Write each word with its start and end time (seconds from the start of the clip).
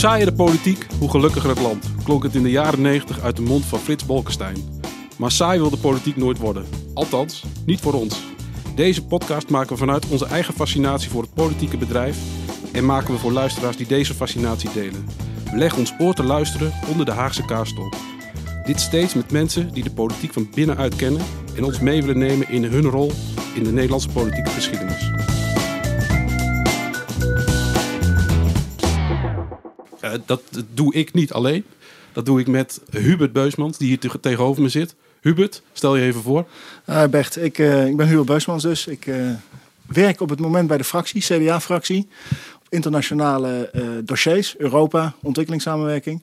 saaier 0.00 0.26
de 0.26 0.32
politiek, 0.32 0.86
hoe 0.98 1.10
gelukkiger 1.10 1.48
het 1.48 1.60
land, 1.60 1.92
klonk 2.04 2.22
het 2.22 2.34
in 2.34 2.42
de 2.42 2.50
jaren 2.50 2.80
90 2.80 3.20
uit 3.20 3.36
de 3.36 3.42
mond 3.42 3.64
van 3.64 3.78
Frits 3.78 4.06
Bolkestein. 4.06 4.56
Maar 5.18 5.30
saai 5.30 5.58
wil 5.58 5.70
de 5.70 5.76
politiek 5.76 6.16
nooit 6.16 6.38
worden. 6.38 6.66
Althans, 6.94 7.44
niet 7.66 7.80
voor 7.80 7.92
ons. 7.92 8.22
Deze 8.74 9.04
podcast 9.04 9.50
maken 9.50 9.72
we 9.72 9.76
vanuit 9.76 10.08
onze 10.08 10.26
eigen 10.26 10.54
fascinatie 10.54 11.10
voor 11.10 11.22
het 11.22 11.34
politieke 11.34 11.76
bedrijf 11.76 12.18
en 12.72 12.84
maken 12.84 13.14
we 13.14 13.20
voor 13.20 13.32
luisteraars 13.32 13.76
die 13.76 13.86
deze 13.86 14.14
fascinatie 14.14 14.70
delen. 14.72 15.06
We 15.50 15.56
leggen 15.56 15.78
ons 15.78 15.94
oor 15.98 16.14
te 16.14 16.24
luisteren 16.24 16.72
onder 16.88 17.06
de 17.06 17.12
Haagse 17.12 17.44
kaarstop. 17.44 17.96
Dit 18.64 18.80
steeds 18.80 19.14
met 19.14 19.32
mensen 19.32 19.72
die 19.72 19.82
de 19.82 19.92
politiek 19.92 20.32
van 20.32 20.48
binnenuit 20.54 20.96
kennen 20.96 21.22
en 21.56 21.64
ons 21.64 21.80
mee 21.80 22.02
willen 22.02 22.18
nemen 22.18 22.48
in 22.48 22.64
hun 22.64 22.84
rol 22.84 23.12
in 23.54 23.64
de 23.64 23.72
Nederlandse 23.72 24.08
politieke 24.08 24.50
geschiedenis. 24.50 25.09
Dat 30.26 30.42
doe 30.74 30.94
ik 30.94 31.12
niet 31.12 31.32
alleen. 31.32 31.64
Dat 32.12 32.26
doe 32.26 32.40
ik 32.40 32.46
met 32.46 32.80
Hubert 32.90 33.32
Beusmans, 33.32 33.78
die 33.78 33.88
hier 33.88 34.20
tegenover 34.20 34.62
me 34.62 34.68
zit. 34.68 34.94
Hubert, 35.20 35.62
stel 35.72 35.96
je 35.96 36.02
even 36.02 36.22
voor. 36.22 36.46
Uh, 36.86 37.04
Bert, 37.04 37.36
ik, 37.36 37.58
uh, 37.58 37.86
ik 37.86 37.96
ben 37.96 38.06
Hubert 38.08 38.26
Beusmans 38.26 38.62
dus. 38.62 38.86
Ik 38.86 39.10
werk 39.86 40.20
op 40.20 40.28
het 40.28 40.40
moment 40.40 40.68
bij 40.68 40.76
de 40.76 40.84
fractie, 40.84 41.22
CDA-fractie. 41.22 42.08
Op 42.54 42.66
internationale 42.68 43.70
dossiers, 44.04 44.56
Europa, 44.58 45.14
ontwikkelingssamenwerking. 45.22 46.22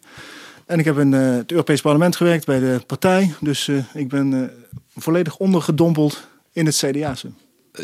En 0.66 0.80
ik 0.80 0.85
heb 0.85 0.98
in 0.98 1.12
het 1.12 1.52
Europees 1.52 1.82
Parlement 1.82 2.16
gewerkt 2.16 2.46
bij 2.46 2.59
de 2.59 2.82
partij. 2.88 3.34
Dus 3.40 3.70
ik 3.94 4.07
ben 4.07 4.52
volledig 4.96 5.38
ondergedompeld 5.38 6.27
in 6.52 6.66
het 6.66 6.76
CDA'se 6.76 7.30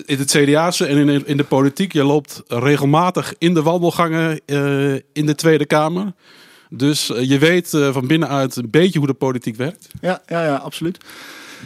in 0.05 0.17
het 0.17 0.31
CDA'se 0.31 0.85
en 0.85 1.09
in, 1.09 1.27
in 1.27 1.37
de 1.37 1.43
politiek. 1.43 1.93
Je 1.93 2.03
loopt 2.03 2.43
regelmatig 2.47 3.33
in 3.37 3.53
de 3.53 3.61
wandelgangen 3.61 4.41
uh, 4.45 4.93
in 4.93 5.25
de 5.25 5.35
Tweede 5.35 5.65
Kamer. 5.65 6.13
Dus 6.69 7.09
uh, 7.09 7.29
je 7.29 7.37
weet 7.37 7.73
uh, 7.73 7.93
van 7.93 8.07
binnenuit 8.07 8.55
een 8.55 8.69
beetje 8.69 8.99
hoe 8.99 9.07
de 9.07 9.13
politiek 9.13 9.55
werkt. 9.55 9.87
Ja, 10.01 10.21
ja, 10.27 10.45
ja 10.45 10.55
absoluut. 10.55 10.97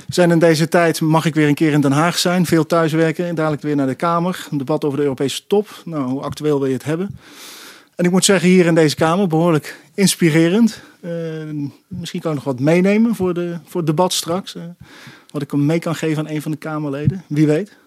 Zijn 0.07 0.31
in 0.31 0.39
deze 0.39 0.67
tijd, 0.67 1.01
mag 1.01 1.25
ik 1.25 1.35
weer 1.35 1.47
een 1.47 1.53
keer 1.53 1.71
in 1.71 1.81
Den 1.81 1.91
Haag 1.91 2.17
zijn, 2.17 2.45
veel 2.45 2.65
thuiswerken. 2.65 3.25
En 3.25 3.35
dadelijk 3.35 3.61
weer 3.61 3.75
naar 3.75 3.87
de 3.87 3.95
Kamer. 3.95 4.47
Een 4.51 4.57
debat 4.57 4.85
over 4.85 4.97
de 4.97 5.03
Europese 5.03 5.47
top. 5.47 5.81
Nou, 5.85 6.03
hoe 6.03 6.21
actueel 6.21 6.59
wil 6.59 6.67
je 6.67 6.73
het 6.73 6.83
hebben? 6.83 7.17
En 7.95 8.05
ik 8.05 8.11
moet 8.11 8.25
zeggen, 8.25 8.49
hier 8.49 8.65
in 8.65 8.75
deze 8.75 8.95
Kamer 8.95 9.27
behoorlijk 9.27 9.79
inspirerend. 9.93 10.81
misschien 11.87 12.21
kan 12.21 12.31
ik 12.31 12.37
nog 12.37 12.43
wat 12.43 12.59
meenemen 12.59 13.15
voor, 13.15 13.33
de, 13.33 13.57
voor 13.65 13.81
het 13.81 13.89
debat 13.89 14.13
straks. 14.13 14.55
wat 15.31 15.41
ik 15.41 15.53
mee 15.53 15.79
kan 15.79 15.95
geven 15.95 16.25
aan 16.25 16.33
een 16.33 16.41
van 16.41 16.51
de 16.51 16.57
Kamerleden. 16.57 17.23
Wie 17.27 17.47
weet. 17.47 17.77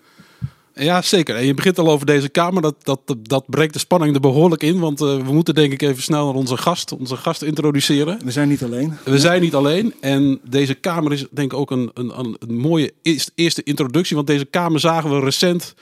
Ja, 0.75 1.03
zeker. 1.03 1.37
En 1.37 1.47
je 1.47 1.55
begint 1.55 1.79
al 1.79 1.89
over 1.89 2.07
deze 2.07 2.29
kamer. 2.29 2.63
Dat, 2.63 2.75
dat, 2.83 3.01
dat 3.23 3.45
breekt 3.47 3.73
de 3.73 3.79
spanning 3.79 4.15
er 4.15 4.21
behoorlijk 4.21 4.63
in. 4.63 4.79
Want 4.79 5.01
uh, 5.01 5.17
we 5.17 5.33
moeten 5.33 5.55
denk 5.55 5.73
ik 5.73 5.83
even 5.83 6.03
snel 6.03 6.25
naar 6.25 6.35
onze 6.35 6.57
gast, 6.57 6.93
onze 6.93 7.17
gast 7.17 7.43
introduceren. 7.43 8.19
We 8.25 8.31
zijn 8.31 8.49
niet 8.49 8.63
alleen. 8.63 8.95
We 9.05 9.19
zijn 9.19 9.41
niet 9.41 9.55
alleen. 9.55 9.95
En 10.01 10.41
deze 10.49 10.75
kamer 10.75 11.13
is 11.13 11.27
denk 11.31 11.53
ik 11.53 11.59
ook 11.59 11.71
een, 11.71 11.91
een, 11.95 12.37
een 12.39 12.57
mooie 12.57 12.93
eerste 13.35 13.63
introductie. 13.63 14.17
Want 14.17 14.29
deze 14.29 14.45
kamer 14.45 14.81
zagen 14.81 15.11
we 15.11 15.21
recent 15.21 15.75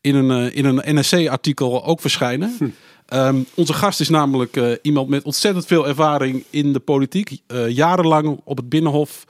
in 0.00 0.14
een, 0.14 0.44
uh, 0.44 0.56
in 0.56 0.64
een 0.64 0.98
NSC-artikel 0.98 1.84
ook 1.84 2.00
verschijnen. 2.00 2.56
Hm. 2.58 2.68
Um, 3.14 3.46
onze 3.54 3.72
gast 3.72 4.00
is 4.00 4.08
namelijk 4.08 4.56
uh, 4.56 4.72
iemand 4.82 5.08
met 5.08 5.24
ontzettend 5.24 5.66
veel 5.66 5.88
ervaring 5.88 6.44
in 6.50 6.72
de 6.72 6.80
politiek. 6.80 7.38
jarenlang 7.68 8.40
op 8.44 8.56
het 8.56 8.68
Binnenhof 8.68 9.24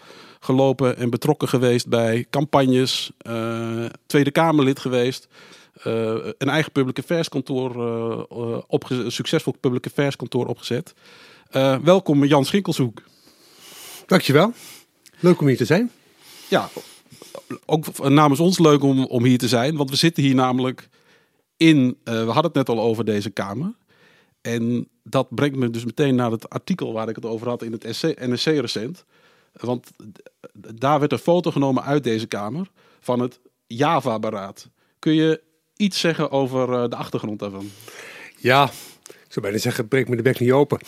gelopen 0.45 0.97
en 0.97 1.11
betrokken 1.11 1.49
geweest 1.49 1.89
bij 1.89 2.27
campagnes, 2.31 3.11
uh, 3.29 3.85
Tweede 4.07 4.31
Kamerlid 4.31 4.79
geweest. 4.79 5.29
Uh, 5.87 6.15
een 6.39 6.49
eigen 6.49 6.73
public 6.73 6.99
affairs 6.99 7.29
kantoor, 7.29 7.77
uh, 8.31 9.05
een 9.05 9.13
succesvol 9.13 9.55
public 9.61 9.87
affairs 9.87 10.17
kantoor 10.17 10.47
opgezet. 10.47 10.95
welkom 11.83 12.25
Jan 12.25 12.45
Schinkelshoek. 12.45 13.03
Dankjewel. 14.07 14.53
Leuk 15.21 15.41
om 15.41 15.47
hier 15.47 15.57
te 15.57 15.65
zijn. 15.65 15.91
Ja, 16.49 16.69
ook 17.67 18.09
namens 18.09 18.41
ons 18.41 18.59
leuk 18.59 18.83
om, 18.83 19.05
om 19.05 19.25
hier 19.25 19.39
te 19.39 19.49
zijn. 19.49 19.77
Want 19.77 19.91
we 19.91 19.97
zitten 19.97 20.23
hier 20.23 20.35
namelijk 20.35 20.89
in, 21.57 21.97
we 22.05 22.13
hadden 22.13 22.45
het 22.45 22.55
net 22.55 22.69
al 22.69 22.81
over 22.81 23.05
deze 23.05 23.31
kamer. 23.31 23.75
En 24.41 24.89
dat 25.03 25.35
brengt 25.35 25.57
me 25.57 25.71
dus 25.71 25.85
meteen 25.85 26.15
naar 26.15 26.31
het 26.31 26.51
artikel 26.51 26.93
waar 26.93 27.09
ik 27.09 27.17
het 27.17 27.25
over 27.25 27.49
had 27.49 27.63
in 27.63 27.73
het 27.73 27.85
NSC 28.19 28.47
recent. 28.47 29.05
Want 29.61 29.91
daar 30.75 31.01
werd 31.01 31.13
een 31.13 31.19
foto 31.19 31.51
genomen 31.51 31.85
uit 31.85 32.05
deze 32.05 32.27
kamer 32.27 32.71
van 33.01 33.21
het 33.21 33.41
Java-beraad. 33.67 34.69
Kun 34.99 35.15
je 35.15 35.43
iets 35.77 36.01
zeggen 36.01 36.31
over 36.31 36.73
eh, 36.73 36.89
de 36.89 36.97
achtergrond 36.97 37.39
daarvan? 37.39 37.71
Ja, 38.37 38.65
ik 39.05 39.33
zou 39.33 39.41
bijna 39.41 39.59
zeggen, 39.59 39.89
breek 39.89 40.09
me 40.09 40.17
de 40.17 40.23
bek 40.23 40.41
niet 40.41 40.53
open. 40.53 40.79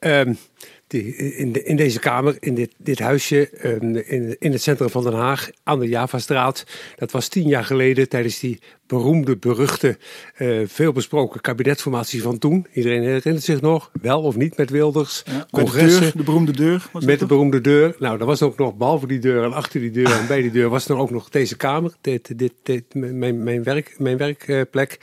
Um, 0.00 0.38
die, 0.86 1.16
in, 1.16 1.52
de, 1.52 1.62
in, 1.62 1.76
deze 1.76 1.98
kamer, 1.98 2.36
in 2.40 2.54
dit, 2.54 2.74
dit 2.76 2.98
huisje, 2.98 3.50
um, 3.64 3.96
in, 3.96 4.36
in, 4.38 4.52
het 4.52 4.62
centrum 4.62 4.88
van 4.88 5.02
Den 5.02 5.12
Haag, 5.12 5.50
aan 5.62 5.78
de 5.78 5.88
Javastraat. 5.88 6.64
Dat 6.96 7.10
was 7.10 7.28
tien 7.28 7.48
jaar 7.48 7.64
geleden 7.64 8.08
tijdens 8.08 8.38
die 8.38 8.60
beroemde, 8.86 9.36
beruchte, 9.36 9.98
uh, 10.38 10.62
veelbesproken 10.66 11.40
kabinetsformatie 11.40 12.22
van 12.22 12.38
toen. 12.38 12.66
Iedereen 12.72 13.02
herinnert 13.02 13.44
zich 13.44 13.60
nog, 13.60 13.90
wel 14.02 14.22
of 14.22 14.36
niet 14.36 14.56
met 14.56 14.70
Wilders. 14.70 15.22
Ja. 15.26 15.46
Met 15.50 15.72
de, 15.72 16.12
de 16.14 16.22
beroemde 16.22 16.52
deur. 16.52 16.90
met 17.00 17.18
de 17.18 17.26
beroemde 17.26 17.60
deur. 17.60 17.96
Nou, 17.98 18.20
er 18.20 18.26
was 18.26 18.42
ook 18.42 18.58
nog, 18.58 18.76
behalve 18.76 19.06
die 19.06 19.18
deur 19.18 19.44
en 19.44 19.52
achter 19.52 19.80
die 19.80 19.90
deur 19.90 20.12
en 20.12 20.26
bij 20.26 20.42
die 20.42 20.50
deur, 20.50 20.68
was 20.68 20.88
er 20.88 20.96
ook 20.96 21.10
nog 21.10 21.28
deze 21.28 21.56
kamer. 21.56 21.94
Dit, 22.00 22.38
dit, 22.38 22.52
dit, 22.62 22.94
mijn, 22.94 23.42
mijn, 23.42 23.62
werk, 23.62 23.94
mijn 23.98 24.16
werkplek. 24.16 24.98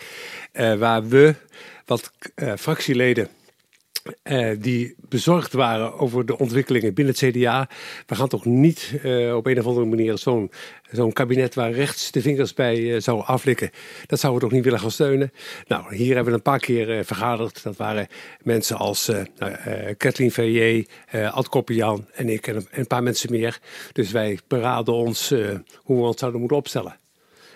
Uh, 0.53 0.75
waar 0.75 1.07
we, 1.07 1.35
wat 1.85 2.11
uh, 2.35 2.53
fractieleden 2.57 3.27
uh, 4.23 4.55
die 4.59 4.95
bezorgd 5.09 5.53
waren 5.53 5.99
over 5.99 6.25
de 6.25 6.37
ontwikkelingen 6.37 6.93
binnen 6.93 7.15
het 7.19 7.33
CDA. 7.33 7.69
We 8.05 8.15
gaan 8.15 8.27
toch 8.27 8.45
niet 8.45 8.99
uh, 9.03 9.35
op 9.35 9.45
een 9.45 9.59
of 9.59 9.65
andere 9.65 9.85
manier 9.85 10.17
zo'n 10.91 11.13
kabinet 11.13 11.55
waar 11.55 11.71
rechts 11.71 12.11
de 12.11 12.21
vingers 12.21 12.53
bij 12.53 12.77
uh, 12.77 12.99
zou 12.99 13.23
aflikken. 13.23 13.69
Dat 14.05 14.19
zouden 14.19 14.41
we 14.41 14.47
toch 14.47 14.55
niet 14.55 14.65
willen 14.65 14.79
gaan 14.79 14.91
steunen. 14.91 15.31
Nou, 15.67 15.95
hier 15.95 16.15
hebben 16.15 16.33
we 16.33 16.37
een 16.37 16.51
paar 16.51 16.59
keer 16.59 17.05
vergaderd. 17.05 17.63
Dat 17.63 17.77
waren 17.77 18.07
mensen 18.41 18.77
als 18.77 19.11
nou, 19.37 19.53
Kathleen 19.93 20.31
Verrier, 20.31 20.87
Ad 21.31 21.49
Koppian 21.49 22.07
en 22.13 22.29
ik 22.29 22.47
en 22.47 22.67
een 22.71 22.87
paar 22.87 23.03
mensen 23.03 23.31
meer. 23.31 23.59
Dus 23.91 24.11
wij 24.11 24.39
beraden 24.47 24.93
ons 24.93 25.29
hoe 25.29 25.97
we 25.97 26.03
ons 26.03 26.19
zouden 26.19 26.39
moeten 26.39 26.57
opstellen. 26.57 27.01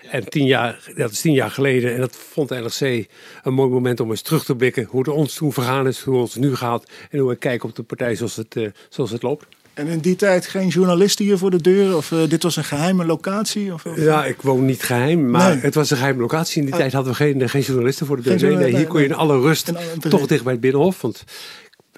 En 0.09 0.29
tien 0.29 0.45
jaar, 0.45 0.91
dat 0.95 1.11
is 1.11 1.21
tien 1.21 1.33
jaar 1.33 1.51
geleden. 1.51 1.93
En 1.93 1.99
dat 1.99 2.15
vond 2.15 2.49
de 2.49 2.55
NRC 2.55 3.07
een 3.43 3.53
mooi 3.53 3.69
moment 3.69 3.99
om 3.99 4.09
eens 4.09 4.21
terug 4.21 4.45
te 4.45 4.55
blikken. 4.55 4.87
Hoe 4.89 4.99
het 4.99 5.09
ons 5.09 5.33
toen 5.33 5.53
vergaan 5.53 5.87
is, 5.87 6.01
hoe 6.01 6.21
het 6.21 6.35
nu 6.35 6.55
gaat. 6.55 6.89
En 7.09 7.19
hoe 7.19 7.29
we 7.29 7.35
kijken 7.35 7.69
op 7.69 7.75
de 7.75 7.83
partij 7.83 8.15
zoals 8.15 8.35
het, 8.35 8.55
uh, 8.55 8.69
zoals 8.89 9.11
het 9.11 9.21
loopt. 9.21 9.45
En 9.73 9.87
in 9.87 9.99
die 9.99 10.15
tijd 10.15 10.47
geen 10.47 10.67
journalisten 10.67 11.25
hier 11.25 11.37
voor 11.37 11.51
de 11.51 11.61
deur? 11.61 11.95
Of 11.95 12.11
uh, 12.11 12.19
dit 12.29 12.43
was 12.43 12.55
een 12.55 12.63
geheime 12.63 13.05
locatie? 13.05 13.73
Of, 13.73 13.85
of, 13.85 13.97
Ja, 13.97 14.25
ik 14.25 14.41
woon 14.41 14.65
niet 14.65 14.83
geheim, 14.83 15.29
maar 15.29 15.53
nee. 15.53 15.61
het 15.61 15.75
was 15.75 15.89
een 15.89 15.97
geheime 15.97 16.21
locatie. 16.21 16.59
In 16.59 16.65
die 16.65 16.73
oh. 16.73 16.79
tijd 16.79 16.93
hadden 16.93 17.11
we 17.11 17.17
geen, 17.17 17.49
geen 17.49 17.61
journalisten 17.61 18.05
voor 18.05 18.15
de 18.15 18.21
deur. 18.21 18.49
Nee, 18.49 18.55
nee, 18.55 18.75
hier 18.75 18.87
kon 18.87 18.99
je 18.99 19.05
in 19.05 19.13
alle 19.13 19.39
rust 19.39 19.71
toch 20.09 20.27
dicht 20.27 20.43
bij 20.43 20.51
het 20.51 20.61
Binnenhof. 20.61 21.01
Want 21.01 21.23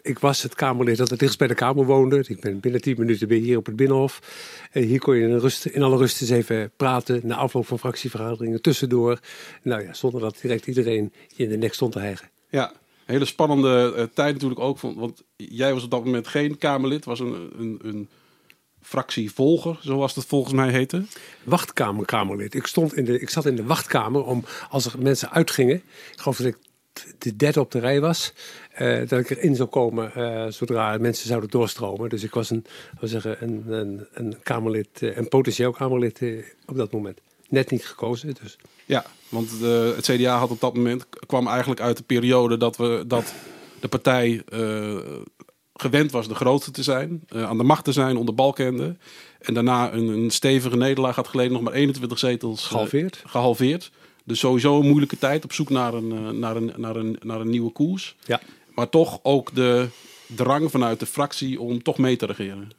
ik 0.09 0.20
was 0.20 0.42
het 0.42 0.56
Kamerlid 0.56 0.97
dat 0.97 1.09
het 1.09 1.20
dichtst 1.20 1.38
bij 1.38 1.47
de 1.47 1.53
Kamer 1.53 1.86
woonde. 1.86 2.24
Ik 2.28 2.40
ben 2.40 2.59
binnen 2.59 2.81
tien 2.81 2.96
minuten 2.97 3.28
weer 3.28 3.42
hier 3.42 3.58
op 3.58 3.66
het 3.66 3.75
Binnenhof. 3.75 4.20
En 4.72 4.84
hier 4.84 5.00
kon 5.00 5.16
je 5.16 5.28
in, 5.28 5.38
rust, 5.38 5.66
in 5.66 5.84
alle 5.84 5.97
rust 5.97 6.22
eens 6.22 6.30
even 6.30 6.72
praten. 6.75 7.22
Na 7.24 7.36
afloop 7.36 7.68
van 7.68 7.80
fractievergaderingen 7.80 8.62
tussendoor. 8.62 9.19
Nou 9.62 9.84
ja, 9.84 9.94
zonder 9.94 10.22
dat 10.22 10.40
direct 10.42 10.68
iedereen 10.68 11.14
je 11.36 11.44
in 11.44 11.50
de 11.50 11.58
nek 11.58 11.74
stond 11.74 11.92
te 11.92 12.00
hijgen. 12.00 12.30
Ja, 12.50 12.69
een 12.69 13.14
hele 13.14 13.25
spannende 13.25 13.94
uh, 13.98 14.03
tijd 14.14 14.34
natuurlijk 14.34 14.59
ook. 14.59 14.80
Want 14.80 15.24
jij 15.36 15.74
was 15.74 15.84
op 15.84 15.92
dat 15.92 16.06
moment 16.06 16.28
geen 16.28 16.58
Kamerlid. 16.58 17.06
Was 17.06 17.19
een, 17.19 17.52
een, 17.58 17.80
een 17.81 18.09
fractievolger, 18.81 19.78
zoals 19.81 20.16
het 20.16 20.25
volgens 20.25 20.53
mij 20.53 20.69
heette. 20.69 21.03
Wachtkamer-Kamerlid. 21.44 22.54
Ik, 22.54 22.66
stond 22.66 22.95
in 22.95 23.06
de, 23.06 23.19
ik 23.19 23.30
zat 23.30 23.45
in 23.45 23.56
de 23.56 23.63
wachtkamer 23.63 24.24
om, 24.24 24.44
als 24.69 24.86
er 24.86 24.94
mensen 25.00 25.31
uitgingen. 25.31 25.75
Ik 26.12 26.19
geloof 26.19 26.38
dat 26.38 26.48
ik 26.48 26.57
de 27.18 27.36
derde 27.36 27.60
op 27.60 27.72
de 27.72 27.80
rij 27.80 28.01
was. 28.01 28.34
Uh, 28.80 29.07
dat 29.07 29.19
ik 29.19 29.30
erin 29.30 29.56
zou 29.56 29.69
komen 29.69 30.12
uh, 30.18 30.46
zodra 30.50 30.98
mensen 30.98 31.28
zouden 31.28 31.50
doorstromen. 31.50 32.10
Dus 32.10 32.24
ik 32.24 32.34
was 32.34 32.50
een, 32.50 32.66
zeggen, 33.01 33.44
een, 33.44 33.63
een, 33.68 34.07
een 34.13 34.36
Kamerlid, 34.44 34.90
een 35.01 35.28
potentieel 35.28 35.72
Kamerlid 35.72 36.22
op 36.66 36.75
dat 36.75 36.92
moment. 36.92 37.19
Net 37.50 37.72
niet 37.72 37.86
gekozen. 37.86 38.36
Dus. 38.42 38.57
Ja, 38.86 39.06
want 39.30 39.60
de, 39.60 39.94
het 39.96 40.06
CDA 40.06 40.38
had 40.38 40.50
op 40.50 40.60
dat 40.60 40.75
moment 40.75 41.06
kwam 41.25 41.48
eigenlijk 41.48 41.81
uit 41.81 41.98
de 41.98 42.04
periode 42.04 42.57
dat, 42.57 42.78
we, 42.78 43.04
dat 43.07 43.34
de 43.80 43.88
partij 43.88 44.44
gewend 45.74 46.12
was 46.12 46.28
de 46.28 46.36
grootste 46.36 46.72
te 46.72 46.84
zijn, 46.84 47.24
aan 47.28 47.57
de 47.57 47.63
macht 47.63 47.84
te 47.84 47.92
zijn 47.92 48.18
onder 48.18 48.36
Balkende. 48.36 48.96
En 49.40 49.54
daarna 49.54 49.94
een, 49.94 50.07
een 50.07 50.30
stevige 50.30 50.78
nederlaag 50.78 51.16
had 51.16 51.28
geleden, 51.28 51.51
nog 51.51 51.62
maar 51.62 51.74
21 51.74 52.19
zetels 52.19 52.66
gehalveerd. 52.66 53.24
gehalveerd. 53.25 53.92
Dus 54.30 54.40
sowieso 54.40 54.80
een 54.80 54.88
moeilijke 54.88 55.18
tijd 55.18 55.44
op 55.44 55.54
zoek 55.54 55.70
naar 55.70 55.94
een, 55.94 56.40
naar 56.40 56.56
een, 56.56 56.74
naar 56.76 56.96
een, 56.96 57.18
naar 57.24 57.40
een 57.40 57.50
nieuwe 57.50 57.72
koers. 57.72 58.16
Ja 58.26 58.40
maar 58.80 58.90
toch 58.90 59.20
ook 59.24 59.56
de 59.56 59.88
drang 60.26 60.72
vanuit 60.72 61.00
de 61.00 61.06
fractie 61.06 61.60
om 61.60 61.84
toch 61.84 61.98
mee 61.98 62.16
te 62.16 62.26
regeren. 62.26 62.70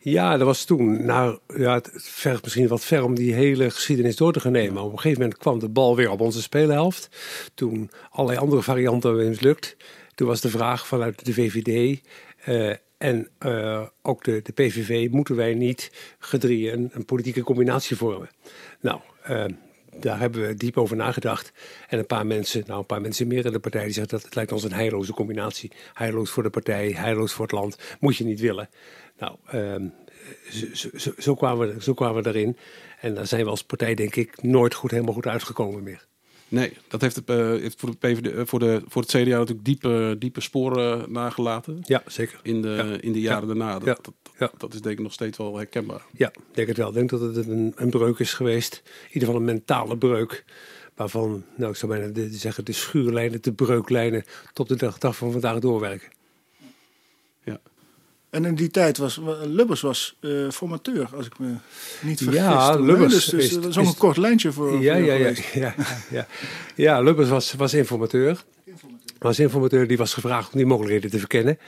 Ja, 0.00 0.36
dat 0.36 0.46
was 0.46 0.64
toen. 0.64 1.04
Nou, 1.04 1.38
ja, 1.56 1.74
het 1.74 1.90
vergt 1.94 2.42
misschien 2.42 2.68
wat 2.68 2.84
ver 2.84 3.04
om 3.04 3.14
die 3.14 3.34
hele 3.34 3.70
geschiedenis 3.70 4.16
door 4.16 4.32
te 4.32 4.40
gaan 4.40 4.52
nemen. 4.52 4.82
Op 4.82 4.92
een 4.92 4.98
gegeven 4.98 5.20
moment 5.20 5.38
kwam 5.38 5.58
de 5.58 5.68
bal 5.68 5.96
weer 5.96 6.10
op 6.10 6.20
onze 6.20 6.42
speelhelft. 6.42 7.08
Toen 7.54 7.90
allerlei 8.10 8.40
andere 8.40 8.62
varianten 8.62 9.16
mislukt. 9.16 9.76
toen 10.14 10.28
was 10.28 10.40
de 10.40 10.48
vraag 10.48 10.86
vanuit 10.86 11.24
de 11.24 11.32
VVD 11.32 12.00
eh, 12.44 12.74
en 12.98 13.28
eh, 13.38 13.82
ook 14.02 14.24
de, 14.24 14.40
de 14.42 14.52
PVV, 14.52 15.08
moeten 15.10 15.36
wij 15.36 15.54
niet 15.54 15.90
gedrieën 16.18 16.72
een, 16.72 16.90
een 16.92 17.04
politieke 17.04 17.42
combinatie 17.42 17.96
vormen? 17.96 18.28
Nou, 18.80 19.00
eh, 19.22 19.44
daar 20.00 20.18
hebben 20.18 20.46
we 20.46 20.54
diep 20.54 20.76
over 20.76 20.96
nagedacht. 20.96 21.52
En 21.88 21.98
een 21.98 22.06
paar 22.06 22.26
mensen, 22.26 22.62
nou 22.66 22.78
een 22.78 22.86
paar 22.86 23.00
mensen 23.00 23.26
meer 23.26 23.46
in 23.46 23.52
de 23.52 23.58
partij, 23.58 23.84
die 23.84 23.92
zeggen 23.92 24.12
dat 24.12 24.24
het 24.24 24.34
lijkt 24.34 24.52
ons 24.52 24.64
een 24.64 24.72
heilloze 24.72 25.12
combinatie. 25.12 25.72
Heilloos 25.92 26.30
voor 26.30 26.42
de 26.42 26.50
partij, 26.50 26.90
heilloos 26.90 27.32
voor 27.32 27.44
het 27.44 27.54
land. 27.54 27.78
Moet 28.00 28.16
je 28.16 28.24
niet 28.24 28.40
willen. 28.40 28.68
Nou, 29.18 29.36
ehm, 29.46 29.86
zo, 31.18 31.34
kwamen 31.34 31.74
we, 31.74 31.82
zo 31.82 31.94
kwamen 31.94 32.22
we 32.22 32.28
erin. 32.28 32.56
En 33.00 33.14
daar 33.14 33.26
zijn 33.26 33.44
we 33.44 33.50
als 33.50 33.64
partij 33.64 33.94
denk 33.94 34.16
ik 34.16 34.42
nooit 34.42 34.74
goed, 34.74 34.90
helemaal 34.90 35.14
goed 35.14 35.26
uitgekomen 35.26 35.82
meer. 35.82 36.06
Nee, 36.48 36.72
dat 36.88 37.00
heeft, 37.00 37.16
het, 37.16 37.30
uh, 37.30 37.70
voor, 37.76 37.90
de 37.90 37.96
PVD, 37.96 38.26
uh, 38.26 38.40
voor, 38.44 38.58
de, 38.58 38.82
voor 38.86 39.02
het 39.02 39.10
CDA 39.10 39.38
natuurlijk 39.38 39.64
diepe, 39.64 40.16
diepe 40.18 40.40
sporen 40.40 41.12
nagelaten. 41.12 41.80
Ja, 41.82 42.02
zeker. 42.06 42.40
In 42.42 42.62
de, 42.62 42.68
ja. 42.68 43.00
in 43.00 43.12
de 43.12 43.20
jaren 43.20 43.48
ja. 43.48 43.54
daarna. 43.54 43.78
Dat, 43.78 44.12
ja. 44.38 44.50
dat, 44.56 44.74
is 44.74 44.80
denk 44.80 44.98
ik 44.98 45.02
nog 45.02 45.12
steeds 45.12 45.38
wel 45.38 45.56
herkenbaar. 45.56 46.02
Ja, 46.12 46.28
ik 46.28 46.54
denk 46.54 46.68
het 46.68 46.76
wel. 46.76 46.88
Ik 46.88 46.94
denk 46.94 47.10
dat 47.10 47.20
het 47.20 47.36
een, 47.36 47.72
een 47.76 47.90
breuk 47.90 48.18
is 48.18 48.34
geweest. 48.34 48.82
In 48.84 49.06
ieder 49.06 49.28
geval 49.28 49.36
een 49.36 49.44
mentale 49.44 49.98
breuk. 49.98 50.44
Waarvan, 50.94 51.44
nou 51.56 51.70
ik 51.70 51.76
zou 51.76 51.92
bijna 51.92 52.12
de, 52.12 52.28
zeggen, 52.30 52.64
de 52.64 52.72
schuurlijnen, 52.72 53.42
de 53.42 53.52
breuklijnen 53.52 54.24
tot 54.52 54.68
de 54.68 54.76
dag, 54.76 54.98
dag 54.98 55.16
van 55.16 55.32
vandaag 55.32 55.58
doorwerken. 55.58 56.08
Ja. 57.44 57.60
En 58.30 58.44
in 58.44 58.54
die 58.54 58.70
tijd 58.70 58.98
was 58.98 59.20
Lubbers 59.44 59.80
was 59.80 60.16
uh, 60.20 60.50
formateur, 60.50 61.08
als 61.16 61.26
ik 61.26 61.38
me 61.38 61.54
niet 62.02 62.18
vergis. 62.18 62.40
Ja, 62.40 62.72
toen, 62.72 62.86
Lubbers 62.86 63.14
dus, 63.14 63.24
dus 63.24 63.44
is, 63.44 63.54
dat 63.54 63.66
is 63.66 63.78
ook 63.78 63.86
een 63.86 63.96
kort 63.96 64.16
lijntje 64.16 64.52
voor. 64.52 64.80
Ja, 64.80 64.94
voor 64.94 65.04
ja, 65.04 65.14
ja, 65.14 65.32
ja, 65.52 65.74
ja, 66.10 66.26
ja. 66.74 67.00
Lubbers 67.00 67.28
was, 67.28 67.52
was 67.52 67.74
informateur. 67.74 68.44
informateur. 68.64 69.16
Was 69.18 69.38
informateur 69.38 69.86
die 69.86 69.96
was 69.96 70.14
gevraagd 70.14 70.52
om 70.52 70.58
die 70.58 70.66
mogelijkheden 70.66 71.10
te 71.10 71.18
verkennen. 71.18 71.58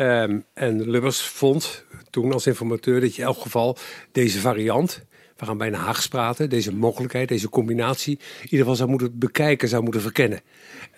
Um, 0.00 0.44
en 0.54 0.90
Lubbers 0.90 1.20
vond 1.20 1.84
toen 2.10 2.32
als 2.32 2.46
informateur 2.46 3.00
dat 3.00 3.14
je 3.14 3.22
in 3.22 3.28
elk 3.28 3.40
geval 3.40 3.76
deze 4.12 4.40
variant. 4.40 5.04
We 5.36 5.46
gaan 5.46 5.58
bijna 5.58 5.78
Haags 5.78 6.08
praten. 6.08 6.50
Deze 6.50 6.74
mogelijkheid, 6.74 7.28
deze 7.28 7.48
combinatie. 7.48 8.18
in 8.18 8.42
ieder 8.42 8.58
geval 8.58 8.74
zou 8.74 8.88
moeten 8.88 9.18
bekijken, 9.18 9.68
zou 9.68 9.82
moeten 9.82 10.00
verkennen. 10.00 10.40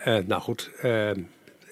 Uh, 0.07 0.19
nou 0.27 0.43
goed, 0.43 0.71
uh, 0.83 1.11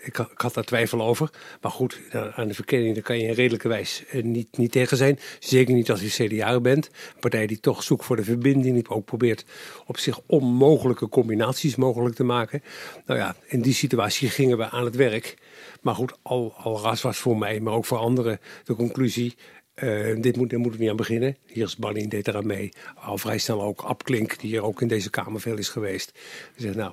ik, 0.07 0.27
had 0.35 0.55
daar 0.55 0.65
twijfel 0.65 1.03
over. 1.03 1.31
Maar 1.61 1.71
goed, 1.71 2.01
aan 2.35 2.49
de 2.49 2.55
verkenning 2.55 2.95
daar 2.95 3.03
kan 3.03 3.19
je 3.19 3.27
in 3.27 3.35
redelijke 3.35 3.69
wijs 3.69 4.05
niet, 4.23 4.57
niet 4.57 4.73
tegen 4.73 4.97
zijn. 4.97 5.19
Zeker 5.39 5.75
niet 5.75 5.91
als 5.91 6.01
je 6.01 6.27
CDA 6.27 6.61
bent. 6.61 6.87
Een 6.87 7.21
partij 7.21 7.47
die 7.47 7.61
toch 7.61 7.83
zoekt 7.83 8.05
voor 8.05 8.17
de 8.17 8.25
verbinding. 8.25 8.75
Die 8.75 8.89
ook 8.89 9.05
probeert 9.05 9.45
op 9.87 9.99
zich 9.99 10.21
onmogelijke 10.27 11.09
combinaties 11.09 11.77
mogelijk 11.77 12.15
te 12.15 12.25
maken. 12.25 12.63
Nou 13.07 13.21
ja, 13.21 13.37
in 13.47 13.61
die 13.61 13.75
situatie 13.75 14.29
gingen 14.29 14.59
we 14.59 14.71
aan 14.71 14.85
het 14.85 14.97
werk. 14.97 15.37
Maar 15.83 15.95
goed, 15.95 16.17
al, 16.23 16.55
al 16.57 16.81
ras 16.81 17.03
was 17.03 17.19
voor 17.19 17.39
mij, 17.39 17.61
maar 17.61 17.73
ook 17.73 17.85
voor 17.85 17.99
anderen 17.99 18.41
de 18.65 18.75
conclusie. 18.75 19.35
Uh, 19.83 20.23
dit 20.23 20.37
moet, 20.37 20.51
dit 20.51 20.59
moet 20.59 20.75
er 20.75 20.81
niet 20.81 20.91
aan 20.91 20.97
beginnen. 20.97 21.37
Hier 21.47 21.65
is 21.65 21.77
Banning, 21.77 22.11
deed 22.11 22.29
eraan 22.29 22.47
mee. 22.47 22.73
Al 22.95 23.19
vrij 23.19 23.39
snel 23.39 23.63
ook 23.63 23.83
Abklink, 23.83 24.39
die 24.41 24.51
hier 24.51 24.63
ook 24.63 24.81
in 24.81 24.89
deze 24.89 25.11
Kamer 25.11 25.41
veel 25.41 25.59
is 25.59 25.69
geweest. 25.69 26.13
Die 26.55 26.67
zegt, 26.67 26.77
nou, 26.77 26.93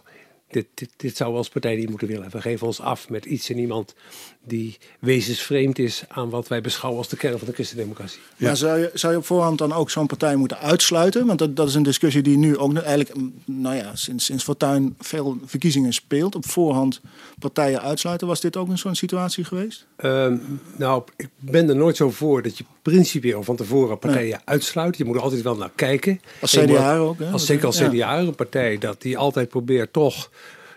dit, 0.53 0.67
dit, 0.73 0.89
dit 0.97 1.17
zou 1.17 1.31
we 1.31 1.37
als 1.37 1.49
partij 1.49 1.75
niet 1.75 1.89
moeten 1.89 2.07
willen. 2.07 2.29
We 2.29 2.41
geven 2.41 2.67
ons 2.67 2.79
af 2.79 3.09
met 3.09 3.25
iets 3.25 3.49
en 3.49 3.57
iemand 3.57 3.95
die 4.45 4.77
wezensvreemd 4.99 5.79
is 5.79 6.03
aan 6.07 6.29
wat 6.29 6.47
wij 6.47 6.61
beschouwen 6.61 7.01
als 7.01 7.09
de 7.09 7.17
kern 7.17 7.37
van 7.37 7.47
de 7.47 7.53
christendemocratie. 7.53 8.19
Ja. 8.35 8.47
Maar 8.47 8.57
zou 8.57 8.79
je, 8.79 8.91
zou 8.93 9.13
je 9.13 9.19
op 9.19 9.25
voorhand 9.25 9.57
dan 9.57 9.73
ook 9.73 9.89
zo'n 9.89 10.07
partij 10.07 10.35
moeten 10.35 10.57
uitsluiten? 10.59 11.25
Want 11.25 11.39
dat, 11.39 11.55
dat 11.55 11.67
is 11.67 11.75
een 11.75 11.83
discussie 11.83 12.21
die 12.21 12.37
nu 12.37 12.57
ook 12.57 12.77
eigenlijk, 12.77 13.13
nou 13.45 13.75
ja, 13.75 13.95
sinds, 13.95 14.25
sinds 14.25 14.43
Fortuyn 14.43 14.95
veel 14.99 15.37
verkiezingen 15.45 15.93
speelt. 15.93 16.35
Op 16.35 16.45
voorhand 16.45 17.01
partijen 17.39 17.81
uitsluiten. 17.81 18.27
Was 18.27 18.41
dit 18.41 18.57
ook 18.57 18.69
een 18.69 18.77
zo'n 18.77 18.95
situatie 18.95 19.43
geweest? 19.43 19.85
Um, 20.03 20.59
nou, 20.77 21.03
ik 21.15 21.29
ben 21.39 21.69
er 21.69 21.75
nooit 21.75 21.95
zo 21.95 22.11
voor 22.11 22.41
dat 22.41 22.57
je 22.57 22.63
principieel 22.81 23.43
van 23.43 23.55
tevoren 23.55 23.99
partijen 23.99 24.29
nee. 24.29 24.41
uitsluit. 24.45 24.97
Je 24.97 25.05
moet 25.05 25.15
er 25.15 25.21
altijd 25.21 25.41
wel 25.41 25.55
naar 25.55 25.71
kijken. 25.75 26.21
Als 26.41 26.51
CDA 26.51 26.97
ook. 26.97 27.19
Hè? 27.19 27.31
Als, 27.31 27.45
zeker 27.45 27.65
als 27.65 27.77
CDA, 27.77 27.91
ja. 27.91 28.19
een 28.19 28.35
partij 28.35 28.77
dat 28.77 29.01
die 29.01 29.17
altijd 29.17 29.49
probeert 29.49 29.93
toch 29.93 30.29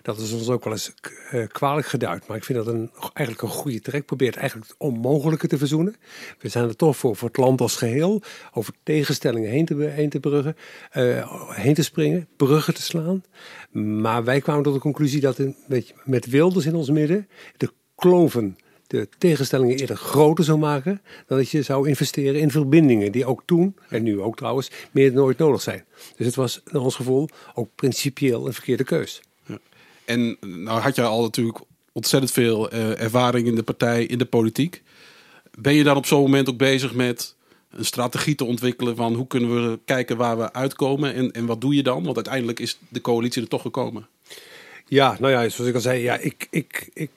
dat 0.07 0.19
is 0.19 0.33
ons 0.33 0.49
ook 0.49 0.65
wel 0.65 0.73
eens 0.73 0.93
uh, 1.33 1.47
kwalijk 1.47 1.87
geduid. 1.87 2.27
Maar 2.27 2.37
ik 2.37 2.45
vind 2.45 2.59
dat 2.65 2.75
een, 2.75 2.91
eigenlijk 3.13 3.43
een 3.43 3.59
goede 3.59 3.81
trek. 3.81 4.07
Probeert 4.07 4.37
eigenlijk 4.37 4.69
het 4.69 4.79
onmogelijke 4.79 5.47
te 5.47 5.59
verzoenen. 5.59 5.97
We 6.39 6.49
zijn 6.49 6.69
er 6.69 6.77
toch 6.77 6.97
voor, 6.97 7.17
voor 7.17 7.29
het 7.29 7.37
land 7.37 7.61
als 7.61 7.77
geheel. 7.77 8.23
Over 8.53 8.73
tegenstellingen 8.83 9.51
heen 9.51 9.65
te, 9.65 9.75
heen 9.75 10.09
te 10.09 10.21
bruggen. 10.21 10.57
Uh, 10.95 11.51
heen 11.51 11.75
te 11.75 11.83
springen. 11.83 12.29
Bruggen 12.37 12.75
te 12.75 12.83
slaan. 12.83 13.25
Maar 13.71 14.25
wij 14.25 14.41
kwamen 14.41 14.63
tot 14.63 14.75
de 14.75 14.81
conclusie 14.81 15.21
dat 15.21 15.39
in, 15.39 15.57
met, 15.67 15.95
met 16.05 16.27
Wilders 16.27 16.67
in 16.67 16.75
ons 16.75 16.91
midden. 16.91 17.29
De 17.57 17.73
kloven 17.95 18.57
de 18.87 19.09
tegenstellingen 19.19 19.77
eerder 19.77 19.97
groter 19.97 20.45
zou 20.45 20.59
maken 20.59 21.03
dan 21.27 21.39
dat 21.39 21.51
je 21.51 21.63
zou 21.63 21.89
investeren 21.89 22.41
in 22.41 22.51
verbindingen 22.51 23.13
die 23.13 23.27
ook 23.27 23.43
toen, 23.45 23.77
en 23.89 24.03
nu 24.03 24.21
ook 24.21 24.37
trouwens, 24.37 24.71
meer 24.91 25.13
dan 25.13 25.25
ooit 25.25 25.39
nodig 25.39 25.63
zijn. 25.63 25.85
Dus 26.17 26.27
het 26.27 26.35
was 26.35 26.63
naar 26.65 26.83
ons 26.83 26.95
gevoel 26.95 27.29
ook 27.55 27.69
principieel 27.75 28.47
een 28.47 28.53
verkeerde 28.53 28.85
keus. 28.85 29.23
En 30.07 30.37
nou 30.41 30.81
had 30.81 30.97
je 30.97 31.03
al 31.03 31.23
natuurlijk 31.23 31.59
ontzettend 31.93 32.33
veel 32.33 32.75
uh, 32.75 33.01
ervaring 33.01 33.47
in 33.47 33.55
de 33.55 33.63
partij, 33.63 34.05
in 34.05 34.19
de 34.19 34.25
politiek. 34.25 34.83
Ben 35.59 35.75
je 35.75 35.85
dan 35.85 35.97
op 35.97 36.07
zo'n 36.07 36.23
moment 36.23 36.49
ook 36.49 36.59
bezig 36.59 36.95
met 36.95 37.35
een 37.71 37.85
strategie 37.85 38.35
te 38.35 38.45
ontwikkelen 38.45 38.97
van 38.97 39.15
hoe 39.15 39.27
kunnen 39.27 39.71
we 39.71 39.79
kijken 39.85 40.17
waar 40.17 40.39
we 40.39 40.53
uitkomen 40.53 41.15
en, 41.15 41.33
en 41.33 41.47
wat 41.47 41.61
doe 41.61 41.75
je 41.75 41.83
dan? 41.83 42.05
Want 42.05 42.17
uiteindelijk 42.17 42.61
is 42.61 42.79
de 42.89 43.01
coalitie 43.01 43.43
er 43.43 43.49
toch 43.49 43.63
gekomen. 43.63 44.07
Ja, 44.89 45.17
nou 45.21 45.33
ja, 45.33 45.49
zoals 45.49 45.71
ik 45.71 45.75
al 45.75 45.81
zei, 45.81 46.03
ja, 46.03 46.17
ik, 46.17 46.47
ik, 46.51 46.89
ik, 46.93 47.11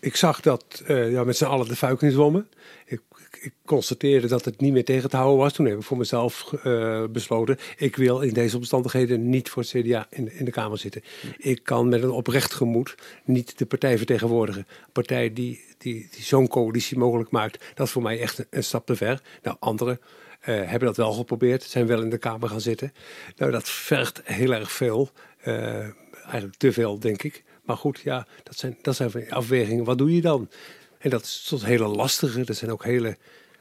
ik, 0.00 0.16
zag 0.16 0.40
dat 0.40 0.82
uh, 0.88 1.12
ja, 1.12 1.24
met 1.24 1.36
z'n 1.36 1.44
allen 1.44 1.68
de 1.68 1.76
fuik 1.76 2.02
in 2.02 2.10
zwommen. 2.10 2.48
Ik, 3.42 3.52
constateerde 3.64 4.28
dat 4.28 4.44
het 4.44 4.60
niet 4.60 4.72
meer 4.72 4.84
tegen 4.84 5.10
te 5.10 5.16
houden 5.16 5.38
was. 5.38 5.52
Toen 5.52 5.66
heb 5.66 5.78
ik 5.78 5.82
voor 5.82 5.96
mezelf 5.96 6.52
uh, 6.64 7.04
besloten, 7.10 7.58
ik 7.76 7.96
wil 7.96 8.20
in 8.20 8.32
deze 8.32 8.56
omstandigheden 8.56 9.28
niet 9.28 9.50
voor 9.50 9.62
het 9.62 9.70
CDA 9.70 10.06
in, 10.10 10.32
in 10.32 10.44
de 10.44 10.50
Kamer 10.50 10.78
zitten. 10.78 11.02
Ik 11.38 11.60
kan 11.62 11.88
met 11.88 12.02
een 12.02 12.10
oprecht 12.10 12.54
gemoed 12.54 12.94
niet 13.24 13.58
de 13.58 13.66
partij 13.66 13.96
vertegenwoordigen. 13.96 14.66
Een 14.68 14.92
partij 14.92 15.32
die, 15.32 15.64
die, 15.78 16.08
die 16.10 16.24
zo'n 16.24 16.48
coalitie 16.48 16.98
mogelijk 16.98 17.30
maakt, 17.30 17.64
dat 17.74 17.86
is 17.86 17.92
voor 17.92 18.02
mij 18.02 18.20
echt 18.20 18.46
een, 18.50 18.64
stap 18.64 18.86
te 18.86 18.96
ver. 18.96 19.22
Nou, 19.42 19.56
anderen 19.60 20.00
uh, 20.00 20.44
hebben 20.44 20.80
dat 20.80 20.96
wel 20.96 21.12
geprobeerd, 21.12 21.62
zijn 21.62 21.86
wel 21.86 22.02
in 22.02 22.10
de 22.10 22.18
Kamer 22.18 22.48
gaan 22.48 22.60
zitten. 22.60 22.92
Nou, 23.36 23.50
dat 23.50 23.68
vergt 23.68 24.20
heel 24.24 24.52
erg 24.52 24.72
veel 24.72 25.10
eigenlijk 26.22 26.56
te 26.56 26.72
veel, 26.72 26.98
denk 26.98 27.22
ik. 27.22 27.44
Maar 27.62 27.76
goed, 27.76 28.00
ja, 28.00 28.26
dat 28.42 28.56
zijn, 28.58 28.78
dat 28.82 28.96
zijn 28.96 29.30
afwegingen. 29.30 29.84
Wat 29.84 29.98
doe 29.98 30.14
je 30.14 30.20
dan? 30.20 30.48
En 31.02 31.10
dat 31.10 31.22
is 31.22 31.46
tot 31.48 31.64
hele 31.64 31.86
lastige. 31.86 32.44
Dat 32.44 32.56
zijn 32.56 32.70
ook 32.70 32.84
hele, 32.84 33.16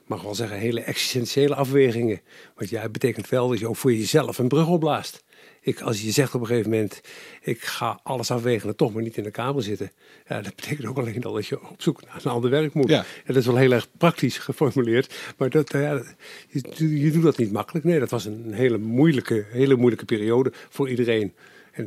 mag 0.05 0.21
wel 0.21 0.35
zeggen, 0.35 0.57
hele 0.57 0.81
existentiële 0.81 1.55
afwegingen. 1.55 2.21
Want 2.55 2.69
ja, 2.69 2.81
het 2.81 2.91
betekent 2.91 3.29
wel 3.29 3.49
dat 3.49 3.59
je 3.59 3.67
ook 3.67 3.75
voor 3.75 3.93
jezelf 3.93 4.37
een 4.37 4.47
brug 4.47 4.67
opblaast. 4.67 5.23
Ik, 5.61 5.81
als 5.81 6.01
je 6.01 6.11
zegt 6.11 6.35
op 6.35 6.41
een 6.41 6.47
gegeven 6.47 6.69
moment, 6.69 7.01
ik 7.41 7.61
ga 7.61 7.99
alles 8.03 8.31
afwegen 8.31 8.69
en 8.69 8.75
toch 8.75 8.93
maar 8.93 9.03
niet 9.03 9.17
in 9.17 9.23
de 9.23 9.31
kamer 9.31 9.63
zitten. 9.63 9.91
Ja, 10.27 10.41
dat 10.41 10.55
betekent 10.55 10.87
ook 10.87 10.97
alleen 10.97 11.23
al 11.23 11.33
dat 11.33 11.47
je 11.47 11.69
op 11.69 11.81
zoek 11.81 12.05
naar 12.05 12.21
een 12.23 12.31
ander 12.31 12.49
werk 12.49 12.73
moet. 12.73 12.89
Ja. 12.89 12.99
En 12.99 13.33
dat 13.33 13.35
is 13.35 13.45
wel 13.45 13.55
heel 13.55 13.71
erg 13.71 13.87
praktisch 13.97 14.37
geformuleerd. 14.37 15.15
Maar 15.37 15.49
dat, 15.49 15.71
ja, 15.71 16.03
je, 16.47 16.99
je 16.99 17.11
doet 17.11 17.23
dat 17.23 17.37
niet 17.37 17.51
makkelijk. 17.51 17.85
Nee, 17.85 17.99
dat 17.99 18.09
was 18.09 18.25
een 18.25 18.53
hele 18.53 18.77
moeilijke, 18.77 19.45
hele 19.49 19.75
moeilijke 19.75 20.05
periode 20.05 20.51
voor 20.69 20.89
iedereen. 20.89 21.33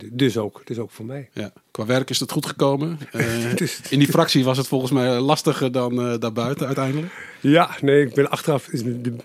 En 0.00 0.10
dus 0.12 0.38
ook, 0.38 0.62
dus 0.64 0.78
ook 0.78 0.90
voor 0.90 1.04
mij. 1.04 1.28
Ja, 1.32 1.52
qua 1.70 1.86
werk 1.86 2.10
is 2.10 2.20
het 2.20 2.32
goed 2.32 2.46
gekomen. 2.46 2.98
Uh, 3.12 3.52
in 3.90 3.98
die 3.98 4.08
fractie 4.08 4.44
was 4.44 4.56
het 4.56 4.68
volgens 4.68 4.92
mij 4.92 5.18
lastiger 5.18 5.72
dan 5.72 6.06
uh, 6.06 6.14
daarbuiten 6.18 6.66
uiteindelijk. 6.66 7.12
Ja, 7.40 7.76
nee, 7.80 8.06
ik 8.06 8.14
ben 8.14 8.30
achteraf. 8.30 8.68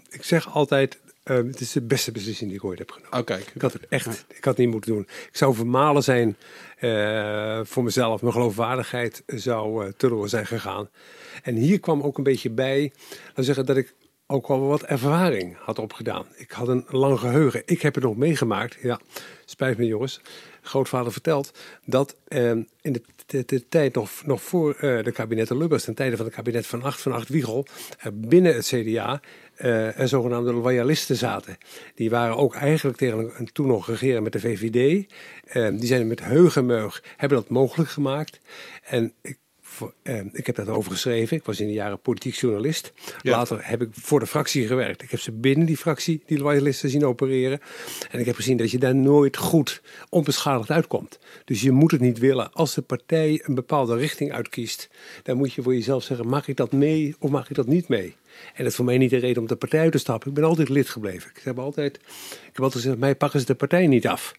Ik 0.10 0.24
zeg 0.24 0.54
altijd. 0.54 1.00
Uh, 1.26 1.36
het 1.36 1.60
is 1.60 1.72
de 1.72 1.82
beste 1.82 2.12
beslissing 2.12 2.50
die 2.50 2.60
ik 2.60 2.66
ooit 2.66 2.80
heb 2.80 2.92
genomen. 2.92 3.20
Oh, 3.20 3.26
kijk. 3.26 3.52
Ik 3.54 3.62
had 3.62 3.74
het 3.74 3.88
echt, 3.88 4.26
ik 4.28 4.44
had 4.44 4.46
het 4.46 4.58
niet 4.58 4.70
moeten 4.70 4.94
doen. 4.94 5.02
Ik 5.02 5.38
zou 5.38 5.56
vermalen 5.56 6.04
zijn 6.04 6.36
voor 7.68 7.84
mezelf. 7.84 8.22
Mijn 8.22 8.34
geloofwaardigheid 8.34 9.24
zou 9.26 9.94
teloor 9.98 10.30
zijn 10.30 10.48
gegaan. 10.48 10.90
En 11.44 11.56
hier 11.56 11.80
kwam 11.80 12.02
ook 12.02 12.18
een 12.18 12.24
beetje 12.24 12.50
bij, 12.50 12.92
laten 13.28 13.44
zeggen 13.44 13.66
dat 13.66 13.78
ik 13.78 13.94
ook 14.32 14.48
al 14.48 14.60
wat 14.60 14.84
ervaring 14.84 15.58
had 15.60 15.80
opgedaan. 15.80 16.26
Ik 16.36 16.52
had 16.52 16.68
een 16.68 16.86
lang 16.90 17.20
geheugen. 17.20 17.62
Ik 17.66 17.82
heb 17.82 17.96
het 17.96 18.04
nog 18.04 18.16
meegemaakt. 18.16 18.78
Ja, 18.82 19.00
spijt 19.46 19.78
me 19.78 19.86
jongens 19.86 20.22
grootvader 20.70 21.12
verteld 21.12 21.52
dat 21.86 22.16
eh, 22.28 22.50
in 22.82 23.04
de, 23.26 23.68
tijd 23.70 23.96
nog, 23.96 24.10
nog 24.26 24.42
voor 24.42 24.76
uh, 24.76 25.04
de 25.04 25.12
kabinetten 25.12 25.58
Lubbers, 25.58 25.84
ten 25.84 25.96
tijde 25.96 26.16
van 26.18 26.26
het 26.26 26.36
kabinet 26.36 26.68
van 26.68 26.84
8 26.84 27.02
van 27.02 27.12
8 27.12 27.30
Wiegel, 27.30 27.66
binnen 28.14 28.56
het 28.56 28.66
CDA 28.66 29.22
er 29.56 30.08
zogenaamde 30.08 30.54
loyalisten 30.54 31.16
zaten. 31.16 31.58
Die 31.96 32.10
waren 32.10 32.38
ook 32.38 32.56
eigenlijk 32.56 32.98
tegen 32.98 33.32
een, 33.38 33.52
toen 33.52 33.68
nog 33.68 33.88
regeren 33.88 34.24
met 34.24 34.32
de 34.32 34.40
VVD. 34.40 35.08
die 35.80 35.88
zijn 35.88 36.08
met 36.08 36.24
heugenmeug, 36.24 37.04
hebben 37.18 37.38
dat 37.38 37.50
mogelijk 37.50 37.90
gemaakt. 37.90 38.40
En 38.84 39.14
voor, 39.80 39.94
eh, 40.02 40.20
ik 40.32 40.46
heb 40.46 40.56
daarover 40.56 40.92
geschreven. 40.92 41.38
Ik 41.38 41.44
was 41.44 41.60
in 41.60 41.68
de 41.68 41.74
jaren 41.74 42.00
politiek 42.00 42.36
journalist. 42.36 42.94
Ja. 43.22 43.32
Later 43.32 43.60
heb 43.62 43.82
ik 43.82 43.90
voor 43.92 44.20
de 44.20 44.28
fractie 44.28 44.68
gewerkt. 44.68 45.02
Ik 45.02 45.12
heb 45.12 45.20
ze 45.20 45.32
binnen 45.32 45.66
die 45.66 45.78
fractie, 45.78 46.24
die 46.26 46.38
loyalisten, 46.38 46.90
zien 46.90 47.06
opereren. 47.06 47.60
En 48.12 48.20
ik 48.20 48.26
heb 48.26 48.36
gezien 48.36 48.58
dat 48.58 48.72
je 48.72 48.78
daar 48.78 48.96
nooit 48.96 49.38
goed 49.38 49.82
onbeschadigd 50.10 50.72
uitkomt. 50.72 51.20
Dus 51.46 51.62
je 51.62 51.72
moet 51.72 51.92
het 51.92 52.02
niet 52.02 52.18
willen. 52.18 52.54
Als 52.54 52.74
de 52.74 52.82
partij 52.82 53.42
een 53.44 53.56
bepaalde 53.56 53.96
richting 53.96 54.32
uitkiest, 54.32 54.90
dan 55.24 55.38
moet 55.38 55.54
je 55.54 55.62
voor 55.62 55.74
jezelf 55.74 56.04
zeggen: 56.04 56.28
mag 56.28 56.48
ik 56.48 56.56
dat 56.56 56.72
mee 56.72 57.16
of 57.20 57.30
mag 57.30 57.50
ik 57.50 57.56
dat 57.56 57.68
niet 57.68 57.88
mee? 57.88 58.16
En 58.48 58.64
dat 58.64 58.68
is 58.68 58.76
voor 58.76 58.86
mij 58.86 58.98
niet 58.98 59.10
de 59.10 59.18
reden 59.18 59.42
om 59.42 59.48
de 59.48 59.56
partij 59.56 59.80
uit 59.80 59.92
te 59.92 59.98
stappen. 59.98 60.30
Ik 60.30 60.36
ben 60.36 60.44
altijd 60.44 60.70
lid 60.70 60.90
gebleven. 60.90 61.32
Ik 61.36 61.42
heb 61.44 61.60
altijd, 61.60 61.96
ik 61.96 62.50
heb 62.54 62.64
altijd 62.64 62.82
gezegd: 62.84 63.00
mij 63.00 63.16
pakken 63.16 63.40
ze 63.40 63.46
de 63.46 63.56
partij 63.56 63.88
niet 63.88 64.08
af. 64.08 64.34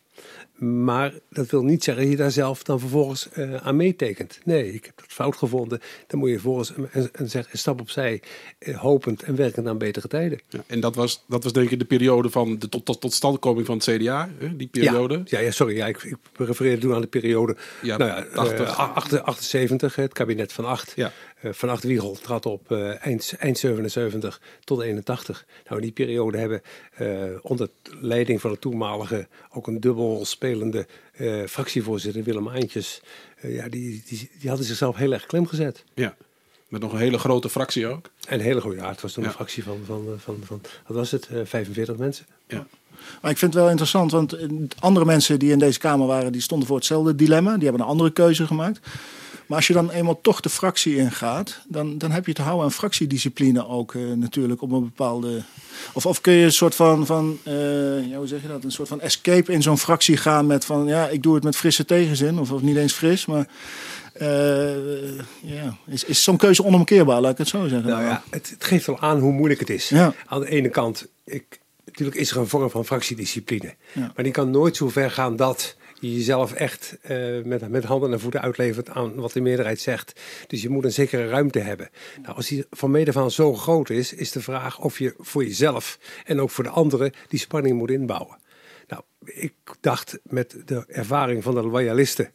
Maar 0.60 1.12
dat 1.30 1.50
wil 1.50 1.62
niet 1.62 1.84
zeggen 1.84 2.02
dat 2.04 2.12
je 2.12 2.18
daar 2.18 2.30
zelf 2.30 2.62
dan 2.62 2.80
vervolgens 2.80 3.28
eh, 3.30 3.54
aan 3.54 3.76
meetekent. 3.76 4.38
Nee, 4.44 4.72
ik 4.72 4.84
heb 4.84 4.96
dat 4.96 5.06
fout 5.08 5.36
gevonden. 5.36 5.80
Dan 6.06 6.18
moet 6.18 6.28
je 6.28 6.34
vervolgens 6.34 6.72
een, 6.92 7.08
een, 7.12 7.44
stap 7.52 7.80
opzij, 7.80 8.22
eh, 8.58 8.78
hopend 8.78 9.22
en 9.22 9.36
werkend 9.36 9.66
aan 9.66 9.78
betere 9.78 10.08
tijden. 10.08 10.40
Ja, 10.48 10.60
en 10.66 10.80
dat 10.80 10.94
was, 10.94 11.24
dat 11.28 11.42
was 11.44 11.52
denk 11.52 11.70
ik 11.70 11.78
de 11.78 11.84
periode 11.84 12.30
van 12.30 12.58
de 12.58 12.68
tot, 12.68 12.84
tot, 12.84 13.00
totstandkoming 13.00 13.66
van 13.66 13.76
het 13.76 13.84
CDA, 13.84 14.30
hè, 14.38 14.56
die 14.56 14.66
periode. 14.66 15.14
Ja, 15.14 15.38
ja, 15.38 15.44
ja 15.44 15.50
sorry, 15.50 15.76
ja, 15.76 15.86
ik, 15.86 16.02
ik 16.02 16.16
refereerde 16.36 16.80
toen 16.80 16.94
aan 16.94 17.00
de 17.00 17.06
periode. 17.06 17.56
Ja, 17.82 17.96
nou 17.96 18.10
ja, 18.10 18.26
80. 18.34 18.58
eh, 18.58 18.78
acht- 18.78 19.22
78, 19.22 19.94
het 19.96 20.12
kabinet 20.12 20.52
van 20.52 20.64
8. 20.64 20.92
Ja. 20.96 21.12
Van 21.42 21.68
8 21.68 21.82
Wiegel 21.84 22.12
trad 22.22 22.46
op 22.46 22.72
eh, 22.72 23.06
eind, 23.06 23.34
eind 23.38 23.58
77 23.58 24.40
tot 24.64 24.80
81. 24.80 25.46
Nou, 25.64 25.76
in 25.76 25.82
die 25.82 25.92
periode 25.92 26.38
hebben 26.38 26.62
eh, 26.94 27.22
onder 27.42 27.68
leiding 28.00 28.40
van 28.40 28.50
de 28.50 28.58
toenmalige, 28.58 29.28
ook 29.52 29.66
een 29.66 29.80
dubbel 29.80 30.24
spelende 30.24 30.86
eh, 31.12 31.42
fractievoorzitter 31.46 32.22
Willem 32.22 32.48
Aantjes, 32.48 33.00
eh, 33.40 33.54
ja, 33.54 33.68
die, 33.68 34.02
die, 34.06 34.30
die 34.38 34.48
hadden 34.48 34.66
zichzelf 34.66 34.96
heel 34.96 35.12
erg 35.12 35.26
klem 35.26 35.46
gezet. 35.46 35.84
Ja. 35.94 36.16
Met 36.68 36.80
nog 36.80 36.92
een 36.92 36.98
hele 36.98 37.18
grote 37.18 37.48
fractie 37.48 37.86
ook. 37.86 38.10
En 38.26 38.34
een 38.38 38.44
hele 38.44 38.60
goede, 38.60 38.76
ja, 38.76 38.88
het 38.88 39.00
was 39.00 39.12
toen 39.12 39.22
Ja. 39.22 39.28
een 39.28 39.34
fractie 39.34 39.62
van, 39.62 39.78
van, 39.86 40.04
van, 40.18 40.38
van, 40.44 40.60
wat 40.86 40.96
was 40.96 41.10
het, 41.10 41.26
eh 41.26 41.40
45 41.44 41.96
mensen. 41.96 42.26
Ja. 42.46 42.66
Maar 43.22 43.30
ik 43.30 43.38
vind 43.38 43.52
het 43.52 43.62
wel 43.62 43.70
interessant, 43.70 44.10
want 44.10 44.32
eh, 44.32 44.48
andere 44.78 45.04
mensen 45.06 45.38
die 45.38 45.52
in 45.52 45.58
deze 45.58 45.78
Kamer 45.78 46.06
waren, 46.06 46.32
die 46.32 46.40
stonden 46.40 46.66
voor 46.68 46.76
hetzelfde 46.76 47.14
dilemma. 47.14 47.54
Die 47.54 47.62
hebben 47.62 47.82
een 47.82 47.88
andere 47.88 48.10
keuze 48.10 48.46
gemaakt. 48.46 48.80
Maar 49.50 49.58
als 49.58 49.68
je 49.68 49.74
dan 49.74 49.90
eenmaal 49.90 50.20
toch 50.20 50.40
de 50.40 50.48
fractie 50.48 50.96
ingaat, 50.96 51.60
dan, 51.68 51.98
dan 51.98 52.10
heb 52.10 52.26
je 52.26 52.32
te 52.32 52.42
houden 52.42 52.64
aan 52.64 52.72
fractiediscipline 52.72 53.66
ook 53.66 53.94
eh, 53.94 54.02
natuurlijk 54.02 54.62
op 54.62 54.70
een 54.70 54.82
bepaalde... 54.82 55.42
Of, 55.92 56.06
of 56.06 56.20
kun 56.20 56.32
je 56.32 56.44
een 56.44 56.52
soort 56.52 56.74
van, 56.74 57.06
van 57.06 57.38
eh, 57.42 58.08
ja, 58.08 58.16
hoe 58.16 58.26
zeg 58.26 58.42
je 58.42 58.48
dat, 58.48 58.64
een 58.64 58.72
soort 58.72 58.88
van 58.88 59.00
escape 59.00 59.52
in 59.52 59.62
zo'n 59.62 59.78
fractie 59.78 60.16
gaan 60.16 60.46
met 60.46 60.64
van, 60.64 60.86
ja, 60.86 61.08
ik 61.08 61.22
doe 61.22 61.34
het 61.34 61.44
met 61.44 61.56
frisse 61.56 61.84
tegenzin. 61.84 62.38
Of, 62.38 62.52
of 62.52 62.62
niet 62.62 62.76
eens 62.76 62.92
fris, 62.92 63.26
maar 63.26 63.48
eh, 64.12 65.18
ja, 65.40 65.76
is, 65.86 66.04
is 66.04 66.22
zo'n 66.22 66.36
keuze 66.36 66.64
onomkeerbaar, 66.64 67.20
laat 67.20 67.32
ik 67.32 67.38
het 67.38 67.48
zo 67.48 67.68
zeggen. 67.68 67.90
Nou 67.90 68.02
ja, 68.02 68.22
het, 68.30 68.50
het 68.50 68.64
geeft 68.64 68.86
wel 68.86 69.00
aan 69.00 69.18
hoe 69.18 69.32
moeilijk 69.32 69.60
het 69.60 69.70
is. 69.70 69.88
Ja. 69.88 70.14
Aan 70.26 70.40
de 70.40 70.48
ene 70.48 70.68
kant, 70.68 71.06
ik, 71.24 71.60
natuurlijk 71.84 72.18
is 72.18 72.30
er 72.30 72.36
een 72.36 72.48
vorm 72.48 72.70
van 72.70 72.84
fractiediscipline. 72.84 73.74
Ja. 73.92 74.12
Maar 74.14 74.24
die 74.24 74.32
kan 74.32 74.50
nooit 74.50 74.76
zo 74.76 74.88
ver 74.88 75.10
gaan 75.10 75.36
dat 75.36 75.76
je 76.00 76.14
jezelf 76.14 76.52
echt 76.52 76.98
eh, 77.02 77.42
met, 77.44 77.68
met 77.68 77.84
handen 77.84 78.12
en 78.12 78.20
voeten 78.20 78.40
uitlevert 78.40 78.90
aan 78.90 79.14
wat 79.14 79.32
de 79.32 79.40
meerderheid 79.40 79.80
zegt. 79.80 80.20
Dus 80.46 80.62
je 80.62 80.68
moet 80.68 80.84
een 80.84 80.92
zekere 80.92 81.28
ruimte 81.28 81.58
hebben. 81.58 81.90
Nou, 82.22 82.36
als 82.36 82.48
die 82.48 82.64
van 82.70 82.90
mede 82.90 83.12
van 83.12 83.30
zo 83.30 83.54
groot 83.54 83.90
is, 83.90 84.12
is 84.12 84.32
de 84.32 84.40
vraag 84.40 84.80
of 84.80 84.98
je 84.98 85.14
voor 85.18 85.44
jezelf 85.44 85.98
en 86.24 86.40
ook 86.40 86.50
voor 86.50 86.64
de 86.64 86.70
anderen 86.70 87.12
die 87.28 87.38
spanning 87.38 87.78
moet 87.78 87.90
inbouwen. 87.90 88.38
Nou, 88.88 89.02
ik 89.24 89.54
dacht 89.80 90.18
met 90.22 90.56
de 90.64 90.84
ervaring 90.86 91.42
van 91.42 91.54
de 91.54 91.62
loyalisten, 91.62 92.32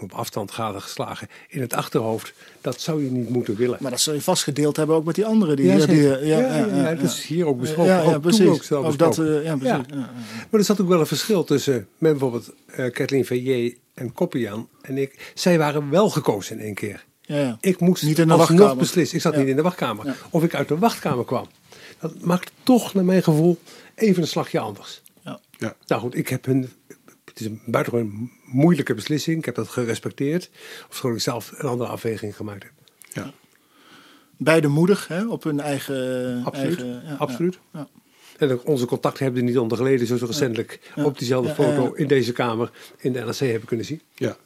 op 0.00 0.12
afstand 0.12 0.50
gaden 0.50 0.82
geslagen, 0.82 1.28
in 1.48 1.60
het 1.60 1.72
achterhoofd, 1.74 2.32
dat 2.60 2.80
zou 2.80 3.04
je 3.04 3.10
niet 3.10 3.28
moeten 3.28 3.56
willen. 3.56 3.78
Maar 3.80 3.90
dat 3.90 4.00
zul 4.00 4.14
je 4.14 4.20
vastgedeeld 4.22 4.76
hebben 4.76 4.96
ook 4.96 5.04
met 5.04 5.14
die 5.14 5.26
anderen. 5.26 5.56
Die, 5.56 5.66
Ja, 5.66 5.86
die, 5.86 6.02
ja, 6.02 6.16
ja, 6.18 6.66
ja, 6.66 6.94
dat 6.94 7.02
is 7.10 7.26
hier 7.26 7.46
ook 7.46 7.60
besproken. 7.60 7.92
Ja, 7.92 7.98
ja, 7.98 8.04
ook 8.06 8.12
toen 8.12 8.20
precies. 8.20 8.46
ook 8.46 8.62
zelf 8.62 8.86
Ook 8.86 8.98
dat, 8.98 9.08
besproken. 9.08 9.38
eh, 9.38 9.44
ja, 9.44 9.56
precies. 9.56 9.76
Ja, 9.88 9.96
ja. 9.96 10.10
Maar 10.50 10.60
er 10.60 10.64
zat 10.64 10.80
ook 10.80 10.88
wel 10.88 11.00
een 11.00 11.06
verschil 11.06 11.44
tussen 11.44 11.74
met 11.98 12.10
bijvoorbeeld 12.10 12.52
eh 12.66 12.92
Kathleen 12.92 13.24
Veillet 13.24 13.76
en 13.94 14.12
Koppian 14.12 14.68
en 14.82 14.98
ik. 14.98 15.32
Zij 15.34 15.58
waren 15.58 15.90
wel 15.90 16.10
gekozen 16.10 16.58
in 16.58 16.64
één 16.64 16.74
keer. 16.74 17.04
Ja, 17.20 17.36
ja. 17.36 17.56
Ik 17.60 17.80
moest 17.80 18.02
Niet 18.02 18.18
in 18.18 18.28
de 18.28 18.36
wachtkamer. 18.36 18.76
beslissen. 18.76 19.16
Ik 19.16 19.22
zat 19.22 19.32
Ja. 19.32 19.38
niet 19.38 19.48
in 19.48 19.56
de 19.56 19.62
wachtkamer. 19.62 20.06
Ja. 20.06 20.14
Of 20.30 20.42
ik 20.42 20.54
uit 20.54 20.68
de 20.68 20.78
wachtkamer 20.78 21.24
kwam. 21.24 21.46
Dat 22.00 22.20
maakt 22.20 22.50
toch, 22.62 22.94
naar 22.94 23.04
mijn 23.04 23.22
gevoel, 23.22 23.58
even 23.94 24.22
een 24.22 24.28
slagje 24.28 24.58
anders. 24.58 25.02
Ja. 25.24 25.40
Ja. 25.58 25.74
Nou 25.86 26.00
goed, 26.00 26.14
ik 26.16 26.28
heb 26.28 26.44
hun. 26.44 26.70
Het 27.36 27.44
is 27.44 27.50
een 27.50 27.60
buitengewoon 27.66 28.30
moeilijke 28.44 28.94
beslissing. 28.94 29.38
Ik 29.38 29.44
heb 29.44 29.54
dat 29.54 29.68
gerespecteerd. 29.68 30.50
Ofschoon 30.88 31.12
ik 31.14 31.20
zelf 31.20 31.52
een 31.56 31.68
andere 31.68 31.90
afweging 31.90 32.36
gemaakt 32.36 32.62
heb. 32.62 32.72
Ja. 33.12 33.32
Beide 34.36 34.68
moedig 34.68 35.08
hè, 35.08 35.26
op 35.26 35.42
hun 35.42 35.60
eigen... 35.60 36.42
Absoluut. 36.44 36.78
eigen 36.80 37.02
ja, 37.06 37.14
Absoluut. 37.14 37.58
Ja. 37.72 37.88
En 38.38 38.50
ook 38.52 38.66
onze 38.66 38.86
contacten 38.86 39.24
hebben 39.24 39.42
er 39.42 39.48
niet 39.48 39.58
onder 39.58 39.76
geleden, 39.78 40.06
zoals 40.06 40.20
we 40.20 40.26
recentelijk 40.26 40.92
Ja. 40.94 41.04
op 41.04 41.18
diezelfde 41.18 41.48
Ja, 41.48 41.54
foto 41.54 41.82
ja, 41.82 41.88
ja. 41.88 41.94
in 41.94 42.06
deze 42.06 42.32
kamer 42.32 42.70
in 42.98 43.12
de 43.12 43.20
NRC 43.20 43.38
hebben 43.38 43.68
kunnen 43.68 43.86
zien. 43.86 44.00
Ja, 44.14 44.36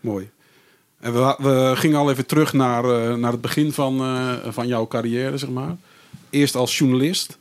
mooi. 0.00 0.30
En 1.00 1.12
we, 1.12 1.36
we 1.38 1.72
gingen 1.76 1.98
al 1.98 2.10
even 2.10 2.26
terug 2.26 2.52
naar, 2.52 2.84
eh, 2.84 3.14
naar 3.14 3.32
het 3.32 3.40
begin 3.40 3.72
van, 3.72 4.00
eh, 4.00 4.32
van 4.48 4.66
jouw 4.66 4.86
carrière, 4.86 5.38
zeg 5.38 5.50
maar. 5.50 5.76
Eerst 6.30 6.54
als 6.54 6.78
journalist. 6.78 7.38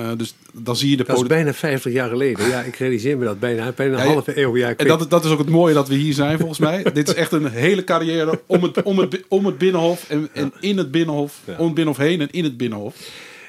Eh, 0.00 0.10
dus 0.16 0.34
dan 0.52 0.76
zie 0.76 0.90
je 0.90 0.96
de 0.96 1.04
Dat 1.04 1.16
is 1.16 1.26
bijna 1.26 1.52
50 1.54 1.92
jaar 1.92 2.08
geleden. 2.08 2.48
Ja, 2.48 2.60
ik 2.60 2.76
realiseer 2.76 3.18
me 3.18 3.24
dat 3.24 3.38
bijna, 3.40 3.72
bijna 3.76 3.98
een 4.00 4.06
Ja, 4.06 4.12
halve 4.12 4.38
eeuw. 4.40 4.56
Ja, 4.56 4.74
En 4.76 4.86
dat, 4.86 5.10
dat 5.10 5.24
is 5.24 5.30
ook 5.30 5.38
het 5.38 5.48
mooie 5.48 5.74
dat 5.74 5.88
we 5.88 5.94
hier 5.94 6.14
zijn, 6.14 6.38
volgens 6.38 6.58
mij. 6.58 6.82
Dit 6.92 7.08
is 7.08 7.14
echt 7.14 7.32
een 7.32 7.50
hele 7.50 7.84
carrière 7.84 8.40
om 8.46 8.62
het, 8.62 8.82
om 8.82 8.98
het, 8.98 9.20
om 9.28 9.46
het 9.46 9.58
binnenhof 9.58 10.04
en, 10.08 10.28
en 10.32 10.52
in 10.60 10.78
het 10.78 10.90
binnenhof. 10.90 11.38
Om 11.58 11.64
het 11.64 11.74
binnenhof 11.74 11.96
heen 11.96 12.20
en 12.20 12.28
in 12.30 12.44
het 12.44 12.56
binnenhof. 12.56 12.94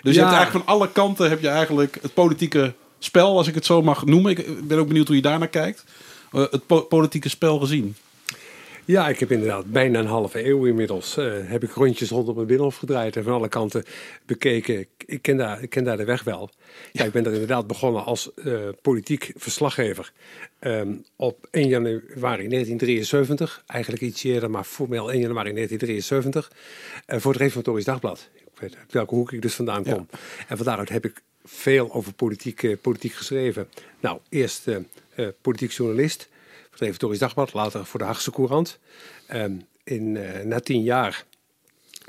Dus 0.01 0.15
je 0.15 0.21
hebt 0.21 0.33
eigenlijk 0.33 0.65
van 0.65 0.75
alle 0.75 0.89
kanten 0.91 1.29
heb 1.29 1.41
je 1.41 1.47
eigenlijk 1.47 1.97
het 2.01 2.13
politieke 2.13 2.73
spel, 2.99 3.37
als 3.37 3.47
ik 3.47 3.55
het 3.55 3.65
zo 3.65 3.81
mag 3.81 4.05
noemen. 4.05 4.31
Ik 4.31 4.67
ben 4.67 4.77
ook 4.79 4.87
benieuwd 4.87 5.07
hoe 5.07 5.15
je 5.15 5.21
daarnaar 5.21 5.47
kijkt. 5.47 5.83
Eh, 6.31 6.41
het 6.51 6.65
po- 6.67 6.81
politieke 6.81 7.29
spel 7.29 7.59
gezien. 7.59 7.95
Ja, 8.91 9.09
ik 9.09 9.19
heb 9.19 9.31
inderdaad 9.31 9.71
bijna 9.71 9.99
een 9.99 10.05
halve 10.05 10.45
eeuw 10.45 10.65
inmiddels. 10.65 11.17
eh, 11.17 11.33
heb 11.43 11.63
ik 11.63 11.71
rondjes 11.71 12.09
rondom 12.09 12.37
het 12.37 12.47
Binnenhof 12.47 12.75
gedraaid 12.75 13.15
en 13.15 13.23
van 13.23 13.33
alle 13.33 13.47
kanten 13.47 13.83
bekeken. 14.25 14.87
Ik, 15.05 15.21
ken, 15.21 15.37
daar, 15.37 15.61
ik 15.63 15.69
ken 15.69 15.83
daar 15.83 15.97
de 15.97 16.03
weg 16.03 16.23
wel. 16.23 16.49
Ja, 16.91 17.03
ik 17.03 17.11
ben 17.11 17.25
er 17.25 17.31
inderdaad 17.31 17.67
begonnen 17.67 18.05
als 18.05 18.33
eh, 18.33 18.59
politiek 18.81 19.31
verslaggever. 19.35 20.11
ehm, 20.59 20.93
op 21.15 21.47
1 21.51 21.67
januari 21.67 22.47
1973, 22.47 23.63
eigenlijk 23.67 24.01
iets 24.01 24.23
eerder, 24.23 24.49
maar 24.49 24.63
formeel 24.63 25.11
1 25.11 25.19
januari 25.19 25.53
1973, 25.53 26.51
eh, 27.05 27.19
voor 27.19 27.31
het 27.31 27.41
Reformatorisch 27.41 27.85
Dagblad. 27.85 28.29
Ik 28.35 28.59
weet 28.59 28.77
uit 28.77 28.93
welke 28.93 29.15
hoek 29.15 29.31
ik 29.31 29.41
dus 29.41 29.53
vandaan 29.53 29.83
kom. 29.83 30.07
En 30.47 30.57
van 30.57 30.65
daaruit 30.65 30.89
heb 30.89 31.05
ik 31.05 31.21
veel 31.43 31.93
over 31.93 32.13
politiek, 32.13 32.81
politiek 32.81 33.13
geschreven. 33.13 33.67
Nou, 33.99 34.19
eerst 34.29 34.65
politiek 35.41 35.71
journalist 35.71 36.29
voor 36.71 37.09
het 37.09 37.19
Dagblad, 37.19 37.53
later 37.53 37.85
voor 37.85 37.99
de 37.99 38.05
Haagse 38.05 38.31
Courant. 38.31 38.79
Ehm, 39.27 39.55
in, 39.83 40.17
eh, 40.17 40.45
na 40.45 40.59
tien 40.59 40.83
jaar, 40.83 41.25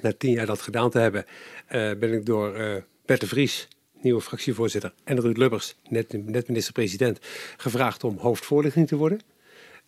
na 0.00 0.12
tien 0.12 0.31
jaar 0.31 0.47
dat 0.47 0.61
gedaan 0.61 0.90
te 0.90 0.99
hebben, 0.99 1.25
eh, 1.66 1.90
ben 1.99 2.12
ik 2.12 2.26
door 2.26 2.54
eh 2.54 2.83
Bert 3.04 3.21
de 3.21 3.26
Vries, 3.26 3.69
nieuwe 4.00 4.21
fractievoorzitter, 4.21 4.92
en 5.04 5.21
Ruud 5.21 5.37
Lubbers, 5.37 5.75
net, 5.88 6.12
net 6.12 6.49
minister-president, 6.49 7.19
gevraagd 7.57 8.04
om 8.04 8.16
hoofdvoorlichting 8.19 8.88
te 8.88 8.97
worden. 8.97 9.21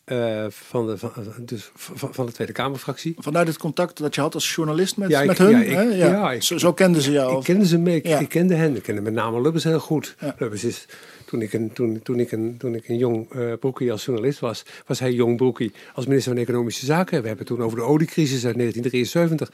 Eh, 0.05 0.47
van, 0.49 0.87
de, 0.87 0.99
van, 0.99 1.13
dus 1.41 1.71
van, 1.75 2.15
van 2.15 2.27
de 2.27 2.33
Tweede 2.33 2.53
Kamerfractie. 2.53 3.15
Vanuit 3.19 3.47
het 3.49 3.59
contact 3.59 3.99
dat 3.99 4.15
je 4.15 4.21
had 4.21 4.35
als 4.35 4.55
journalist 4.55 4.97
met, 4.97 5.09
Ja, 5.11 5.21
ik- 5.21 5.27
met 5.27 5.39
hun. 5.39 5.51
ja, 5.51 5.59
ik- 5.61 5.71
hè? 5.71 5.83
Ja. 5.83 6.07
ja, 6.07 6.33
ik- 6.33 6.43
zo, 6.43 6.59
zo 6.59 6.73
kenden 6.73 7.03
ze 7.03 7.11
jou. 7.13 7.31
Ik 7.31 7.37
of- 7.37 7.45
kende 7.45 7.67
ze 7.67 7.79
mee, 7.79 8.01
ik, 8.01 8.29
kende 8.29 8.55
hen. 8.55 8.77
Ik 8.77 8.83
kende 8.83 9.01
met 9.01 9.13
name 9.13 9.41
Lubbers 9.41 9.65
heel 9.65 9.81
goed. 9.81 10.17
Lubbers 10.39 10.65
is, 10.65 10.87
toen 11.27 11.43
ik 11.43 11.53
een, 11.53 11.73
toen, 11.73 12.01
toen 12.03 12.19
ik 12.21 12.33
een, 12.33 12.55
toen 12.59 12.75
ik 12.75 12.89
een 12.89 12.97
jong 12.97 13.33
eh 13.33 13.53
broekie 13.61 13.93
als 13.93 14.05
journalist 14.05 14.39
was, 14.41 14.65
was 14.87 14.99
hij 14.99 15.13
jong 15.13 15.37
broekie 15.37 15.73
als 15.95 16.07
minister 16.07 16.33
van 16.33 16.43
Economische 16.43 16.85
Zaken. 16.87 17.21
We 17.23 17.27
hebben 17.29 17.47
het 17.47 17.57
toen 17.57 17.63
over 17.67 17.79
de 17.79 17.85
oliecrisis 17.85 18.45
uit 18.47 18.57
1973. 18.57 19.51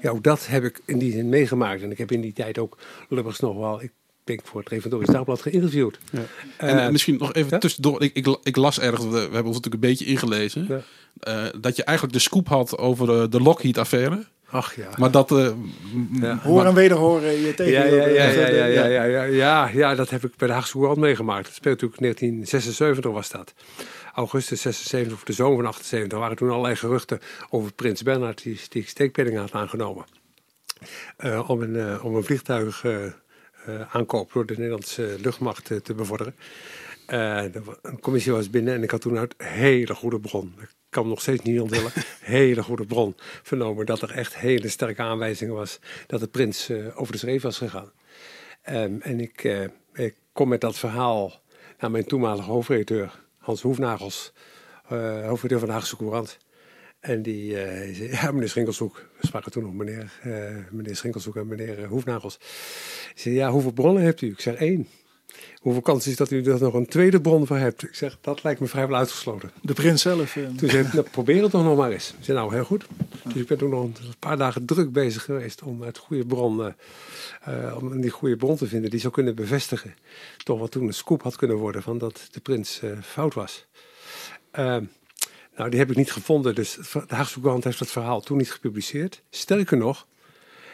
Ja, 0.00 0.10
ook 0.10 0.22
dat 0.22 0.46
heb 0.46 0.64
ik 0.64 0.80
in 0.84 0.98
die 0.98 1.12
zin 1.12 1.28
meegemaakt. 1.28 1.82
En 1.82 1.90
ik 1.90 1.98
heb 1.98 2.12
in 2.12 2.20
die 2.20 2.32
tijd 2.32 2.58
ook 2.58 2.78
Lubbers 3.08 3.40
nog 3.40 3.56
wel, 3.56 3.82
ik 3.82 3.92
denk 4.28 4.40
voor 4.44 4.60
het 4.60 4.68
Reformatorisch 4.68 5.14
Dagblad 5.14 5.40
geïnterviewd. 5.42 5.98
Ja. 6.10 6.18
Eh, 6.56 6.70
en 6.70 6.78
eh, 6.84 6.88
misschien 6.90 7.16
nog 7.18 7.32
even 7.34 7.50
ja? 7.50 7.58
tussendoor. 7.58 8.02
Ik, 8.02 8.14
ik, 8.14 8.38
ik 8.42 8.56
las 8.56 8.80
ergens, 8.80 9.04
we, 9.04 9.10
we 9.10 9.18
hebben 9.18 9.44
ons 9.44 9.56
natuurlijk 9.56 9.74
een 9.84 9.88
beetje 9.90 10.04
ingelezen. 10.04 10.66
Ja. 10.68 10.80
eh, 11.20 11.60
dat 11.60 11.76
je 11.76 11.84
eigenlijk 11.84 12.16
de 12.18 12.22
scoop 12.22 12.48
had 12.48 12.78
over 12.78 13.06
de, 13.06 13.28
de 13.28 13.40
Lockheed-affaire. 13.40 14.24
Ach 14.50 14.76
ja. 14.76 14.88
Maar 14.96 15.10
dat... 15.10 15.30
eh, 15.32 15.50
Ja. 16.20 16.38
Hoor 16.42 16.64
en 16.64 16.74
wederhoren 16.74 17.40
je 17.40 17.54
tegen. 17.54 17.72
Ja, 17.72 17.84
ja, 17.84 18.06
ja, 18.06 18.06
eh, 18.06 18.34
ja, 18.34 18.46
ja, 18.48 18.64
ja, 18.66 18.84
ja, 18.86 19.04
ja, 19.04 19.22
ja, 19.24 19.68
ja, 19.72 19.94
dat 19.94 20.10
heb 20.10 20.24
ik 20.24 20.36
bij 20.36 20.48
de 20.48 20.54
Haagse 20.54 20.72
Courant 20.72 20.98
meegemaakt. 20.98 21.44
Dat 21.44 21.54
speelt 21.54 21.80
natuurlijk 21.80 22.00
1976 22.00 23.12
was 23.12 23.30
dat. 23.30 23.54
Augustus 24.14 24.60
76 24.60 25.12
of 25.12 25.24
de 25.24 25.32
zomer 25.32 25.56
van 25.56 25.66
78 25.66 26.18
waren 26.18 26.36
toen 26.36 26.50
allerlei 26.50 26.76
geruchten 26.76 27.18
over 27.50 27.72
Prins 27.72 28.02
Bernhard 28.02 28.42
die, 28.42 28.60
die 28.68 28.84
steekpenningen 28.86 29.40
had 29.40 29.52
aangenomen. 29.52 30.04
Eh, 31.16 31.50
om, 31.50 31.62
een, 31.62 31.76
eh, 31.76 32.04
om 32.04 32.14
een 32.16 32.24
vliegtuig 32.24 32.84
eh, 32.84 33.04
eh, 33.04 33.12
aankoop 33.90 34.32
door 34.32 34.46
de 34.46 34.54
Nederlandse 34.56 35.16
luchtmacht 35.20 35.70
eh, 35.70 35.78
te 35.78 35.94
bevorderen. 35.94 36.34
Eh, 37.08 37.44
een 37.82 38.00
commissie 38.00 38.32
was 38.32 38.50
binnen 38.50 38.74
en 38.74 38.82
ik 38.82 38.90
had 38.90 39.00
toen 39.00 39.18
uit 39.18 39.34
hele 39.36 39.94
goede 39.94 40.20
bron. 40.20 40.54
Ik 40.60 40.70
kan 40.90 41.08
nog 41.08 41.20
steeds 41.20 41.42
niet 41.42 41.60
onthullen, 41.60 41.92
hele 42.20 42.62
goede 42.62 42.86
bron 42.86 43.14
vernomen 43.42 43.86
dat 43.86 44.02
er 44.02 44.10
echt 44.10 44.36
hele 44.36 44.68
sterke 44.68 45.02
aanwijzingen 45.02 45.54
was 45.54 45.78
dat 46.06 46.20
de 46.20 46.26
prins 46.26 46.68
eh, 46.68 47.00
over 47.00 47.12
de 47.12 47.18
schreef 47.18 47.42
was 47.42 47.58
gegaan. 47.58 47.92
Ehm, 48.62 49.00
en 49.00 49.20
ik, 49.20 49.44
eh, 49.44 49.64
ik 49.92 50.14
kom 50.32 50.48
met 50.48 50.60
dat 50.60 50.78
verhaal 50.78 51.42
naar 51.78 51.90
mijn 51.90 52.06
toenmalige 52.06 52.50
hoofdredacteur 52.50 53.26
Hans 53.38 53.62
Hoefnagels, 53.62 54.32
uh, 54.92 55.26
hoofdredacteur 55.26 55.58
van 55.58 55.68
de 55.68 55.74
Haagse 55.74 55.96
Courant. 55.96 56.38
En 57.00 57.22
die 57.22 57.50
uh, 57.50 57.94
zei, 57.94 58.10
ja, 58.10 58.32
meneer 58.32 58.48
Schinkelshoek, 58.48 59.08
we 59.20 59.26
spraken 59.26 59.52
toen 59.52 59.62
nog 59.62 59.74
meneer, 59.74 60.12
uh, 60.26 60.56
meneer 60.70 60.96
Schinkelshoek 60.96 61.36
en 61.36 61.46
meneer 61.46 61.86
Hoefnagels. 61.86 62.38
zei, 63.14 63.34
ja, 63.34 63.50
hoeveel 63.50 63.72
bronnen 63.72 64.02
hebt 64.02 64.20
u? 64.20 64.30
Ik 64.30 64.40
zeg, 64.40 64.54
één. 64.54 64.88
Hoeveel 65.58 65.82
kans 65.82 66.06
is 66.06 66.16
dat 66.16 66.30
u 66.30 66.44
er 66.44 66.60
nog 66.60 66.74
een 66.74 66.86
tweede 66.86 67.20
bron 67.20 67.46
voor 67.46 67.56
hebt? 67.56 67.82
Ik 67.82 67.94
zeg, 67.94 68.18
dat 68.20 68.42
lijkt 68.42 68.60
me 68.60 68.66
vrijwel 68.66 68.96
uitgesloten. 68.96 69.50
De 69.62 69.72
prins 69.72 70.02
zelf? 70.02 70.34
Ja. 70.34 70.48
Toen 70.56 70.70
zei 70.70 70.82
hij, 70.82 70.92
nou, 70.92 71.08
probeer 71.10 71.42
het 71.42 71.50
toch 71.50 71.64
nog 71.64 71.76
maar 71.76 71.90
eens. 71.90 72.14
Ik 72.18 72.24
zei, 72.24 72.38
nou, 72.38 72.54
heel 72.54 72.64
goed. 72.64 72.86
Dus 73.24 73.34
ik 73.34 73.46
ben 73.46 73.58
toen 73.58 73.70
nog 73.70 73.84
een 73.84 73.94
paar 74.18 74.36
dagen 74.36 74.64
druk 74.64 74.92
bezig 74.92 75.24
geweest 75.24 75.62
om 75.62 75.82
het 75.82 75.98
goede 75.98 76.26
bron, 76.26 76.74
uh, 77.48 77.76
om 77.80 78.00
die 78.00 78.10
goede 78.10 78.36
bron 78.36 78.56
te 78.56 78.66
vinden 78.66 78.90
die 78.90 79.00
zou 79.00 79.12
kunnen 79.12 79.34
bevestigen. 79.34 79.94
Toch 80.36 80.58
wat 80.58 80.70
toen 80.70 80.86
een 80.86 80.94
scoop 80.94 81.22
had 81.22 81.36
kunnen 81.36 81.56
worden 81.56 81.82
van 81.82 81.98
dat 81.98 82.28
de 82.30 82.40
prins 82.40 82.80
uh, 82.84 82.90
fout 83.02 83.34
was. 83.34 83.66
Ehm, 84.50 84.84
nou, 85.58 85.70
die 85.70 85.78
heb 85.78 85.90
ik 85.90 85.96
niet 85.96 86.12
gevonden. 86.12 86.54
Dus 86.54 86.78
de 86.92 87.14
Haagse 87.14 87.40
Courant 87.40 87.64
heeft 87.64 87.78
dat 87.78 87.90
verhaal 87.90 88.20
toen 88.20 88.36
niet 88.36 88.52
gepubliceerd. 88.52 89.22
Sterker 89.30 89.76
nog, 89.76 90.06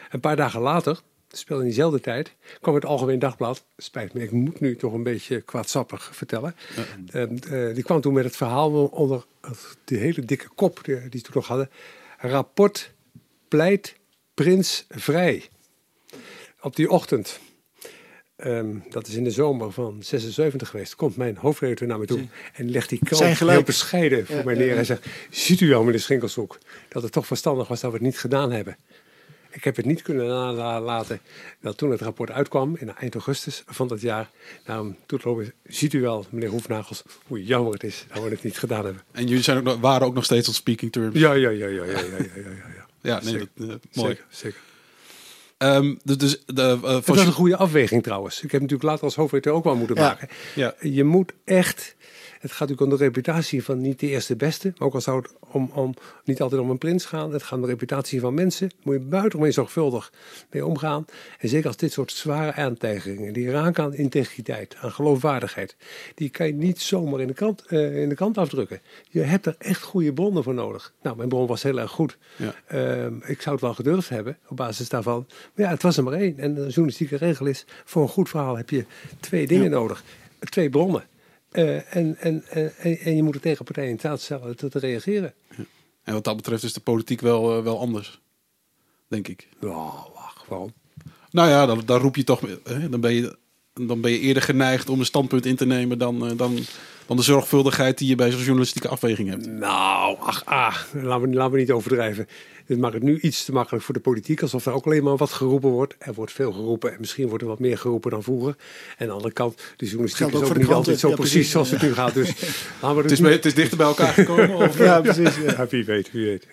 een 0.09 0.19
paar 0.19 0.35
dagen 0.35 0.61
later 0.61 1.01
speelde 1.37 1.63
in 1.63 1.69
diezelfde 1.69 1.99
tijd, 1.99 2.35
kwam 2.61 2.75
het 2.75 2.85
Algemeen 2.85 3.19
Dagblad. 3.19 3.65
Spijt 3.77 4.13
me, 4.13 4.23
ik 4.23 4.31
moet 4.31 4.59
nu 4.59 4.75
toch 4.75 4.93
een 4.93 5.03
beetje 5.03 5.41
kwaadsappig 5.41 6.15
vertellen. 6.15 6.55
Ja. 7.11 7.27
Uh, 7.49 7.73
die 7.73 7.83
kwam 7.83 8.01
toen 8.01 8.13
met 8.13 8.23
het 8.23 8.35
verhaal 8.35 8.87
onder 8.87 9.25
die 9.83 9.97
hele 9.97 10.25
dikke 10.25 10.49
kop 10.55 10.79
die, 10.83 11.09
die 11.09 11.19
ze 11.19 11.25
toen 11.25 11.33
nog 11.33 11.47
hadden. 11.47 11.69
Rapport 12.17 12.91
pleit 13.47 13.95
prins 14.33 14.85
vrij. 14.89 15.49
Op 16.61 16.75
die 16.75 16.89
ochtend, 16.89 17.39
um, 18.37 18.83
dat 18.89 19.07
is 19.07 19.15
in 19.15 19.23
de 19.23 19.31
zomer 19.31 19.71
van 19.71 19.97
76 19.99 20.69
geweest, 20.69 20.95
komt 20.95 21.17
mijn 21.17 21.37
hoofdredacteur 21.37 21.87
naar 21.87 21.99
me 21.99 22.05
toe 22.05 22.27
en 22.53 22.71
legt 22.71 22.89
die 22.89 22.99
krant 23.03 23.39
heel 23.39 23.63
bescheiden 23.63 24.25
voor 24.25 24.35
ja, 24.35 24.43
mij 24.43 24.55
neer. 24.55 24.67
Ja, 24.67 24.75
en 24.75 24.85
zegt, 24.85 25.05
ziet 25.29 25.61
u 25.61 25.69
wel 25.69 25.83
meneer 25.83 25.99
Schinkelshoek, 25.99 26.57
dat 26.89 27.03
het 27.03 27.11
toch 27.11 27.27
verstandig 27.27 27.67
was 27.67 27.81
dat 27.81 27.91
we 27.91 27.97
het 27.97 28.05
niet 28.05 28.19
gedaan 28.19 28.51
hebben. 28.51 28.77
Ik 29.49 29.63
heb 29.63 29.75
het 29.75 29.85
niet 29.85 30.01
kunnen 30.01 30.27
nalaten 30.27 31.19
dat 31.61 31.77
toen 31.77 31.91
het 31.91 32.01
rapport 32.01 32.31
uitkwam 32.31 32.75
in 32.79 32.95
eind 32.95 33.13
augustus 33.13 33.63
van 33.65 33.87
dat 33.87 34.01
jaar. 34.01 34.29
Nou, 34.65 34.93
toen 35.05 35.51
ziet 35.63 35.93
u 35.93 36.01
wel, 36.01 36.25
meneer 36.29 36.49
Hoefnagels, 36.49 37.03
hoe 37.27 37.43
jammer 37.43 37.73
het 37.73 37.83
is 37.83 38.05
dat 38.13 38.23
we 38.23 38.29
het 38.29 38.43
niet 38.43 38.57
gedaan 38.57 38.85
hebben. 38.85 39.01
En 39.11 39.27
jullie 39.27 39.43
zijn 39.43 39.67
ook 39.67 39.81
waren 39.81 40.07
ook 40.07 40.13
nog 40.13 40.23
steeds 40.23 40.47
op 40.47 40.53
speaking 40.53 40.91
terms. 40.91 41.19
Ja, 41.19 41.33
ja, 41.33 41.49
ja, 41.49 41.67
ja, 41.67 41.83
ja, 41.83 41.83
ja, 41.83 41.99
ja, 41.99 42.17
ja. 42.35 42.51
ja. 42.75 42.87
ja 43.01 43.21
nee, 43.23 43.37
dat, 43.37 43.47
uh, 43.55 43.67
mooi. 43.67 43.79
Zeker, 43.91 44.25
zeker. 44.29 44.59
Um, 45.57 45.99
dus 46.03 46.43
de, 46.45 46.79
uh, 46.83 46.95
het 46.95 47.07
was 47.07 47.25
een 47.25 47.31
goede 47.31 47.57
afweging 47.57 48.03
trouwens. 48.03 48.41
Ik 48.41 48.51
heb 48.51 48.61
natuurlijk 48.61 48.89
later 48.89 49.03
als 49.03 49.15
hoofdredacteur 49.15 49.53
ook 49.53 49.63
wel 49.63 49.75
moeten 49.75 49.95
maken. 49.95 50.27
Ja. 50.55 50.75
Je 50.79 51.03
moet 51.03 51.33
echt 51.43 51.95
het 52.45 52.53
gaat 52.53 52.69
natuurlijk 52.69 52.91
om 52.91 52.97
de 52.97 53.03
reputatie 53.03 53.63
van 53.63 53.81
niet 53.81 53.99
de 53.99 54.07
eerste 54.07 54.35
beste. 54.35 54.73
Ook 54.77 54.93
al 54.93 55.01
zou 55.01 55.21
het 55.21 55.33
om, 55.51 55.71
om, 55.73 55.93
niet 56.23 56.41
altijd 56.41 56.61
om 56.61 56.69
een 56.69 56.77
prins 56.77 57.05
gaan. 57.05 57.33
Het 57.33 57.43
gaat 57.43 57.53
om 57.53 57.61
de 57.61 57.67
reputatie 57.67 58.19
van 58.19 58.33
mensen. 58.33 58.69
Daar 58.69 58.79
moet 58.83 58.93
je 58.93 58.99
buitengewoon 58.99 59.51
zorgvuldig 59.51 60.11
mee 60.51 60.65
omgaan. 60.65 61.05
En 61.39 61.49
zeker 61.49 61.67
als 61.67 61.77
dit 61.77 61.91
soort 61.91 62.11
zware 62.11 62.53
aantijgingen, 62.53 63.33
die 63.33 63.51
raken 63.51 63.83
aan 63.83 63.93
integriteit, 63.93 64.75
aan 64.79 64.91
geloofwaardigheid. 64.91 65.75
Die 66.15 66.29
kan 66.29 66.47
je 66.47 66.53
niet 66.53 66.81
zomaar 66.81 67.19
in 67.19 67.27
de, 67.27 67.33
krant, 67.33 67.63
uh, 67.69 68.01
in 68.01 68.09
de 68.09 68.15
krant 68.15 68.37
afdrukken. 68.37 68.81
Je 69.09 69.21
hebt 69.21 69.45
er 69.45 69.55
echt 69.57 69.81
goede 69.81 70.13
bronnen 70.13 70.43
voor 70.43 70.53
nodig. 70.53 70.93
Nou, 71.01 71.17
mijn 71.17 71.29
bron 71.29 71.47
was 71.47 71.63
heel 71.63 71.79
erg 71.79 71.91
goed. 71.91 72.17
Ja. 72.35 72.55
Uh, 72.73 73.29
ik 73.29 73.41
zou 73.41 73.55
het 73.55 73.61
wel 73.61 73.73
gedurfd 73.73 74.09
hebben 74.09 74.37
op 74.47 74.57
basis 74.57 74.89
daarvan. 74.89 75.27
Maar 75.53 75.65
ja, 75.65 75.71
het 75.71 75.81
was 75.81 75.97
er 75.97 76.03
maar 76.03 76.13
één. 76.13 76.39
En 76.39 76.53
de 76.53 76.61
journalistieke 76.61 77.15
regel 77.15 77.45
is, 77.45 77.65
voor 77.85 78.01
een 78.01 78.09
goed 78.09 78.29
verhaal 78.29 78.57
heb 78.57 78.69
je 78.69 78.85
twee 79.19 79.47
dingen 79.47 79.63
ja. 79.63 79.69
nodig. 79.69 80.03
Twee 80.39 80.69
bronnen. 80.69 81.03
Uh, 81.51 81.95
en, 81.95 82.17
en, 82.19 82.43
en, 82.49 82.73
en, 82.77 83.15
je 83.15 83.23
moet 83.23 83.33
de 83.33 83.39
tegenpartij 83.39 83.89
in 83.89 83.97
staat 83.97 84.21
stellen 84.21 84.55
te, 84.55 84.69
te 84.69 84.79
reageren. 84.79 85.33
Ja. 85.57 85.63
En 86.03 86.13
wat 86.13 86.23
dat 86.23 86.35
betreft 86.35 86.63
is 86.63 86.73
de 86.73 86.79
politiek 86.79 87.21
wel, 87.21 87.57
uh, 87.57 87.63
wel 87.63 87.79
anders, 87.79 88.21
denk 89.07 89.27
ik. 89.27 89.47
Ja, 89.59 89.93
wacht, 90.13 90.47
waarom? 90.47 90.73
Nou 91.31 91.49
ja, 91.49 91.65
dan, 91.65 91.81
dan 91.85 91.99
roep 91.99 92.15
je 92.15 92.23
toch, 92.23 92.41
hè, 92.63 92.89
dan, 92.89 93.01
ben 93.01 93.13
je, 93.13 93.37
dan 93.81 94.01
ben 94.01 94.11
je 94.11 94.19
eerder 94.19 94.43
geneigd 94.43 94.89
om 94.89 94.99
een 94.99 95.05
standpunt 95.05 95.45
in 95.45 95.55
te 95.55 95.65
nemen 95.65 95.97
dan, 95.97 96.25
uh, 96.25 96.37
dan, 96.37 96.57
dan 97.05 97.17
de 97.17 97.23
zorgvuldigheid 97.23 97.97
die 97.97 98.07
je 98.07 98.15
bij 98.15 98.31
zo'n 98.31 98.39
journalistieke 98.39 98.87
afweging 98.87 99.29
hebt. 99.29 99.47
Nou, 99.47 100.17
ach, 100.19 100.45
ah, 100.45 100.75
laten 100.93 101.29
we, 101.29 101.35
laten 101.35 101.53
we 101.53 101.59
niet 101.59 101.71
overdrijven. 101.71 102.27
Dit 102.65 102.77
maakt 102.77 102.93
het 102.93 103.03
nu 103.03 103.19
iets 103.19 103.45
te 103.45 103.51
makkelijk 103.51 103.83
voor 103.83 103.93
de 103.93 103.99
politiek, 103.99 104.41
alsof 104.41 104.65
er 104.65 104.73
ook 104.73 104.85
alleen 104.85 105.03
maar 105.03 105.17
wat 105.17 105.31
geroepen 105.31 105.69
wordt. 105.69 105.95
Er 105.99 106.13
wordt 106.13 106.31
veel 106.31 106.51
geroepen 106.51 106.91
en 106.91 106.99
misschien 106.99 107.27
wordt 107.27 107.43
er 107.43 107.49
wat 107.49 107.59
meer 107.59 107.77
geroepen 107.77 108.11
dan 108.11 108.23
vroeger. 108.23 108.55
En 108.57 108.95
aan 108.97 109.07
de 109.07 109.13
andere 109.13 109.33
kant, 109.33 109.55
de 109.77 109.85
journalistiek 109.85 110.27
is 110.27 110.33
ook, 110.33 110.43
ook 110.43 110.57
niet 110.57 110.67
altijd 110.67 110.99
zo 110.99 111.09
ja, 111.09 111.15
precies, 111.15 111.33
precies 111.33 111.51
zoals 111.51 111.69
het 111.69 111.81
nu 111.81 111.93
gaat. 111.93 112.13
Dus, 112.13 112.29
we 112.79 112.87
het, 112.87 113.11
is, 113.11 113.19
nu... 113.19 113.29
het 113.29 113.45
is 113.45 113.53
dichter 113.53 113.77
bij 113.77 113.87
elkaar 113.87 114.13
gekomen? 114.13 114.55
Of? 114.67 114.77
ja, 114.77 115.01
precies. 115.01 115.35
Ja. 115.35 115.51
ja. 115.51 115.67
wie 115.67 115.85
weet, 115.85 116.11
wie 116.11 116.25
weet. 116.25 116.47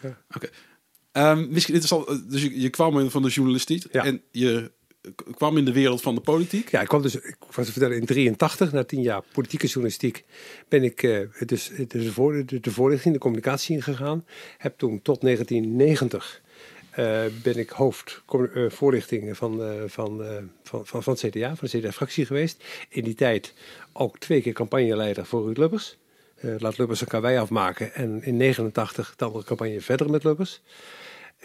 Ja. 0.00 0.08
Oké. 0.08 0.16
Okay. 0.36 0.50
Um, 1.12 1.48
misschien 1.50 1.74
interessant, 1.74 2.30
dus 2.30 2.42
je, 2.42 2.60
je 2.60 2.68
kwam 2.68 3.10
van 3.10 3.22
de 3.22 3.28
journalistiek 3.28 3.84
en 3.84 4.22
je 4.30 4.70
kwam 5.36 5.56
in 5.56 5.64
de 5.64 5.72
wereld 5.72 6.02
van 6.02 6.14
de 6.14 6.20
politiek. 6.20 6.70
Ja, 6.70 6.80
ik 6.80 6.88
kwam 6.88 7.02
dus, 7.02 7.14
ik 7.14 7.36
was 7.54 7.66
te 7.66 7.72
vertellen, 7.72 7.96
in 7.96 8.06
83, 8.06 8.72
na 8.72 8.84
tien 8.84 9.02
jaar 9.02 9.22
politieke 9.32 9.66
journalistiek, 9.66 10.24
ben 10.68 10.82
ik 10.82 11.02
uh, 11.02 11.28
dus 11.46 11.70
de, 11.88 12.12
voor, 12.12 12.46
de, 12.46 12.60
de 12.60 12.70
voorlichting, 12.70 13.14
de 13.14 13.20
communicatie 13.20 13.76
ingegaan. 13.76 14.24
Heb 14.58 14.78
toen 14.78 15.02
tot 15.02 15.20
1990 15.20 16.42
uh, 16.98 17.20
ben 17.42 17.56
ik 17.56 17.70
hoofd 17.70 18.22
uh, 18.32 18.70
voorlichting 18.70 19.36
van, 19.36 19.62
van, 19.86 20.24
van, 20.62 20.86
van, 20.86 21.02
van 21.02 21.12
het 21.12 21.26
CDA, 21.28 21.56
van 21.56 21.68
de 21.70 21.78
CDA-fractie 21.78 22.26
geweest. 22.26 22.64
In 22.88 23.04
die 23.04 23.14
tijd 23.14 23.54
ook 23.92 24.18
twee 24.18 24.42
keer 24.42 24.52
campagneleider 24.52 25.26
voor 25.26 25.44
Ruud 25.44 25.56
Lubbers. 25.56 25.96
laat 26.40 26.78
Lubbers 26.78 27.00
een 27.00 27.06
karwei 27.06 27.38
afmaken 27.38 27.94
en 27.94 28.22
in 28.22 28.36
89 28.36 29.14
dan 29.16 29.32
de 29.32 29.44
campagne 29.44 29.80
verder 29.80 30.10
met 30.10 30.24
Lubbers 30.24 30.60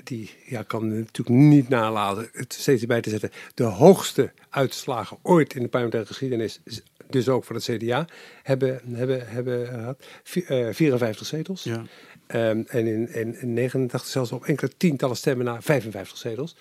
die 0.03 0.29
ja, 0.45 0.63
kan 0.63 0.87
natuurlijk 0.87 1.37
niet 1.37 1.69
nalaten 1.69 2.29
het 2.31 2.53
steeds 2.53 2.85
bij 2.85 3.01
te 3.01 3.09
zetten. 3.09 3.31
De 3.53 3.63
hoogste 3.63 4.31
uitslagen 4.49 5.17
ooit 5.21 5.55
in 5.55 5.61
de 5.61 5.67
parlementaire 5.67 6.09
geschiedenis, 6.09 6.61
dus 7.09 7.29
ook 7.29 7.43
voor 7.43 7.55
het 7.55 7.63
CDA, 7.63 8.07
hebben, 8.43 8.81
hebben, 8.93 9.27
hebben 9.27 9.67
gehad. 9.67 10.05
Uh, 10.33 10.67
54 10.71 11.27
zetels. 11.27 11.63
Ja. 11.63 11.83
Um, 12.27 12.65
en 12.67 12.87
in, 12.87 13.13
in, 13.13 13.41
in 13.41 13.53
89 13.53 14.09
zelfs 14.09 14.31
op 14.31 14.45
enkele 14.45 14.71
tientallen 14.77 15.15
stemmen 15.15 15.45
naar 15.45 15.63
55 15.63 16.17
zetels. 16.17 16.55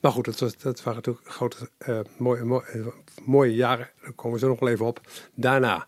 Maar 0.00 0.12
goed, 0.12 0.24
dat, 0.24 0.38
was, 0.38 0.58
dat 0.58 0.82
waren 0.82 1.02
natuurlijk 1.04 1.28
grote, 1.30 1.70
uh, 1.88 2.00
mooie, 2.16 2.44
mooie, 2.44 2.92
mooie 3.24 3.54
jaren. 3.54 3.90
Daar 4.02 4.12
komen 4.12 4.38
we 4.38 4.44
zo 4.44 4.48
nog 4.50 4.58
wel 4.58 4.68
even 4.68 4.86
op. 4.86 5.00
Daarna 5.34 5.86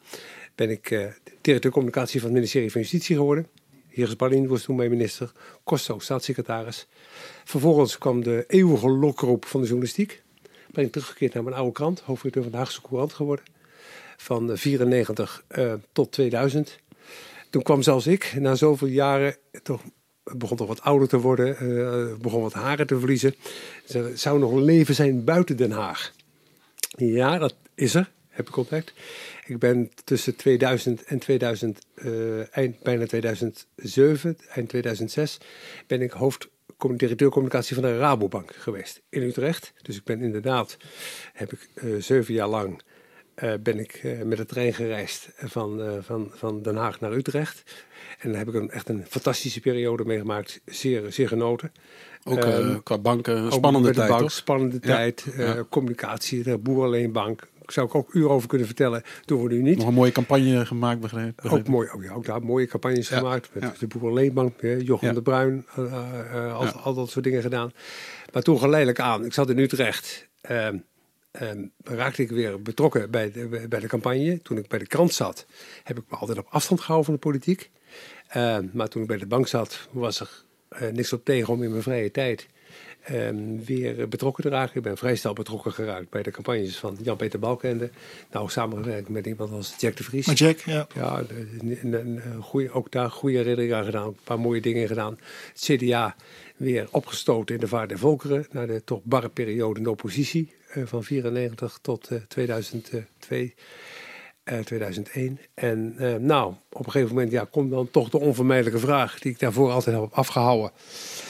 ben 0.55 0.71
ik 0.71 0.91
uh, 0.91 1.07
directeur 1.41 1.71
communicatie 1.71 2.21
van 2.21 2.29
het 2.29 2.39
ministerie 2.39 2.73
van 2.73 2.81
Justitie 2.81 3.17
geworden. 3.17 3.47
Heer 3.99 4.17
Ballin 4.17 4.47
was 4.47 4.63
toen 4.63 4.77
mijn 4.77 4.91
minister, 4.91 5.33
Costo, 5.65 5.99
staatssecretaris. 5.99 6.87
Vervolgens 7.45 7.99
kwam 7.99 8.23
de 8.23 8.45
eeuwige 8.47 8.89
lokroep 8.89 9.45
van 9.45 9.61
de 9.61 9.67
journalistiek. 9.67 10.23
Ben 10.71 10.85
ik 10.85 10.93
teruggekeerd 10.93 11.35
naar 11.35 11.43
mijn 11.43 11.57
oude 11.57 11.73
krant, 11.73 12.01
hoofdredacteur 12.01 12.43
van 12.43 12.53
de 12.53 12.59
Haagse 12.59 12.83
Courant 12.83 13.13
geworden. 13.13 13.45
Van 14.17 14.57
94 14.57 15.45
uh, 15.59 15.73
tot 15.93 16.13
2000. 16.13 16.79
Toen 17.51 17.63
kwam 17.63 17.83
zelfs 17.83 18.07
ik, 18.07 18.35
na 18.39 18.55
zoveel 18.55 18.89
jaren, 18.89 19.37
toch 19.63 19.83
begon 20.23 20.57
toch 20.57 20.69
wat 20.69 20.83
ouder 20.83 21.09
te 21.09 21.19
worden, 21.19 21.57
uh, 21.63 22.17
begon 22.21 22.43
wat 22.43 22.53
haren 22.53 22.87
te 22.87 22.99
verliezen. 22.99 23.35
Er 23.89 24.19
zou 24.19 24.39
nog 24.39 24.53
een 24.53 24.65
leven 24.65 24.95
zijn 24.95 25.25
buiten 25.25 25.57
Den 25.57 25.71
Haag. 25.71 26.13
Ja, 26.97 27.39
dat 27.39 27.55
is 27.75 27.95
er, 27.95 28.11
heb 28.39 28.49
ik 28.49 28.57
ontdekt. 28.57 28.93
Ik 29.47 29.59
ben 29.59 29.91
tussen 30.05 30.37
2000 30.37 31.05
en 31.05 31.19
2000, 31.19 31.87
uh, 31.95 32.57
eind, 32.57 32.83
bijna 32.83 33.07
2007, 33.07 34.37
eind 34.49 34.69
2006, 34.69 35.39
ben 35.87 36.03
ik 36.03 36.11
hoofd 36.11 36.49
directeur 36.79 37.31
communicatie 37.31 37.75
van 37.75 37.85
de 37.85 37.99
Rabobank 37.99 38.55
geweest 38.55 39.03
in 39.09 39.23
Utrecht. 39.23 39.73
Dus 39.83 39.97
ik 39.97 40.05
ben 40.05 40.21
inderdaad, 40.21 40.77
heb 41.33 41.53
ik 41.53 41.69
uh, 41.75 42.03
zeven 42.03 42.35
jaar 42.35 42.49
lang, 42.49 42.83
uh, 43.43 43.53
ben 43.61 43.79
ik 43.79 44.03
uh, 44.05 44.23
met 44.23 44.39
de 44.39 44.47
trein 44.47 44.75
gereisd 44.75 45.29
van, 45.37 46.03
van, 46.03 46.31
van 46.35 46.63
Den 46.63 46.77
Haag 46.77 47.01
naar 47.01 47.13
Utrecht. 47.13 47.63
En 48.19 48.29
daar 48.29 48.39
heb 48.39 48.49
ik 48.49 48.55
een, 48.55 48.71
echt 48.71 48.89
een 48.89 49.05
fantastische 49.09 49.61
periode 49.61 50.05
meegemaakt, 50.05 50.61
zeer, 50.65 51.13
zeer 51.13 51.29
genoten. 51.29 51.73
Ook 52.25 52.45
um, 52.45 52.83
qua 52.83 52.99
banken, 52.99 53.53
spannende 53.53 53.93
tijd, 53.93 54.09
bank, 54.09 54.31
Spannende 54.31 54.79
ja. 54.81 54.95
tijd, 54.97 55.27
ja. 55.37 55.65
communicatie, 55.69 56.43
de 56.43 56.59
Boerenleenbank, 56.59 57.49
zou 57.73 57.87
ik 57.87 57.95
ook 57.95 58.15
uren 58.15 58.31
over 58.31 58.49
kunnen 58.49 58.67
vertellen. 58.67 59.03
Doen 59.25 59.43
we 59.43 59.49
nu 59.49 59.63
niet. 59.63 59.77
Nog 59.79 59.87
een 59.87 59.95
mooie 59.95 60.13
campagne 60.13 60.67
gemaakt, 60.67 61.01
begrepen. 61.01 61.51
Ook, 61.51 61.69
mooi, 61.69 61.89
ook, 61.89 62.03
ja, 62.03 62.13
ook 62.13 62.25
daar 62.25 62.43
mooie 62.43 62.67
campagnes 62.67 63.09
ja. 63.09 63.17
gemaakt. 63.17 63.49
Met 63.53 63.63
ja. 63.63 63.73
de 63.79 63.87
Boerenleenbank, 63.87 64.61
Jochem 64.61 65.15
de 65.15 65.23
Bruin, 65.23 65.67
uh, 65.79 65.85
uh, 66.35 66.55
al, 66.55 66.67
al, 66.67 66.95
dat 66.95 67.11
soort 67.11 67.25
dingen 67.25 67.43
gedaan. 67.43 67.73
Maar 68.33 68.43
toen 68.43 68.59
geleidelijk 68.59 69.01
aan, 69.01 69.25
ik 69.25 69.33
zat 69.33 69.51
in 69.51 69.59
Utrecht. 69.59 70.29
Uh, 70.51 70.67
ehm, 71.31 71.67
raakte 71.85 72.23
ik 72.23 72.31
weer 72.31 72.63
betrokken 72.63 73.11
bij 73.11 73.31
de, 73.33 73.67
bij 73.69 73.81
de 73.81 73.87
campagne. 73.87 74.43
Toen 74.43 74.59
ik 74.59 74.69
bij 74.69 74.79
de 74.79 74.87
krant 74.87 75.13
zat, 75.13 75.47
heb 75.83 75.99
ik 75.99 76.05
me 76.09 76.17
altijd 76.17 76.39
op 76.39 76.47
afstand 76.49 76.81
gehouden 76.81 77.07
van 77.07 77.15
de 77.15 77.21
politiek. 77.21 77.71
Ehm, 78.29 78.67
maar 78.73 78.89
toen 78.89 79.03
ik 79.03 79.09
bij 79.09 79.19
de 79.19 79.27
bank 79.27 79.49
zat, 79.49 79.89
was 79.91 80.21
er 80.21 80.45
uh, 80.83 80.89
niks 80.89 81.13
op 81.13 81.25
tegen 81.25 81.53
om 81.53 81.63
in 81.63 81.71
mijn 81.71 81.83
vrije 81.83 82.11
tijd 82.11 82.49
um, 83.13 83.65
weer 83.65 84.09
betrokken 84.09 84.43
te 84.43 84.51
raken. 84.51 84.77
Ik 84.77 84.83
ben 84.83 84.97
vrij 84.97 85.17
snel 85.17 85.33
betrokken 85.33 85.73
geraakt 85.73 86.11
bij 86.11 86.23
de 86.23 86.31
campagnes 86.31 86.79
van 86.79 86.99
Jan-Peter 87.03 87.39
Balkende. 87.39 87.91
Nou, 88.31 88.49
samengewerkt 88.49 89.09
met 89.09 89.27
iemand 89.27 89.53
als 89.53 89.75
Jack 89.79 89.97
de 89.97 90.05
Vries. 90.05 90.27
Met 90.27 90.39
Jack, 90.39 90.59
ja. 90.59 90.87
Ja, 90.95 91.23
een, 91.59 91.93
een, 91.93 92.43
goeie, 92.43 92.71
ook 92.71 92.93
daar 92.93 93.11
goede 93.11 93.37
herinneringen 93.37 93.77
aan 93.77 93.85
gedaan. 93.85 94.07
Een 94.07 94.17
paar 94.25 94.41
mooie 94.41 94.61
dingen 94.61 94.89
gedaan. 94.89 95.19
Het 95.53 95.61
CDA 95.61 96.17
weer 96.57 96.89
opgestoten 96.91 97.55
in 97.55 97.61
de 97.61 97.69
vaart 97.69 97.89
der 97.89 97.99
volkeren. 97.99 98.47
Na 98.51 98.67
de 98.67 98.85
toch 98.85 99.01
barre 99.03 99.29
periode 99.29 99.79
in 99.79 99.85
de 99.85 99.91
oppositie. 99.91 100.53
Uh, 100.77 100.87
van 100.87 101.05
94 101.05 101.79
tot 101.83 102.11
uh, 102.11 102.19
2002. 102.29 103.55
2001. 104.65 105.39
En 105.55 105.95
uh, 105.99 106.15
nou, 106.15 106.55
op 106.71 106.87
een 106.87 106.93
gegeven 106.93 107.15
moment 107.15 107.33
ja, 107.33 107.47
komt 107.51 107.71
dan 107.71 107.91
toch 107.91 108.09
de 108.09 108.19
onvermijdelijke 108.19 108.79
vraag 108.79 109.19
die 109.19 109.33
ik 109.33 109.39
daarvoor 109.39 109.71
altijd 109.71 109.97
heb 109.97 110.09
afgehouden. 110.13 110.71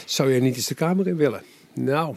Zou 0.05 0.33
je 0.33 0.41
niet 0.41 0.57
eens 0.57 0.67
de 0.67 0.75
Kamer 0.75 1.07
in 1.07 1.17
willen? 1.17 1.43
Nou, 1.79 2.15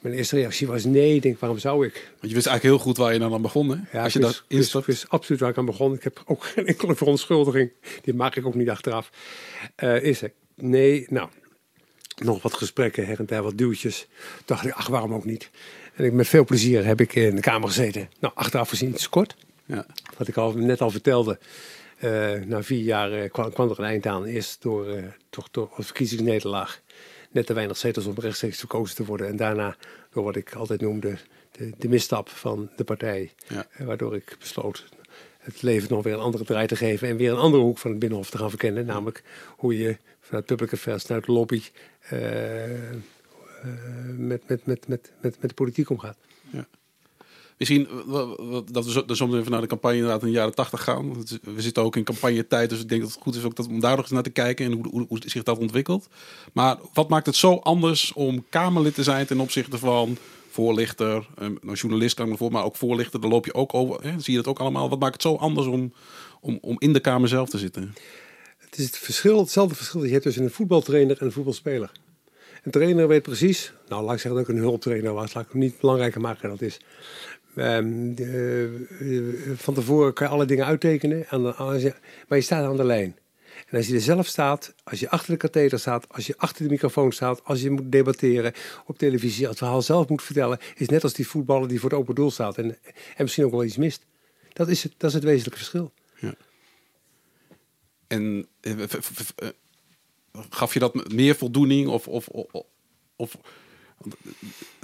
mijn 0.00 0.14
eerste 0.14 0.36
reactie 0.36 0.66
was 0.66 0.84
nee. 0.84 1.14
Ik 1.14 1.22
denk, 1.22 1.38
waarom 1.38 1.58
zou 1.58 1.86
ik? 1.86 1.92
Want 1.92 2.28
je 2.28 2.34
wist 2.34 2.46
eigenlijk 2.46 2.62
heel 2.62 2.86
goed 2.86 2.96
waar 2.96 3.12
je 3.12 3.18
dan 3.18 3.32
aan 3.32 3.42
begon, 3.42 3.68
hè? 3.68 3.76
Ja, 3.92 4.02
Als 4.02 4.12
je 4.12 4.18
dat 4.18 4.44
instapt. 4.48 4.88
Ik 4.88 4.94
wist 4.94 5.08
absoluut 5.08 5.40
waar 5.40 5.50
ik 5.50 5.58
aan 5.58 5.64
begon. 5.64 5.94
Ik 5.94 6.02
heb 6.02 6.22
ook 6.26 6.44
geen 6.54 6.66
enkele 6.66 6.94
verontschuldiging. 6.94 7.72
Die 8.02 8.14
maak 8.14 8.36
ik 8.36 8.46
ook 8.46 8.54
niet 8.54 8.70
achteraf. 8.70 9.10
Uh, 9.76 10.02
is 10.02 10.22
er? 10.22 10.32
Nee, 10.54 11.06
nou, 11.08 11.28
nog 12.16 12.42
wat 12.42 12.54
gesprekken, 12.54 13.06
her 13.06 13.18
en 13.18 13.26
der 13.26 13.42
wat 13.42 13.58
duwtjes. 13.58 13.98
Toen 13.98 14.42
dacht 14.44 14.66
ik, 14.66 14.72
ach, 14.72 14.86
waarom 14.86 15.14
ook 15.14 15.24
niet? 15.24 15.50
En 15.94 16.04
ik, 16.04 16.12
met 16.12 16.28
veel 16.28 16.44
plezier 16.44 16.84
heb 16.84 17.00
ik 17.00 17.14
in 17.14 17.34
de 17.34 17.40
Kamer 17.40 17.68
gezeten. 17.68 18.08
Nou, 18.20 18.34
achteraf 18.36 18.68
gezien 18.68 18.90
iets 18.90 19.08
kort. 19.08 19.36
Ja. 19.66 19.86
Wat 20.18 20.28
ik 20.28 20.36
al, 20.36 20.52
net 20.52 20.80
al 20.80 20.90
vertelde. 20.90 21.38
Uh, 22.04 22.32
na 22.44 22.62
vier 22.62 22.82
jaar 22.82 23.22
uh, 23.22 23.30
kwam, 23.30 23.52
kwam, 23.52 23.70
er 23.70 23.78
een 23.78 23.84
eind 23.84 24.06
aan. 24.06 24.24
Eerst 24.24 24.62
door, 24.62 24.86
toch 25.30 25.48
door 25.50 25.72
een 25.76 25.84
verkiezingsnederlaag 25.84 26.80
net 27.30 27.46
te 27.46 27.52
weinig 27.52 27.76
zetels 27.76 28.06
om 28.06 28.14
rechtstreeks 28.16 28.58
verkozen 28.58 28.96
te 28.96 29.04
worden. 29.04 29.26
En 29.26 29.36
daarna 29.36 29.76
door 30.10 30.24
wat 30.24 30.36
ik 30.36 30.54
altijd 30.54 30.80
noemde 30.80 31.18
de, 31.50 31.72
de 31.78 31.88
misstap 31.88 32.28
van 32.28 32.70
de 32.76 32.84
partij. 32.84 33.32
Ja. 33.48 33.66
Eh, 33.70 33.86
waardoor 33.86 34.14
ik 34.14 34.36
besloot 34.38 34.88
het 35.38 35.62
leven 35.62 35.88
nog 35.90 36.04
weer 36.04 36.14
een 36.14 36.20
andere 36.20 36.44
draai 36.44 36.66
te 36.66 36.76
geven. 36.76 37.08
En 37.08 37.16
weer 37.16 37.30
een 37.30 37.38
andere 37.38 37.62
hoek 37.62 37.78
van 37.78 37.90
het 37.90 37.98
Binnenhof 37.98 38.30
te 38.30 38.38
gaan 38.38 38.50
verkennen. 38.50 38.86
Namelijk 38.86 39.22
hoe 39.56 39.78
je 39.78 39.96
vanuit 40.20 40.46
public 40.46 40.72
affairs, 40.72 41.04
vanuit 41.04 41.24
de 41.24 41.32
lobby... 41.32 41.62
Uh, 42.12 42.92
uh, 43.64 43.72
met, 44.16 44.48
met, 44.48 44.66
met, 44.66 44.88
met, 44.88 45.12
met, 45.20 45.40
met 45.40 45.50
de 45.50 45.54
politiek 45.54 45.90
omgaat. 45.90 46.16
Ja. 46.50 46.66
Misschien 47.58 47.88
dat 48.70 48.86
we 49.06 49.14
soms 49.14 49.34
even 49.34 49.50
naar 49.50 49.60
de 49.60 49.66
campagne 49.66 49.96
inderdaad 49.96 50.20
in 50.20 50.26
de 50.26 50.32
jaren 50.32 50.54
tachtig 50.54 50.82
gaan. 50.82 51.24
We 51.42 51.62
zitten 51.62 51.82
ook 51.82 51.96
in 51.96 52.04
campagnetijd, 52.04 52.70
dus 52.70 52.80
ik 52.80 52.88
denk 52.88 53.00
dat 53.00 53.10
het 53.10 53.22
goed 53.22 53.34
is 53.34 53.44
ook 53.44 53.56
dat, 53.56 53.66
om 53.66 53.80
daar 53.80 53.96
nog 53.96 54.00
eens 54.00 54.10
naar 54.10 54.22
te 54.22 54.30
kijken 54.30 54.66
en 54.66 54.72
hoe, 54.72 55.06
hoe, 55.08 55.20
zich 55.24 55.42
dat 55.42 55.58
ontwikkelt. 55.58 56.08
Maar 56.52 56.76
wat 56.92 57.08
maakt 57.08 57.26
het 57.26 57.36
zo 57.36 57.54
anders 57.54 58.12
om 58.12 58.44
Kamerlid 58.48 58.94
te 58.94 59.02
zijn 59.02 59.26
ten 59.26 59.40
opzichte 59.40 59.78
van 59.78 60.16
voorlichter, 60.50 61.26
een 61.34 61.58
ehm, 61.62 61.74
journalist 61.74 62.14
kan 62.14 62.24
ik 62.24 62.30
me 62.30 62.36
voor, 62.36 62.50
maar 62.52 62.64
ook 62.64 62.76
voorlichter, 62.76 63.20
daar 63.20 63.30
loop 63.30 63.44
je 63.44 63.54
ook 63.54 63.74
over. 63.74 64.02
Hè? 64.02 64.20
Zie 64.20 64.32
je 64.32 64.38
dat 64.42 64.48
ook 64.48 64.58
allemaal? 64.58 64.88
Wat 64.88 64.98
maakt 64.98 65.12
het 65.12 65.22
zo 65.22 65.34
anders 65.34 65.66
om, 65.66 65.92
om, 66.40 66.58
om 66.60 66.76
in 66.78 66.92
de 66.92 67.00
Kamer 67.00 67.28
zelf 67.28 67.48
te 67.48 67.58
zitten? 67.58 67.94
Het 68.58 68.78
is 68.78 68.84
het 68.84 68.98
verschil, 68.98 69.38
hetzelfde 69.38 69.74
verschil 69.74 69.98
dat 69.98 70.08
je 70.08 70.14
hebt 70.14 70.24
tussen 70.24 70.44
een 70.44 70.50
voetbaltrainer 70.50 71.18
en 71.18 71.26
een 71.26 71.32
voetbalspeler. 71.32 71.90
Een 72.62 72.70
trainer 72.70 73.08
weet 73.08 73.22
precies, 73.22 73.72
nou 73.88 74.04
laat 74.04 74.14
ik 74.14 74.20
zeggen 74.20 74.40
dat 74.40 74.48
een 74.48 74.62
hulptrainer 74.62 75.12
was, 75.12 75.34
laat 75.34 75.44
ik 75.44 75.52
het 75.52 75.60
niet 75.60 75.80
belangrijker 75.80 76.20
maken 76.20 76.48
dan 76.48 76.50
dat 76.50 76.68
is. 76.68 76.80
Um, 77.58 78.14
de, 78.14 79.54
van 79.56 79.74
tevoren 79.74 80.12
kan 80.12 80.26
je 80.26 80.32
alle 80.32 80.44
dingen 80.44 80.66
uittekenen, 80.66 81.26
maar 82.28 82.38
je 82.38 82.40
staat 82.40 82.64
aan 82.64 82.76
de 82.76 82.84
lijn. 82.84 83.16
En 83.66 83.76
als 83.76 83.86
je 83.86 83.94
er 83.94 84.00
zelf 84.00 84.26
staat, 84.26 84.74
als 84.84 85.00
je 85.00 85.10
achter 85.10 85.32
de 85.32 85.36
katheter 85.36 85.78
staat, 85.78 86.06
als 86.08 86.26
je 86.26 86.34
achter 86.36 86.64
de 86.64 86.70
microfoon 86.70 87.12
staat, 87.12 87.44
als 87.44 87.60
je 87.62 87.70
moet 87.70 87.92
debatteren 87.92 88.52
op 88.86 88.98
televisie, 88.98 89.40
als 89.40 89.48
het 89.48 89.58
verhaal 89.58 89.82
zelf 89.82 90.08
moet 90.08 90.22
vertellen, 90.22 90.58
is 90.76 90.88
net 90.88 91.02
als 91.02 91.12
die 91.12 91.28
voetballer 91.28 91.68
die 91.68 91.80
voor 91.80 91.90
het 91.90 91.98
open 91.98 92.14
doel 92.14 92.30
staat 92.30 92.58
en, 92.58 92.64
en 93.16 93.22
misschien 93.22 93.44
ook 93.44 93.50
wel 93.50 93.64
iets 93.64 93.76
mist. 93.76 94.04
Dat 94.52 94.68
is 94.68 94.82
het, 94.82 94.92
dat 94.96 95.08
is 95.08 95.14
het 95.14 95.24
wezenlijke 95.24 95.58
verschil. 95.58 95.92
Ja. 96.20 96.34
En 98.06 98.46
eh, 98.60 98.72
gaf 100.50 100.74
je 100.74 100.78
dat 100.78 101.12
meer 101.12 101.34
voldoening 101.34 101.88
of, 101.88 102.08
of, 102.08 102.28
of 103.16 103.38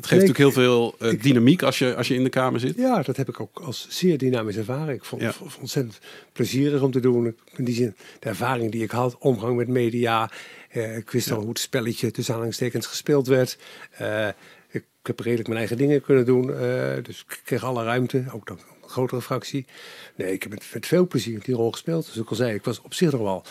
het 0.04 0.06
geeft 0.06 0.26
natuurlijk 0.26 0.38
heel 0.38 0.64
veel 0.64 0.94
uh, 0.98 1.22
dynamiek 1.22 1.62
als 1.62 1.78
je, 1.78 1.96
als 1.96 2.08
je 2.08 2.14
in 2.14 2.24
de 2.24 2.30
kamer 2.30 2.60
zit. 2.60 2.76
Ja, 2.76 3.02
dat 3.02 3.16
heb 3.16 3.28
ik 3.28 3.40
ook 3.40 3.60
als 3.60 3.86
zeer 3.88 4.18
dynamisch 4.18 4.56
ervaren. 4.56 4.94
Ik 4.94 5.04
vond 5.04 5.22
het 5.22 5.36
ontzettend 5.60 5.98
plezierig 6.32 6.82
om 6.82 6.90
te 6.90 7.00
doen. 7.00 7.36
In 7.56 7.64
die 7.64 7.74
zin, 7.74 7.96
de 8.18 8.28
ervaring 8.28 8.72
die 8.72 8.82
ik 8.82 8.90
had, 8.90 9.18
omgang 9.18 9.56
met 9.56 9.68
media. 9.68 10.30
Uh, 10.72 10.96
ik 10.96 11.10
wist 11.10 11.30
al 11.30 11.38
hoe 11.38 11.48
het 11.48 11.58
spelletje 11.58 12.10
tussen 12.10 12.32
aanhalingstekens 12.32 12.86
gespeeld 12.86 13.26
werd. 13.26 13.58
Uh, 14.00 14.28
ik, 14.70 14.84
heb 15.02 15.20
redelijk 15.20 15.48
mijn 15.48 15.58
eigen 15.58 15.76
dingen 15.76 16.02
kunnen 16.02 16.24
doen. 16.24 16.46
dus 17.02 17.24
ik 17.28 17.40
kreeg 17.44 17.64
alle 17.64 17.84
ruimte, 17.84 18.24
ook 18.32 18.46
dan 18.46 18.58
een 18.82 18.88
grotere 18.88 19.22
fractie. 19.22 19.66
Nee, 20.16 20.32
ik 20.32 20.42
heb 20.42 20.52
met, 20.52 20.64
met 20.74 20.86
veel 20.86 21.06
plezier 21.06 21.40
die 21.42 21.54
rol 21.54 21.70
gespeeld. 21.70 22.06
Dus 22.06 22.16
ik 22.16 22.28
al 22.28 22.36
zei, 22.36 22.54
ik 22.54 22.64
was 22.64 22.80
op 22.80 22.94
zich 22.94 23.12
nog 23.12 23.20
wel 23.20 23.44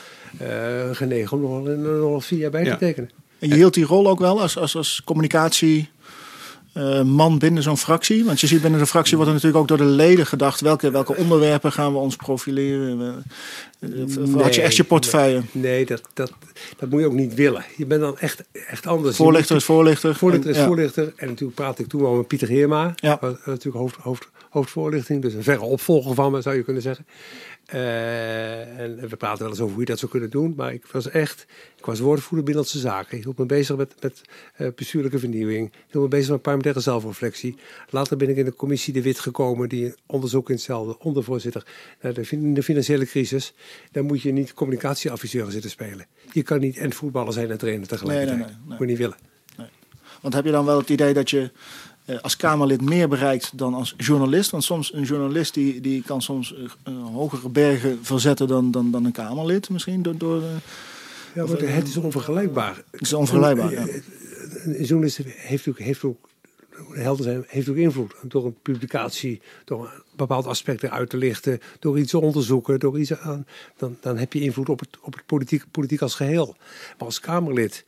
genegen 0.93 1.37
om 1.37 1.63
nog, 1.63 1.83
wel 1.83 2.21
vier 2.21 2.39
jaar 2.39 2.51
bij 2.51 2.63
te 2.63 2.77
tekenen. 2.77 3.09
En 3.43 3.49
je 3.49 3.55
hield 3.55 3.73
die 3.73 3.85
rol 3.85 4.07
ook 4.07 4.19
wel 4.19 4.41
als, 4.41 4.57
als, 4.57 4.75
als 4.75 5.01
communicatie. 5.05 5.89
Uh, 6.77 7.01
man 7.01 7.37
binnen 7.37 7.63
zo'n 7.63 7.77
fractie? 7.77 8.25
Want 8.25 8.39
je 8.39 8.47
ziet 8.47 8.61
binnen 8.61 8.79
de 8.79 8.85
fractie 8.85 9.15
wordt 9.15 9.29
er 9.29 9.35
natuurlijk 9.35 9.61
ook 9.61 9.67
door 9.67 9.87
de 9.87 9.93
leden 9.93 10.25
gedacht. 10.25 10.61
Welke, 10.61 10.91
welke 10.91 11.15
onderwerpen 11.15 11.71
gaan 11.71 11.91
we 11.91 11.97
ons 11.97 12.15
profileren? 12.15 13.23
nee, 13.79 14.41
had 14.43 14.55
je 14.55 14.61
echt 14.61 14.75
je 14.75 14.83
portefeuille? 14.83 15.41
Nee, 15.51 15.85
dat, 15.85 16.01
dat, 16.13 16.31
dat 16.77 16.89
moet 16.89 16.99
je 16.99 17.05
ook 17.05 17.13
niet 17.13 17.33
willen. 17.33 17.65
Je 17.77 17.85
bent 17.85 18.01
dan 18.01 18.17
echt, 18.17 18.43
echt 18.67 18.87
anders. 18.87 19.15
Voorlichter 19.15 19.55
is 19.55 19.63
voorlichter. 19.63 20.15
Voorlichter 20.15 20.49
is 20.49 20.57
voorlichter. 20.57 21.13
En 21.15 21.27
natuurlijk 21.27 21.55
praat 21.55 21.79
ik 21.79 21.87
toen 21.87 22.05
al 22.05 22.15
met 22.15 22.27
Pieter 22.27 22.47
Heerma. 22.47 22.93
Ja. 22.95 23.19
Natuurlijk 23.21 23.75
hoofd, 23.75 23.95
hoofd, 23.95 24.29
hoofdvoorlichting. 24.49 25.21
Dus 25.21 25.33
een 25.33 25.43
verre 25.43 25.61
opvolger 25.61 26.15
van 26.15 26.31
me 26.31 26.41
zou 26.41 26.55
je 26.55 26.63
kunnen 26.63 26.81
zeggen. 26.81 27.05
Uh, 27.73 28.79
en 28.79 29.09
we 29.09 29.15
praten 29.15 29.39
wel 29.39 29.49
eens 29.49 29.59
over 29.59 29.73
hoe 29.73 29.83
je 29.83 29.89
dat 29.89 29.99
zou 29.99 30.11
kunnen 30.11 30.29
doen. 30.29 30.53
Maar 30.55 30.73
ik 30.73 30.85
was 30.85 31.09
echt, 31.09 31.45
ik 31.77 31.85
was 31.85 31.99
woordvoerder 31.99 32.45
Binnenlandse 32.45 32.79
Zaken. 32.79 33.17
Ik 33.17 33.23
hield 33.23 33.37
me 33.37 33.45
bezig 33.45 33.75
met, 33.75 33.93
met 33.99 34.21
uh, 34.57 34.67
bestuurlijke 34.75 35.19
vernieuwing. 35.19 35.67
Ik 35.67 35.91
hield 35.91 36.03
me 36.03 36.09
bezig 36.09 36.29
met 36.29 36.41
parlementaire 36.41 36.81
zelfreflectie. 36.81 37.57
Later 37.89 38.17
ben 38.17 38.29
ik 38.29 38.37
in 38.37 38.45
de 38.45 38.55
commissie 38.55 38.93
De 38.93 39.01
Wit 39.01 39.19
gekomen, 39.19 39.69
die 39.69 39.93
onderzoek 40.05 40.49
in 40.49 40.55
hetzelfde, 40.55 40.99
ondervoorzitter 40.99 41.65
naar 42.01 42.13
de, 42.13 42.51
de, 42.53 42.63
financiële 42.63 43.05
crisis. 43.05 43.53
Dan 43.91 44.05
moet 44.05 44.21
je 44.21 44.31
niet 44.31 44.53
communicatieadviseur 44.53 45.51
zitten 45.51 45.69
spelen. 45.69 46.05
Je 46.31 46.43
kan 46.43 46.59
niet 46.59 46.77
en 46.77 46.93
voetballer 46.93 47.33
zijn 47.33 47.51
en 47.51 47.57
trainer 47.57 47.87
tegelijkertijd. 47.87 48.37
Nee, 48.37 48.47
nee, 48.47 48.55
nee, 48.55 48.67
nee. 48.67 48.77
Moet 48.77 48.79
je 48.79 48.85
niet 48.85 48.97
willen. 48.97 49.17
Want 50.21 50.35
heb 50.35 50.45
je 50.45 50.51
dan 50.51 50.65
wel 50.65 50.77
het 50.77 50.89
idee 50.89 51.13
dat 51.13 51.29
je 51.29 51.51
als 52.21 52.35
Kamerlid 52.35 52.81
meer 52.81 53.07
bereikt 53.07 53.57
dan 53.57 53.73
als 53.73 53.93
journalist. 53.97 54.51
Want 54.51 54.63
soms 54.63 54.93
een 54.93 55.03
journalist 55.03 55.53
die, 55.53 55.81
die 55.81 56.03
kan 56.03 56.21
soms 56.21 56.55
uh, 56.87 56.93
hogere 57.13 57.49
bergen 57.49 57.99
verzetten 58.01 58.47
dan, 58.47 58.71
dan, 58.71 58.91
dan 58.91 59.05
een 59.05 59.11
Kamerlid 59.11 59.69
misschien. 59.69 60.01
Door, 60.01 60.17
door, 60.17 60.41
ja, 61.35 61.45
maar 61.45 61.59
het 61.59 61.87
is 61.87 61.97
onvergelijkbaar. 61.97 62.83
Het 62.91 63.01
is 63.01 63.13
onvergelijkbaar, 63.13 63.71
ja. 63.71 63.85
Een 64.63 64.83
journalist 64.83 65.19
heeft 65.23 65.67
ook, 65.67 65.79
heeft 65.79 66.03
ook 66.03 66.29
helder 66.91 67.23
zijn, 67.23 67.43
heeft 67.47 67.69
ook 67.69 67.75
invloed. 67.75 68.13
Door 68.21 68.45
een 68.45 68.57
publicatie, 68.61 69.41
door 69.65 69.85
een 69.85 70.01
bepaald 70.15 70.45
aspect 70.45 70.83
eruit 70.83 71.09
te 71.09 71.17
lichten, 71.17 71.59
door 71.79 71.99
iets 71.99 72.11
te 72.11 72.19
onderzoeken, 72.19 72.79
door 72.79 72.99
iets 72.99 73.13
aan, 73.13 73.45
dan, 73.77 73.97
dan 74.01 74.17
heb 74.17 74.33
je 74.33 74.41
invloed 74.41 74.69
op 74.69 74.79
het, 74.79 74.97
op 75.01 75.13
het 75.13 75.25
politiek, 75.25 75.63
politiek 75.71 76.01
als 76.01 76.15
geheel. 76.15 76.55
Maar 76.97 77.07
als 77.07 77.19
Kamerlid 77.19 77.83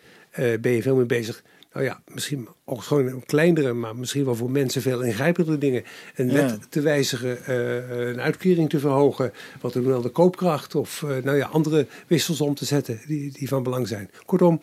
ben 0.62 0.72
je 0.72 0.82
veel 0.82 0.96
meer 0.96 1.06
bezig 1.06 1.44
nou 1.76 1.88
ja, 1.88 2.02
misschien 2.14 2.48
ook 2.66 2.84
gewoon 2.84 3.08
een 3.08 3.26
kleinere, 3.26 3.74
maar 3.74 3.96
misschien 3.96 4.26
wel 4.26 4.36
voor 4.36 4.52
mensen 4.52 4.82
veel 4.82 5.02
ingrijpendere 5.02 5.58
dingen. 5.58 5.84
Een 6.16 6.32
wet 6.32 6.72
te 6.72 6.82
wijzigen, 6.82 7.38
uh, 7.50 8.08
een 8.08 8.22
uitkering 8.22 8.70
te 8.70 8.80
verhogen, 8.80 9.34
wat 9.62 9.74
doen 9.74 9.86
wel 9.86 10.02
de 10.02 10.10
koopkracht 10.10 10.76
of 10.76 11.02
uh, 11.02 11.10
nou 11.24 11.38
ja, 11.38 11.48
andere 11.48 11.88
wissels 12.08 12.42
om 12.42 12.56
te 12.56 12.66
zetten 12.66 13.00
die, 13.08 13.32
die 13.32 13.48
van 13.48 13.64
belang 13.64 13.88
zijn. 13.88 14.10
Kortom, 14.26 14.60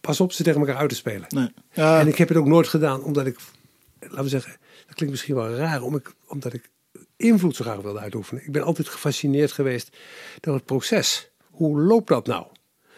pas 0.00 0.20
op 0.20 0.32
ze 0.32 0.42
tegen 0.42 0.60
elkaar 0.60 0.76
uit 0.76 0.88
te 0.88 0.94
spelen. 0.94 1.26
Nee. 1.28 1.48
Ja. 1.72 2.00
En 2.00 2.08
ik 2.08 2.18
heb 2.18 2.28
het 2.28 2.36
ook 2.36 2.46
nooit 2.46 2.68
gedaan 2.68 3.02
omdat 3.02 3.26
ik, 3.26 3.38
laten 4.00 4.22
we 4.22 4.28
zeggen, 4.28 4.56
dat 4.86 4.94
klinkt 4.94 5.14
misschien 5.14 5.34
wel 5.34 5.54
raar, 5.54 5.82
omdat 5.82 6.00
ik, 6.00 6.14
omdat 6.26 6.52
ik 6.52 6.70
invloed 7.16 7.56
zo 7.56 7.64
graag 7.64 7.80
wilde 7.80 7.98
uitoefenen. 7.98 8.44
Ik 8.44 8.52
ben 8.52 8.62
altijd 8.62 8.88
gefascineerd 8.88 9.52
geweest 9.52 9.96
door 10.40 10.54
het 10.54 10.64
proces. 10.64 11.30
Hoe 11.50 11.80
loopt 11.80 12.08
dat 12.08 12.26
nou? 12.26 12.46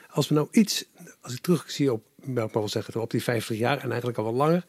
Als 0.09 0.29
we 0.29 0.35
nou 0.35 0.49
iets, 0.51 0.85
als 1.21 1.33
ik 1.33 1.41
terugzie 1.41 1.93
op 1.93 2.13
ik 2.27 2.53
wel 2.53 2.69
zeggen, 2.69 3.01
op 3.01 3.11
die 3.11 3.23
50 3.23 3.59
jaar 3.59 3.79
en 3.79 3.89
eigenlijk 3.89 4.19
al 4.19 4.25
wat 4.25 4.35
langer. 4.35 4.65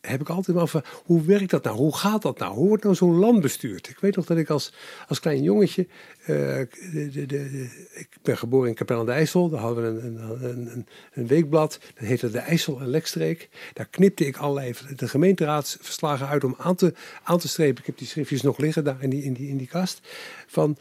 heb 0.00 0.20
ik 0.20 0.28
altijd 0.28 0.56
wel 0.56 0.66
van, 0.66 0.84
hoe 1.04 1.24
werkt 1.24 1.50
dat 1.50 1.64
nou? 1.64 1.76
Hoe 1.76 1.96
gaat 1.96 2.22
dat 2.22 2.38
nou? 2.38 2.54
Hoe 2.54 2.68
wordt 2.68 2.82
nou 2.82 2.94
zo'n 2.94 3.18
land 3.18 3.40
bestuurd? 3.40 3.88
Ik 3.88 3.98
weet 4.00 4.16
nog 4.16 4.26
dat 4.26 4.36
ik 4.36 4.50
als, 4.50 4.72
als 5.08 5.20
klein 5.20 5.42
jongetje, 5.42 5.86
uh, 6.20 6.26
de, 6.26 7.08
de, 7.12 7.26
de, 7.26 7.68
ik 7.94 8.08
ben 8.22 8.38
geboren 8.38 8.68
in 8.68 8.74
Capelle 8.74 9.00
aan 9.00 9.06
de 9.06 9.12
IJssel, 9.12 9.48
daar 9.48 9.60
hadden 9.60 9.94
we 9.94 10.00
een, 10.00 10.16
een, 10.16 10.70
een, 10.72 10.86
een, 11.12 11.26
weekblad, 11.26 11.78
dat 11.94 12.06
heette 12.06 12.30
de 12.30 12.38
IJssel 12.38 12.80
en 12.80 12.88
Lekstreek. 12.88 13.48
Daar 13.72 13.86
knipte 13.86 14.26
ik 14.26 14.36
allerlei 14.36 14.74
de 14.96 15.08
gemeenteraadsverslagen 15.08 16.28
uit 16.28 16.44
om 16.44 16.54
aan 16.58 16.74
te, 16.74 16.94
aan 17.22 17.38
te 17.38 17.48
strepen. 17.48 17.80
Ik 17.80 17.86
heb 17.86 17.98
die 17.98 18.06
schriftjes 18.06 18.42
nog 18.42 18.58
liggen 18.58 18.84
daar 18.84 19.02
in 19.02 19.10
die, 19.10 19.22
in 19.22 19.32
die, 19.32 19.48
in 19.48 19.56
die 19.56 19.68
kast. 19.68 20.00
Van, 20.46 20.76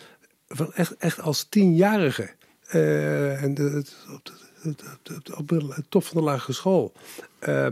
van 0.47 0.73
echt, 0.73 0.97
echt 0.97 1.21
als 1.21 1.43
tienjarige. 1.43 2.29
Uh, 2.73 3.43
en 3.43 3.53
de, 3.53 3.85
op, 4.13 4.25
de, 4.25 4.31
op 5.35 5.75
top 5.89 6.03
van 6.03 6.17
de 6.17 6.23
lagere 6.23 6.53
school. 6.53 6.93
Uh, 7.47 7.67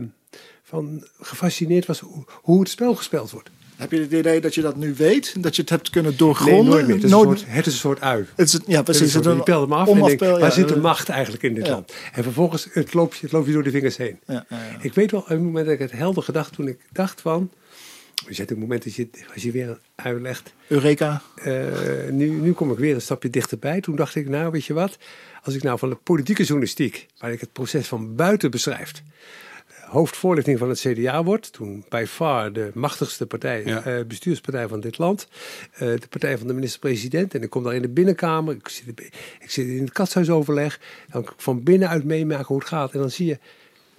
van 0.62 1.06
gefascineerd 1.20 1.86
was 1.86 2.00
hoe, 2.00 2.24
hoe 2.42 2.60
het 2.60 2.68
spel 2.68 2.94
gespeeld 2.94 3.30
wordt. 3.30 3.50
Heb 3.76 3.90
je 3.90 4.00
het 4.00 4.12
idee 4.12 4.40
dat 4.40 4.54
je 4.54 4.60
dat 4.60 4.76
nu 4.76 4.94
weet? 4.94 5.42
Dat 5.42 5.56
je 5.56 5.60
het 5.60 5.70
hebt 5.70 5.90
kunnen 5.90 6.16
doorgronden? 6.16 6.64
Nee, 6.64 6.72
nooit 6.72 6.86
meer. 6.86 6.94
Het 6.94 7.04
is, 7.04 7.10
nooit... 7.10 7.30
Een, 7.30 7.38
soort, 7.38 7.52
het 7.52 7.66
is 7.66 7.72
een 7.72 7.78
soort 7.78 8.00
ui. 8.00 8.26
Het 8.36 8.48
is, 8.48 8.60
ja, 8.66 8.82
precies. 8.82 9.14
Het 9.14 9.24
soort, 9.24 9.36
je 9.36 9.42
pelt 9.42 9.62
hem 9.62 9.72
af 9.72 9.88
en 9.88 10.38
waar 10.40 10.52
zit 10.52 10.68
de 10.68 10.76
macht 10.76 11.08
eigenlijk 11.08 11.42
in 11.42 11.54
dit 11.54 11.66
ja. 11.66 11.72
land? 11.72 11.92
En 12.12 12.22
vervolgens 12.22 12.68
het 12.70 12.94
loopt, 12.94 13.20
het 13.20 13.32
loopt 13.32 13.46
je 13.46 13.52
door 13.52 13.62
de 13.62 13.70
vingers 13.70 13.96
heen. 13.96 14.18
Ja, 14.26 14.46
ik 14.80 14.94
weet 14.94 15.10
wel, 15.10 15.20
op 15.20 15.30
een 15.30 15.44
moment 15.44 15.64
dat 15.64 15.74
ik 15.74 15.80
het 15.80 15.92
helder 15.92 16.22
gedacht, 16.22 16.52
toen 16.52 16.68
ik 16.68 16.78
dacht 16.92 17.20
van... 17.20 17.50
Je 18.28 18.34
zet 18.34 18.50
een 18.50 18.58
moment 18.58 18.84
dat 18.84 18.94
je, 18.94 19.08
als 19.34 19.42
je 19.42 19.50
weer 19.50 19.78
uitlegt... 19.94 20.54
Eureka. 20.68 21.22
Uh, 21.36 21.64
nu, 22.10 22.28
nu 22.28 22.52
kom 22.52 22.72
ik 22.72 22.78
weer 22.78 22.94
een 22.94 23.00
stapje 23.00 23.30
dichterbij. 23.30 23.80
Toen 23.80 23.96
dacht 23.96 24.14
ik, 24.14 24.28
nou 24.28 24.50
weet 24.50 24.64
je 24.64 24.72
wat... 24.72 24.98
Als 25.42 25.54
ik 25.54 25.62
nou 25.62 25.78
van 25.78 25.88
de 25.88 25.96
politieke 25.96 26.42
journalistiek, 26.42 27.06
waar 27.18 27.32
ik 27.32 27.40
het 27.40 27.52
proces 27.52 27.88
van 27.88 28.14
buiten 28.14 28.50
beschrijf 28.50 29.02
hoofdvoorlichting 29.92 30.58
van 30.58 30.68
het 30.68 30.80
CDA 30.80 31.24
wordt. 31.24 31.52
Toen 31.52 31.84
bij 31.88 32.06
far 32.06 32.52
de 32.52 32.70
machtigste 32.74 33.26
partij, 33.26 33.64
uh, 33.64 34.04
bestuurspartij 34.06 34.68
van 34.68 34.80
dit 34.80 34.98
land. 34.98 35.28
Uh, 35.72 35.78
de 35.78 36.08
partij 36.10 36.38
van 36.38 36.46
de 36.46 36.54
minister-president. 36.54 37.34
En 37.34 37.42
ik 37.42 37.50
kom 37.50 37.62
daar 37.62 37.74
in 37.74 37.82
de 37.82 37.88
binnenkamer. 37.88 38.54
Ik 38.54 38.68
zit, 38.68 39.00
ik 39.40 39.50
zit 39.50 39.66
in 39.66 39.82
het 39.82 39.92
katshuisoverleg. 39.92 40.80
Dan 41.10 41.24
kan 41.24 41.32
ik 41.32 41.40
van 41.40 41.62
binnenuit 41.62 42.04
meemaken 42.04 42.46
hoe 42.46 42.58
het 42.58 42.68
gaat. 42.68 42.92
En 42.92 42.98
dan 42.98 43.10
zie 43.10 43.26
je 43.26 43.38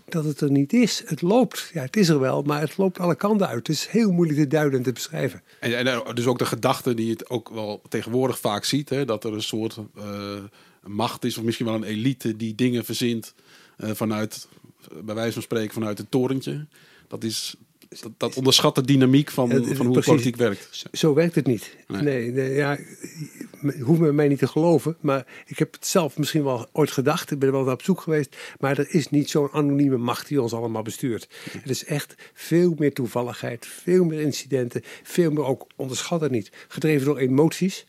dat 0.05 0.23
het 0.23 0.41
er 0.41 0.51
niet 0.51 0.73
is. 0.73 1.03
Het 1.05 1.21
loopt. 1.21 1.69
Ja, 1.73 1.81
het 1.81 1.95
is 1.95 2.09
er 2.09 2.19
wel, 2.19 2.41
maar 2.41 2.59
het 2.59 2.77
loopt 2.77 2.99
alle 2.99 3.15
kanten 3.15 3.47
uit. 3.47 3.67
Het 3.67 3.69
is 3.69 3.87
heel 3.87 4.11
moeilijk 4.11 4.39
te 4.39 4.47
duiden 4.47 4.77
en 4.77 4.85
te 4.85 4.91
beschrijven. 4.91 5.41
En, 5.59 5.87
en 5.87 6.15
dus 6.15 6.25
ook 6.25 6.39
de 6.39 6.45
gedachte 6.45 6.93
die 6.93 7.07
je 7.07 7.29
ook 7.29 7.49
wel 7.49 7.81
tegenwoordig 7.89 8.39
vaak 8.39 8.63
ziet. 8.63 8.89
Hè, 8.89 9.05
dat 9.05 9.23
er 9.23 9.33
een 9.33 9.43
soort 9.43 9.77
uh, 9.97 10.03
macht 10.85 11.25
is 11.25 11.37
of 11.37 11.43
misschien 11.43 11.65
wel 11.65 11.75
een 11.75 11.83
elite 11.83 12.35
die 12.35 12.55
dingen 12.55 12.85
verzint 12.85 13.33
vanuit 13.77 14.47
bij 15.03 15.15
wijze 15.15 15.33
van 15.33 15.41
spreken 15.41 15.73
vanuit 15.73 15.97
het 15.97 16.11
torentje. 16.11 16.65
Dat 17.07 17.23
is 17.23 17.55
dat, 18.01 18.11
dat, 18.17 18.35
onderschat 18.35 18.75
de 18.75 18.81
dynamiek 18.81 19.31
van, 19.31 19.49
van 19.75 19.85
hoe 19.85 20.01
politiek 20.01 20.35
werkt. 20.35 20.85
Zo 20.91 21.13
werkt 21.13 21.35
het 21.35 21.47
niet. 21.47 21.75
Nee, 21.87 22.31
nee, 22.31 22.53
ja, 22.53 22.77
hoeft 23.81 23.99
me 23.99 24.13
mij 24.13 24.27
niet 24.27 24.39
te 24.39 24.47
geloven, 24.47 24.97
maar 24.99 25.25
ik 25.45 25.59
heb 25.59 25.73
het 25.73 25.87
zelf 25.87 26.17
misschien 26.17 26.43
wel 26.43 26.67
ooit 26.71 26.91
gedacht. 26.91 27.31
Ik 27.31 27.39
ben 27.39 27.47
er 27.47 27.53
wel 27.53 27.63
naar 27.63 27.73
op 27.73 27.81
zoek 27.81 28.01
geweest, 28.01 28.37
maar 28.59 28.77
er 28.77 28.93
is 28.93 29.09
niet 29.09 29.29
zo'n 29.29 29.51
anonieme 29.51 29.97
macht 29.97 30.27
die 30.27 30.41
ons 30.41 30.53
allemaal 30.53 30.81
bestuurt. 30.81 31.27
Het 31.51 31.69
is 31.69 31.85
echt 31.85 32.15
veel 32.33 32.75
meer 32.77 32.93
toevalligheid, 32.93 33.65
veel 33.65 34.03
meer 34.03 34.21
incidenten, 34.21 34.81
veel 35.03 35.31
meer 35.31 35.43
ook, 35.43 35.67
onderschat 35.75 36.21
het 36.21 36.31
niet, 36.31 36.51
gedreven 36.67 37.05
door 37.05 37.17
emoties. 37.17 37.85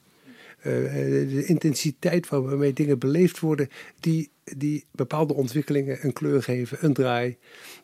Uh, 0.66 0.72
de 0.72 1.44
intensiteit 1.46 2.28
waarmee 2.28 2.72
dingen 2.72 2.98
beleefd 2.98 3.40
worden, 3.40 3.68
die 4.00 4.30
die 4.44 4.84
bepaalde 4.90 5.34
ontwikkelingen 5.34 5.98
een 6.04 6.12
kleur 6.12 6.42
geven, 6.42 6.78
een 6.80 6.92
draai. 6.92 7.36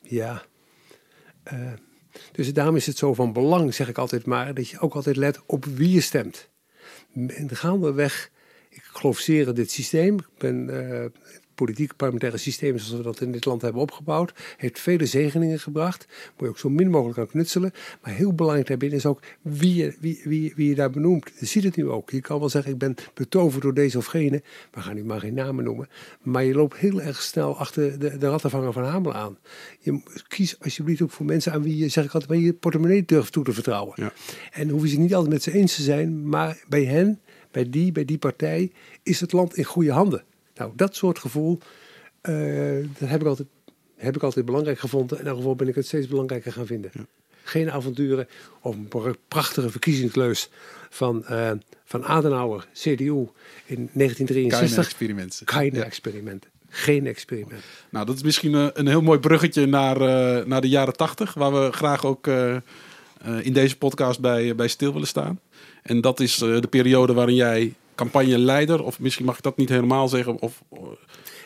Ja. 0.03 0.45
Uh, 1.53 1.73
dus 2.33 2.53
daarom 2.53 2.77
is 2.77 2.87
het 2.87 2.97
zo 2.97 3.15
van 3.15 3.33
belang, 3.33 3.75
zeg 3.75 3.89
ik 3.89 3.99
altijd 3.99 4.27
maar, 4.27 4.55
dat 4.55 4.69
je 4.69 4.79
ook 4.79 4.95
altijd 4.95 5.17
let 5.17 5.41
op 5.47 5.65
wie 5.65 5.91
je 5.91 6.01
stemt. 6.01 6.49
En 7.15 7.57
gaandeweg, 7.57 8.31
ik 8.69 8.83
geloof 8.83 9.19
zeer 9.19 9.49
in 9.49 9.55
dit 9.55 9.71
systeem. 9.71 10.15
Ik 10.15 10.39
ben 10.39 10.69
politieke 11.65 11.95
parlementaire 11.95 12.39
systeem 12.39 12.79
zoals 12.79 12.97
we 12.97 13.03
dat 13.03 13.21
in 13.21 13.33
dit 13.33 13.45
land 13.45 13.63
hebben 13.63 13.83
opgebouwd, 13.83 14.33
heeft 14.57 14.81
vele 14.81 15.07
zegeningen 15.07 15.59
gebracht. 15.59 16.07
Moet 16.09 16.39
je 16.39 16.49
ook 16.49 16.59
zo 16.59 16.69
min 16.69 16.91
mogelijk 16.91 17.19
aan 17.19 17.27
knutselen. 17.27 17.73
Maar 18.03 18.13
heel 18.13 18.35
belangrijk 18.35 18.69
daarbij 18.69 18.89
is 18.89 19.07
ook 19.07 19.21
wie 19.43 19.75
je, 19.75 19.97
wie, 20.01 20.21
wie, 20.25 20.53
wie 20.57 20.69
je 20.69 20.75
daar 20.75 20.91
benoemt. 20.91 21.31
Je 21.39 21.47
ziet 21.47 21.65
het 21.65 21.77
nu 21.77 21.89
ook. 21.89 22.11
Je 22.11 22.21
kan 22.21 22.39
wel 22.39 22.49
zeggen, 22.49 22.73
ik 22.73 22.79
ben 22.79 22.95
betoverd 23.15 23.63
door 23.63 23.75
deze 23.75 23.99
of 23.99 24.07
gene. 24.07 24.43
We 24.71 24.81
gaan 24.81 24.95
nu 24.95 25.05
maar 25.05 25.21
geen 25.21 25.35
namen 25.35 25.65
noemen. 25.65 25.89
Maar 26.23 26.45
je 26.45 26.55
loopt 26.55 26.77
heel 26.77 27.01
erg 27.01 27.23
snel 27.23 27.57
achter 27.57 27.99
de, 27.99 28.19
de 28.19 28.29
rattenvanger 28.29 28.73
van 28.73 28.85
Hamel 28.85 29.15
aan. 29.15 29.39
Je 29.81 30.03
kies 30.29 30.61
alsjeblieft 30.61 31.03
ook 31.03 31.11
voor 31.11 31.27
mensen 31.27 31.53
aan 31.53 31.63
wie 31.63 31.77
je, 31.77 31.89
zeg 31.89 32.05
ik 32.05 32.13
altijd, 32.13 32.31
bij 32.31 32.41
je 32.41 32.53
portemonnee 32.53 33.05
durft 33.05 33.33
toe 33.33 33.45
te 33.45 33.53
vertrouwen. 33.53 33.93
Ja. 33.97 34.13
En 34.51 34.69
hoeven 34.69 34.89
ze 34.89 34.99
niet 34.99 35.15
altijd 35.15 35.33
met 35.33 35.43
ze 35.43 35.53
eens 35.53 35.75
te 35.75 35.83
zijn, 35.83 36.29
maar 36.29 36.65
bij 36.69 36.85
hen, 36.85 37.21
bij 37.51 37.71
die, 37.71 37.93
bij 37.93 38.05
die 38.05 38.19
partij, 38.19 38.73
is 39.03 39.21
het 39.21 39.33
land 39.33 39.57
in 39.57 39.65
goede 39.65 39.93
handen. 39.93 40.25
Nou, 40.61 40.73
dat 40.77 40.97
soort 40.97 41.19
gevoel, 41.19 41.59
uh, 42.23 42.87
dat 42.99 43.09
heb 43.09 43.21
ik, 43.21 43.27
altijd, 43.27 43.49
heb 43.97 44.17
ik 44.17 44.23
altijd 44.23 44.45
belangrijk 44.45 44.79
gevonden. 44.79 45.19
In 45.19 45.27
elk 45.27 45.37
geval 45.37 45.57
ben 45.57 45.69
ik 45.69 45.75
het 45.75 45.87
steeds 45.87 46.07
belangrijker 46.07 46.53
gaan 46.53 46.67
vinden. 46.67 46.91
Geen 47.43 47.71
avonturen 47.71 48.29
of 48.61 48.75
een 48.75 49.17
prachtige 49.29 49.71
verkiezingsleus 49.71 50.49
van, 50.91 51.25
uh, 51.31 51.51
van 51.85 52.05
Adenauer, 52.05 52.67
CDU 52.73 53.29
in 53.65 53.91
1963. 53.93 54.59
Keine 54.59 54.87
experimenten. 54.87 55.47
Keine 55.47 55.85
experimenten. 55.85 56.51
Geen 56.69 57.07
experiment. 57.07 57.63
Nou, 57.91 58.07
dat 58.07 58.17
is 58.17 58.23
misschien 58.23 58.53
een, 58.53 58.71
een 58.75 58.87
heel 58.87 59.03
mooi 59.03 59.19
bruggetje 59.19 59.67
naar, 59.67 59.97
uh, 59.97 60.45
naar 60.47 60.61
de 60.61 60.69
jaren 60.69 60.97
tachtig, 60.97 61.35
waar 61.35 61.53
we 61.53 61.73
graag 61.73 62.05
ook 62.05 62.27
uh, 62.27 62.57
in 63.41 63.53
deze 63.53 63.79
podcast 63.79 64.21
bij, 64.21 64.55
bij 64.55 64.69
stil 64.69 64.93
willen 64.93 65.09
staan. 65.09 65.41
En 65.83 66.01
dat 66.01 66.21
is 66.21 66.37
de 66.37 66.69
periode 66.71 67.13
waarin 67.13 67.35
jij 67.35 67.75
campagneleider, 68.01 68.85
of 68.85 69.01
misschien 69.01 69.25
mag 69.25 69.37
ik 69.37 69.43
dat 69.43 69.57
niet 69.57 69.69
helemaal 69.69 70.09
zeggen. 70.09 70.41
Of, 70.41 70.63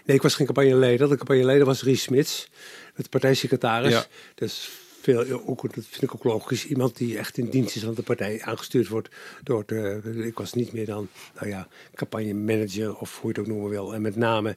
nee, 0.05 0.17
ik 0.17 0.23
was 0.23 0.35
geen 0.35 0.47
campagneleider. 0.47 1.09
De 1.09 1.17
campagneleider 1.17 1.67
was 1.67 1.83
Ries 1.83 2.03
Smits, 2.03 2.49
de 2.97 3.09
partijsecretaris. 3.09 3.93
Ja. 3.93 4.07
Dus 4.35 4.71
veel, 5.01 5.47
ook, 5.47 5.75
dat 5.75 5.85
vind 5.90 6.03
ik 6.03 6.14
ook 6.14 6.25
logisch. 6.25 6.67
Iemand 6.67 6.97
die 6.97 7.19
echt 7.19 7.38
in 7.38 7.51
dienst 7.51 7.77
is 7.77 7.87
aan 7.87 7.95
de 7.95 8.03
partij 8.03 8.43
aangestuurd 8.43 8.88
wordt 8.88 9.09
door 9.43 9.62
de, 9.67 10.01
ik 10.27 10.38
was 10.38 10.53
niet 10.53 10.73
meer 10.73 10.87
dan, 10.87 11.09
nou 11.35 11.49
ja, 11.49 11.69
campagnemanager 11.95 12.97
of 12.97 13.21
hoe 13.21 13.33
je 13.33 13.38
het 13.38 13.38
ook 13.38 13.55
noemen 13.55 13.71
wil. 13.71 13.95
En 13.95 14.03
met 14.03 14.17
name 14.17 14.57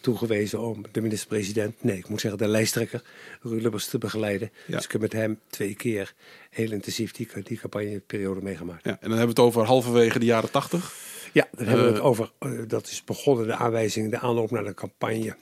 toegewezen 0.00 0.60
om 0.60 0.84
de 0.92 1.00
minister-president, 1.00 1.74
nee, 1.80 1.98
ik 1.98 2.08
moet 2.08 2.20
zeggen 2.20 2.38
de 2.38 2.48
lijsttrekker, 2.48 3.02
Ruud 3.42 3.62
Lubbers 3.62 3.86
te 3.86 3.98
begeleiden. 3.98 4.50
Dus 4.66 4.84
ik 4.84 4.92
heb 4.92 5.00
met 5.00 5.12
hem 5.12 5.38
twee 5.50 5.74
keer 5.74 6.14
heel 6.50 6.72
intensief 6.72 7.12
die, 7.12 7.28
die 7.42 7.58
campagneperiode 7.58 8.42
meegemaakt. 8.42 8.84
Ja, 8.84 8.90
en 8.90 9.08
dan 9.08 9.18
hebben 9.18 9.34
we 9.34 9.42
het 9.42 9.50
over 9.50 9.64
halverwege 9.64 10.18
de 10.18 10.24
jaren 10.24 10.50
tachtig. 10.50 11.14
Ja, 11.32 11.48
dan 11.52 11.66
hebben 11.66 11.84
we 11.84 11.90
het 11.90 12.00
eh, 12.00 12.06
over, 12.06 12.32
uh, 12.40 12.60
dat 12.66 12.86
is 12.86 13.04
begonnen, 13.04 13.46
de 13.46 13.54
aanwijzing, 13.54 14.10
de 14.10 14.18
aanloop 14.18 14.50
naar 14.50 14.64
de 14.64 14.74
campagne 14.74 15.36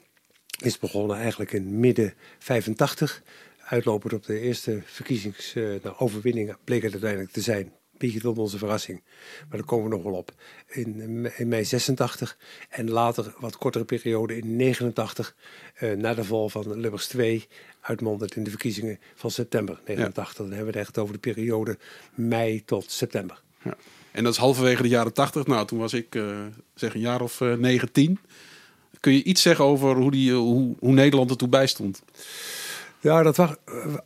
is 0.59 0.79
begonnen 0.79 1.17
eigenlijk 1.17 1.51
in 1.51 1.79
midden 1.79 2.13
85. 2.39 3.23
Uitlopend 3.67 4.13
op 4.13 4.25
de 4.25 4.39
eerste 4.39 4.81
verkiezingsoverwinningen 4.85 6.53
uh, 6.53 6.63
bleek 6.63 6.81
het 6.81 6.91
uiteindelijk 6.91 7.31
te 7.31 7.41
zijn. 7.41 7.73
Beetje 7.97 8.19
tot 8.19 8.37
onze 8.37 8.57
verrassing. 8.57 9.03
Maar 9.49 9.57
daar 9.57 9.67
komen 9.67 9.89
we 9.89 9.95
nog 9.95 10.03
wel 10.03 10.13
op. 10.13 10.31
In, 10.67 11.31
in 11.37 11.47
mei 11.47 11.65
86 11.65 12.37
en 12.69 12.89
later 12.89 13.33
wat 13.39 13.57
kortere 13.57 13.85
periode 13.85 14.37
in 14.37 14.55
89, 14.55 15.35
uh, 15.79 15.91
na 15.91 16.13
de 16.13 16.23
val 16.23 16.49
van 16.49 16.79
Lubbers 16.79 17.07
2, 17.07 17.47
uitmondend 17.81 18.35
in 18.35 18.43
de 18.43 18.49
verkiezingen 18.49 18.99
van 19.15 19.31
september 19.31 19.79
89. 19.85 20.35
Dan 20.35 20.47
hebben 20.47 20.65
we 20.65 20.79
het 20.79 20.87
echt 20.87 20.97
over 20.97 21.13
de 21.13 21.19
periode 21.19 21.77
mei 22.15 22.65
tot 22.65 22.91
september. 22.91 23.41
Ja. 23.63 23.77
En 24.15 24.23
dat 24.23 24.33
is 24.33 24.39
halverwege 24.39 24.81
de 24.81 24.87
jaren 24.87 25.13
80. 25.13 25.45
Nou, 25.45 25.67
toen 25.67 25.79
was 25.79 25.93
ik 25.93 26.15
uh, 26.15 26.35
zeg 26.75 26.93
een 26.93 26.99
jaar 26.99 27.21
of 27.21 27.39
9, 27.39 27.91
10. 27.91 28.19
Kun 28.99 29.13
je 29.13 29.23
iets 29.23 29.41
zeggen 29.41 29.65
over 29.65 29.95
hoe, 29.95 30.11
die, 30.11 30.33
hoe, 30.33 30.75
hoe 30.79 30.93
Nederland 30.93 31.29
er 31.29 31.37
toe 31.37 31.47
bij 31.47 31.67
stond? 31.67 32.03
Ja, 32.99 33.23
dat 33.23 33.35
was, 33.35 33.49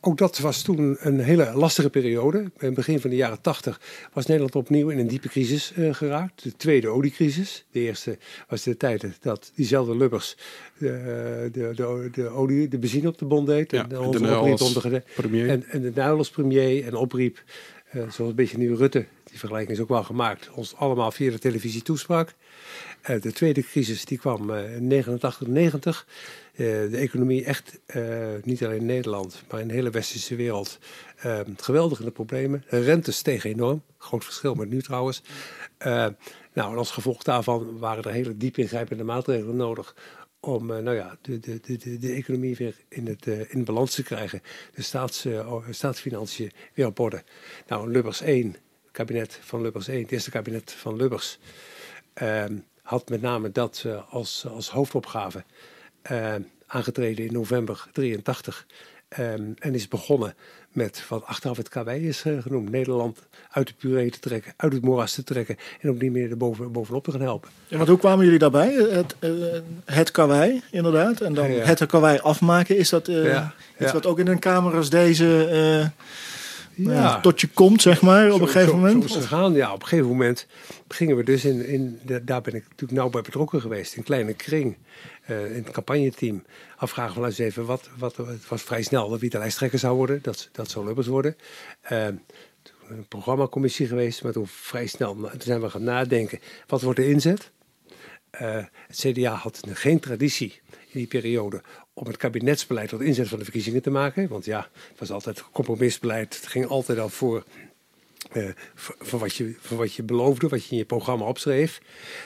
ook 0.01 0.17
dat 0.17 0.39
was 0.39 0.61
toen 0.61 0.97
een 0.99 1.19
hele 1.19 1.51
lastige 1.53 1.89
periode. 1.89 2.37
In 2.37 2.51
het 2.57 2.73
begin 2.73 2.99
van 2.99 3.09
de 3.09 3.15
jaren 3.15 3.41
80 3.41 3.81
was 4.13 4.25
Nederland 4.25 4.55
opnieuw 4.55 4.89
in 4.89 4.99
een 4.99 5.07
diepe 5.07 5.29
crisis 5.29 5.73
uh, 5.75 5.93
geraakt. 5.93 6.43
De 6.43 6.55
tweede 6.55 6.87
oliecrisis. 6.87 7.65
De 7.71 7.79
eerste 7.79 8.17
was 8.47 8.63
de 8.63 8.77
tijd 8.77 9.05
dat 9.21 9.51
diezelfde 9.55 9.97
Lubbers 9.97 10.37
de, 10.77 11.49
de, 11.51 11.71
de, 11.75 12.09
de, 12.11 12.27
olie, 12.27 12.67
de 12.67 12.77
benzine 12.77 13.07
op 13.07 13.17
de 13.17 13.25
bond 13.25 13.47
deed. 13.47 13.71
Ja, 13.71 13.87
en, 13.89 13.99
onze 13.99 14.89
de 14.89 15.03
premier. 15.15 15.49
En, 15.49 15.65
en 15.67 15.81
de 15.81 15.91
Nuilers 15.95 16.29
premier 16.29 16.85
en 16.85 16.95
opriep, 16.95 17.43
zoals 17.91 18.17
een 18.17 18.35
beetje 18.35 18.57
nu 18.57 18.75
Rutte 18.75 19.05
die 19.23 19.39
vergelijking 19.39 19.77
is 19.77 19.83
ook 19.83 19.89
wel 19.89 20.03
gemaakt, 20.03 20.49
ons 20.49 20.75
allemaal 20.75 21.11
via 21.11 21.31
de 21.31 21.39
televisie 21.39 21.81
toesprak. 21.81 22.33
Uh, 23.09 23.21
de 23.21 23.31
tweede 23.31 23.61
crisis 23.61 24.05
die 24.05 24.17
kwam 24.17 24.49
uh, 24.49 24.75
in 24.75 24.87
89, 24.87 25.47
90. 25.47 26.07
Uh, 26.51 26.57
de 26.67 26.97
economie 26.97 27.45
echt, 27.45 27.79
niet 28.43 28.65
alleen 28.65 28.79
in 28.79 28.85
Nederland, 28.85 29.43
maar 29.49 29.61
in 29.61 29.67
de 29.67 29.73
hele 29.73 29.89
westerse 29.89 30.35
wereld, 30.35 30.79
geweldig 31.57 31.99
in 31.99 32.05
de 32.05 32.11
problemen. 32.11 32.63
De 32.69 32.83
rente 32.83 33.11
steeg 33.11 33.43
enorm, 33.43 33.81
groot 33.97 34.23
verschil 34.23 34.55
met 34.55 34.69
nu 34.69 34.81
trouwens. 34.81 35.21
Nou, 36.53 36.71
en 36.71 36.77
als 36.77 36.91
gevolg 36.91 37.23
daarvan 37.23 37.79
waren 37.79 38.03
er 38.03 38.11
hele 38.11 38.37
diep 38.37 38.57
ingrijpende 38.57 39.03
maatregelen 39.03 39.55
nodig 39.55 39.95
om 40.39 40.65
nou 40.65 40.95
ja, 40.95 41.17
de, 41.21 41.39
de, 41.39 41.59
de, 41.59 41.97
de 41.97 42.11
economie 42.11 42.55
weer 42.55 42.75
in, 42.89 43.07
het, 43.07 43.25
in 43.25 43.63
balans 43.63 43.95
te 43.95 44.03
krijgen. 44.03 44.41
De 44.75 44.81
staats, 44.81 45.27
staatsfinanciën 45.69 46.51
weer 46.73 46.85
op 46.85 46.99
orde. 46.99 47.23
Nou, 47.67 47.91
Lubbers 47.91 48.21
1, 48.21 48.55
kabinet 48.91 49.39
van 49.41 49.61
Lubbers 49.61 49.87
1, 49.87 50.01
het 50.01 50.11
eerste 50.11 50.29
kabinet 50.29 50.71
van 50.71 50.95
Lubbers, 50.95 51.39
ehm, 52.13 52.57
had 52.81 53.09
met 53.09 53.21
name 53.21 53.51
dat 53.51 53.85
als, 54.09 54.45
als 54.47 54.69
hoofdopgave 54.69 55.43
aangetreden 56.65 57.25
in 57.25 57.33
november 57.33 57.87
83. 57.91 58.65
Um, 59.17 59.53
en 59.59 59.75
is 59.75 59.87
begonnen 59.87 60.33
met 60.71 61.03
wat 61.07 61.25
achteraf 61.25 61.57
het 61.57 61.69
KW 61.69 61.87
is 61.87 62.23
uh, 62.25 62.41
genoemd. 62.41 62.69
Nederland 62.69 63.19
uit 63.51 63.67
de 63.67 63.73
puree 63.77 64.09
te 64.09 64.19
trekken, 64.19 64.53
uit 64.57 64.73
het 64.73 64.81
moeras 64.81 65.13
te 65.13 65.23
trekken 65.23 65.57
en 65.81 65.89
op 65.89 65.99
die 65.99 66.11
manier 66.11 66.29
er 66.29 66.37
boven, 66.37 66.71
bovenop 66.71 67.03
te 67.03 67.11
gaan 67.11 67.21
helpen. 67.21 67.49
Ja, 67.67 67.77
want 67.77 67.89
hoe 67.89 67.97
kwamen 67.97 68.25
jullie 68.25 68.39
daarbij? 68.39 68.73
Het, 68.73 69.15
uh, 69.19 69.31
het 69.85 70.11
karwei, 70.11 70.61
inderdaad. 70.71 71.21
En 71.21 71.33
dan 71.33 71.51
ja. 71.51 71.63
het 71.63 71.85
karwei 71.85 72.19
afmaken. 72.19 72.77
Is 72.77 72.89
dat 72.89 73.07
uh, 73.07 73.25
ja, 73.25 73.53
iets 73.79 73.91
wat 73.91 74.05
ook 74.05 74.19
in 74.19 74.27
een 74.27 74.39
kamer 74.39 74.75
als 74.75 74.89
deze 74.89 75.91
ja. 76.83 77.19
tot 77.19 77.41
je 77.41 77.47
komt, 77.47 77.81
zeg 77.81 78.01
maar, 78.01 78.31
op 78.31 78.41
een 78.41 78.47
gegeven 78.47 78.75
moment? 78.75 79.11
Zo, 79.11 79.19
gaan, 79.19 79.53
ja, 79.53 79.73
op 79.73 79.81
een 79.81 79.87
gegeven 79.87 80.09
moment 80.09 80.47
gingen 80.87 81.15
we 81.15 81.23
dus 81.23 81.45
in, 81.45 81.65
in 81.65 81.99
de, 82.05 82.23
daar 82.23 82.41
ben 82.41 82.53
ik 82.53 82.63
natuurlijk 82.63 82.99
nauw 82.99 83.09
bij 83.09 83.21
betrokken 83.21 83.61
geweest, 83.61 83.95
in 83.95 84.03
kleine 84.03 84.33
kring. 84.33 84.77
Uh, 85.29 85.55
in 85.55 85.63
het 85.63 85.71
campagneteam 85.71 86.43
afvragen 86.77 87.13
van 87.13 87.25
eens 87.25 87.37
even 87.37 87.65
wat, 87.65 87.89
wat 87.97 88.17
het 88.17 88.47
was 88.47 88.61
vrij 88.61 88.81
snel 88.81 89.17
wie 89.17 89.29
de 89.29 89.37
lijsttrekker 89.37 89.79
zou 89.79 89.95
worden 89.95 90.19
dat, 90.21 90.49
dat 90.51 90.69
zou 90.69 90.85
Lubbers 90.85 91.07
worden 91.07 91.35
uh, 91.91 92.05
een 92.87 93.07
programmacommissie 93.07 93.87
geweest 93.87 94.23
maar 94.23 94.31
toen 94.31 94.47
vrij 94.47 94.87
snel 94.87 95.15
toen 95.15 95.41
zijn 95.41 95.61
we 95.61 95.69
gaan 95.69 95.83
nadenken 95.83 96.39
wat 96.67 96.81
wordt 96.81 96.99
de 96.99 97.09
inzet 97.09 97.51
uh, 98.41 98.63
het 98.87 98.95
CDA 98.95 99.33
had 99.33 99.59
geen 99.67 99.99
traditie 99.99 100.61
in 100.69 100.99
die 100.99 101.07
periode 101.07 101.61
om 101.99 102.07
het 102.07 102.17
kabinetsbeleid 102.17 102.89
tot 102.89 103.01
inzet 103.01 103.27
van 103.27 103.37
de 103.37 103.43
verkiezingen 103.43 103.81
te 103.81 103.89
maken. 103.89 104.27
Want 104.27 104.45
ja, 104.45 104.69
het 104.73 104.99
was 104.99 105.11
altijd 105.11 105.43
compromisbeleid. 105.51 106.35
Het 106.35 106.47
ging 106.47 106.65
altijd 106.65 106.99
al 106.99 107.09
voor, 107.09 107.43
voor, 108.75 108.95
voor, 108.99 109.19
wat 109.19 109.35
je, 109.35 109.55
voor 109.59 109.77
wat 109.77 109.93
je 109.93 110.03
beloofde, 110.03 110.47
wat 110.47 110.65
je 110.65 110.71
in 110.71 110.77
je 110.77 110.85
programma 110.85 111.25
opschreef. 111.25 111.77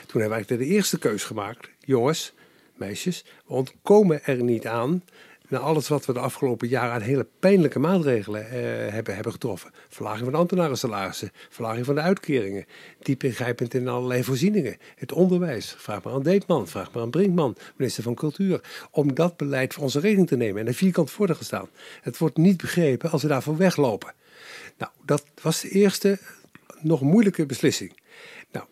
Toen 0.06 0.20
hebben 0.20 0.28
we 0.28 0.34
eigenlijk 0.34 0.62
de 0.62 0.74
eerste 0.74 0.98
keus 0.98 1.24
gemaakt. 1.24 1.68
Jongens, 1.84 2.32
meisjes, 2.74 3.24
we 3.46 3.54
ontkomen 3.54 4.24
er 4.24 4.42
niet 4.42 4.66
aan 4.66 5.02
na 5.48 5.58
alles 5.58 5.88
wat 5.88 6.06
we 6.06 6.12
de 6.12 6.18
afgelopen 6.18 6.68
jaren 6.68 6.92
aan 6.92 7.00
hele 7.00 7.26
pijnlijke 7.38 7.78
maatregelen 7.78 8.50
eh, 8.50 8.92
hebben, 8.92 9.14
hebben 9.14 9.32
getroffen. 9.32 9.70
Verlaging 9.88 10.24
van 10.24 10.34
ambtenarensalarissen, 10.34 11.32
verlaging 11.48 11.86
van 11.86 11.94
de 11.94 12.00
uitkeringen, 12.00 12.66
diep 12.98 13.22
ingrijpend 13.22 13.74
in 13.74 13.88
allerlei 13.88 14.24
voorzieningen. 14.24 14.76
Het 14.96 15.12
onderwijs, 15.12 15.74
vraag 15.78 16.02
maar 16.02 16.12
aan 16.12 16.22
Deetman, 16.22 16.68
vraag 16.68 16.92
maar 16.92 17.02
aan 17.02 17.10
Brinkman, 17.10 17.56
minister 17.76 18.02
van 18.02 18.14
Cultuur, 18.14 18.60
om 18.90 19.14
dat 19.14 19.36
beleid 19.36 19.74
voor 19.74 19.82
onze 19.82 20.00
rekening 20.00 20.28
te 20.28 20.36
nemen 20.36 20.60
en 20.60 20.66
er 20.66 20.74
vierkant 20.74 21.10
voor 21.10 21.26
te. 21.26 21.68
Het 22.00 22.18
wordt 22.18 22.36
niet 22.36 22.56
begrepen 22.56 23.10
als 23.10 23.22
we 23.22 23.28
daarvoor 23.28 23.56
weglopen. 23.56 24.14
Nou, 24.78 24.92
dat 25.04 25.24
was 25.42 25.60
de 25.60 25.68
eerste 25.68 26.18
nog 26.80 27.00
moeilijke 27.00 27.46
beslissing. 27.46 28.00
Nou, 28.52 28.66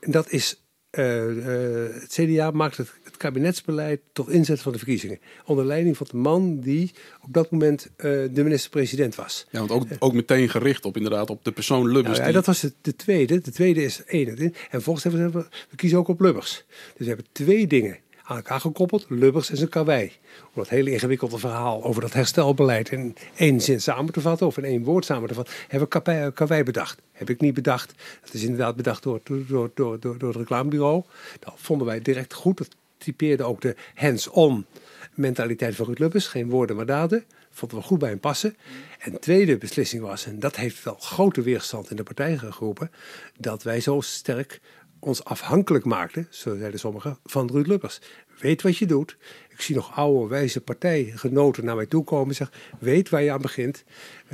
dat 0.00 0.30
is 0.30 0.63
het 1.02 2.12
CDA 2.12 2.50
maakt 2.50 2.76
het 2.76 2.92
het 3.14 3.22
kabinetsbeleid 3.22 4.00
tot 4.12 4.28
inzet 4.28 4.60
van 4.60 4.72
de 4.72 4.78
verkiezingen. 4.78 5.18
Onder 5.44 5.64
leiding 5.64 5.96
van 5.96 6.06
de 6.10 6.16
man 6.16 6.60
die 6.60 6.92
op 7.22 7.32
dat 7.32 7.50
moment 7.50 7.86
uh, 7.86 8.02
de 8.02 8.42
minister-president 8.42 9.14
was. 9.14 9.46
Ja, 9.50 9.58
want 9.58 9.70
ook, 9.70 9.86
ook 9.98 10.12
meteen 10.12 10.48
gericht 10.48 10.84
op 10.84 10.96
inderdaad 10.96 11.30
op 11.30 11.44
de 11.44 11.52
persoon 11.52 11.92
Lubbers. 11.92 12.18
Nou, 12.18 12.28
ja, 12.28 12.34
dat 12.34 12.46
was 12.46 12.60
de, 12.60 12.72
de, 12.80 12.96
tweede. 12.96 13.40
De 13.40 13.50
tweede 13.50 13.82
is 13.82 14.04
één. 14.04 14.52
En 14.70 14.82
volgens 14.82 15.04
hebben 15.04 15.32
we, 15.32 15.46
we 15.70 15.76
kiezen 15.76 15.98
ook 15.98 16.08
op 16.08 16.20
Lubbers. 16.20 16.64
Dus 16.68 16.98
we 16.98 17.06
hebben 17.06 17.26
twee 17.32 17.66
dingen 17.66 17.98
aan 18.24 18.36
elkaar 18.36 18.60
gekoppeld. 18.60 19.06
Lubbers 19.08 19.50
en 19.50 19.56
zijn 19.56 19.68
karwei. 19.68 20.12
Om 20.42 20.50
dat 20.54 20.68
hele 20.68 20.90
ingewikkelde 20.90 21.38
verhaal 21.38 21.84
over 21.84 22.00
dat 22.00 22.12
herstelbeleid 22.12 22.90
in 22.90 23.16
één 23.36 23.60
zin 23.60 23.80
samen 23.80 24.12
te 24.12 24.20
vatten, 24.20 24.46
of 24.46 24.56
in 24.56 24.64
één 24.64 24.84
woord 24.84 25.04
samen 25.04 25.28
te 25.28 25.34
vatten, 25.34 25.54
hebben 25.68 25.88
we 26.04 26.32
karwei 26.34 26.62
bedacht. 26.62 27.00
Heb 27.12 27.30
ik 27.30 27.40
niet 27.40 27.54
bedacht. 27.54 27.94
Dat 28.22 28.34
is 28.34 28.42
inderdaad 28.42 28.76
bedacht 28.76 29.02
door, 29.02 29.20
door, 29.24 29.70
door, 29.74 30.00
door, 30.00 30.18
door 30.18 30.28
het 30.28 30.38
reclamebureau. 30.38 31.02
Dat 31.40 31.54
vonden 31.56 31.86
wij 31.86 32.02
direct 32.02 32.34
goed. 32.34 32.58
Dat 32.58 32.68
typeerde 32.98 33.42
ook 33.42 33.60
de 33.60 33.76
hands-on 33.94 34.66
mentaliteit 35.14 35.74
van 35.74 35.86
Ruud 35.86 35.98
Lubbers. 35.98 36.26
Geen 36.26 36.50
woorden, 36.50 36.76
maar 36.76 36.86
daden. 36.86 37.24
Vonden 37.50 37.78
we 37.78 37.84
goed 37.84 37.98
bij 37.98 38.08
hem 38.08 38.20
passen. 38.20 38.56
En 38.98 39.12
de 39.12 39.18
tweede 39.18 39.58
beslissing 39.58 40.02
was, 40.02 40.26
en 40.26 40.38
dat 40.38 40.56
heeft 40.56 40.84
wel 40.84 40.94
grote 40.94 41.42
weerstand 41.42 41.90
in 41.90 41.96
de 41.96 42.02
partij 42.02 42.36
geroepen, 42.36 42.90
dat 43.38 43.62
wij 43.62 43.80
zo 43.80 44.00
sterk 44.00 44.60
ons 45.04 45.24
afhankelijk 45.24 45.84
maakten, 45.84 46.26
zo 46.30 46.56
zeiden 46.56 46.80
sommigen, 46.80 47.18
van 47.24 47.50
Ruud 47.50 47.66
Lubbers. 47.66 48.00
Weet 48.40 48.62
wat 48.62 48.76
je 48.76 48.86
doet. 48.86 49.16
Ik 49.48 49.60
zie 49.60 49.74
nog 49.74 49.96
oude, 49.96 50.28
wijze 50.28 50.60
partijgenoten 50.60 51.64
naar 51.64 51.76
mij 51.76 51.86
toe 51.86 52.04
komen 52.04 52.28
en 52.28 52.34
zeggen, 52.34 52.56
weet 52.80 53.08
waar 53.08 53.22
je 53.22 53.32
aan 53.32 53.40
begint. 53.40 53.84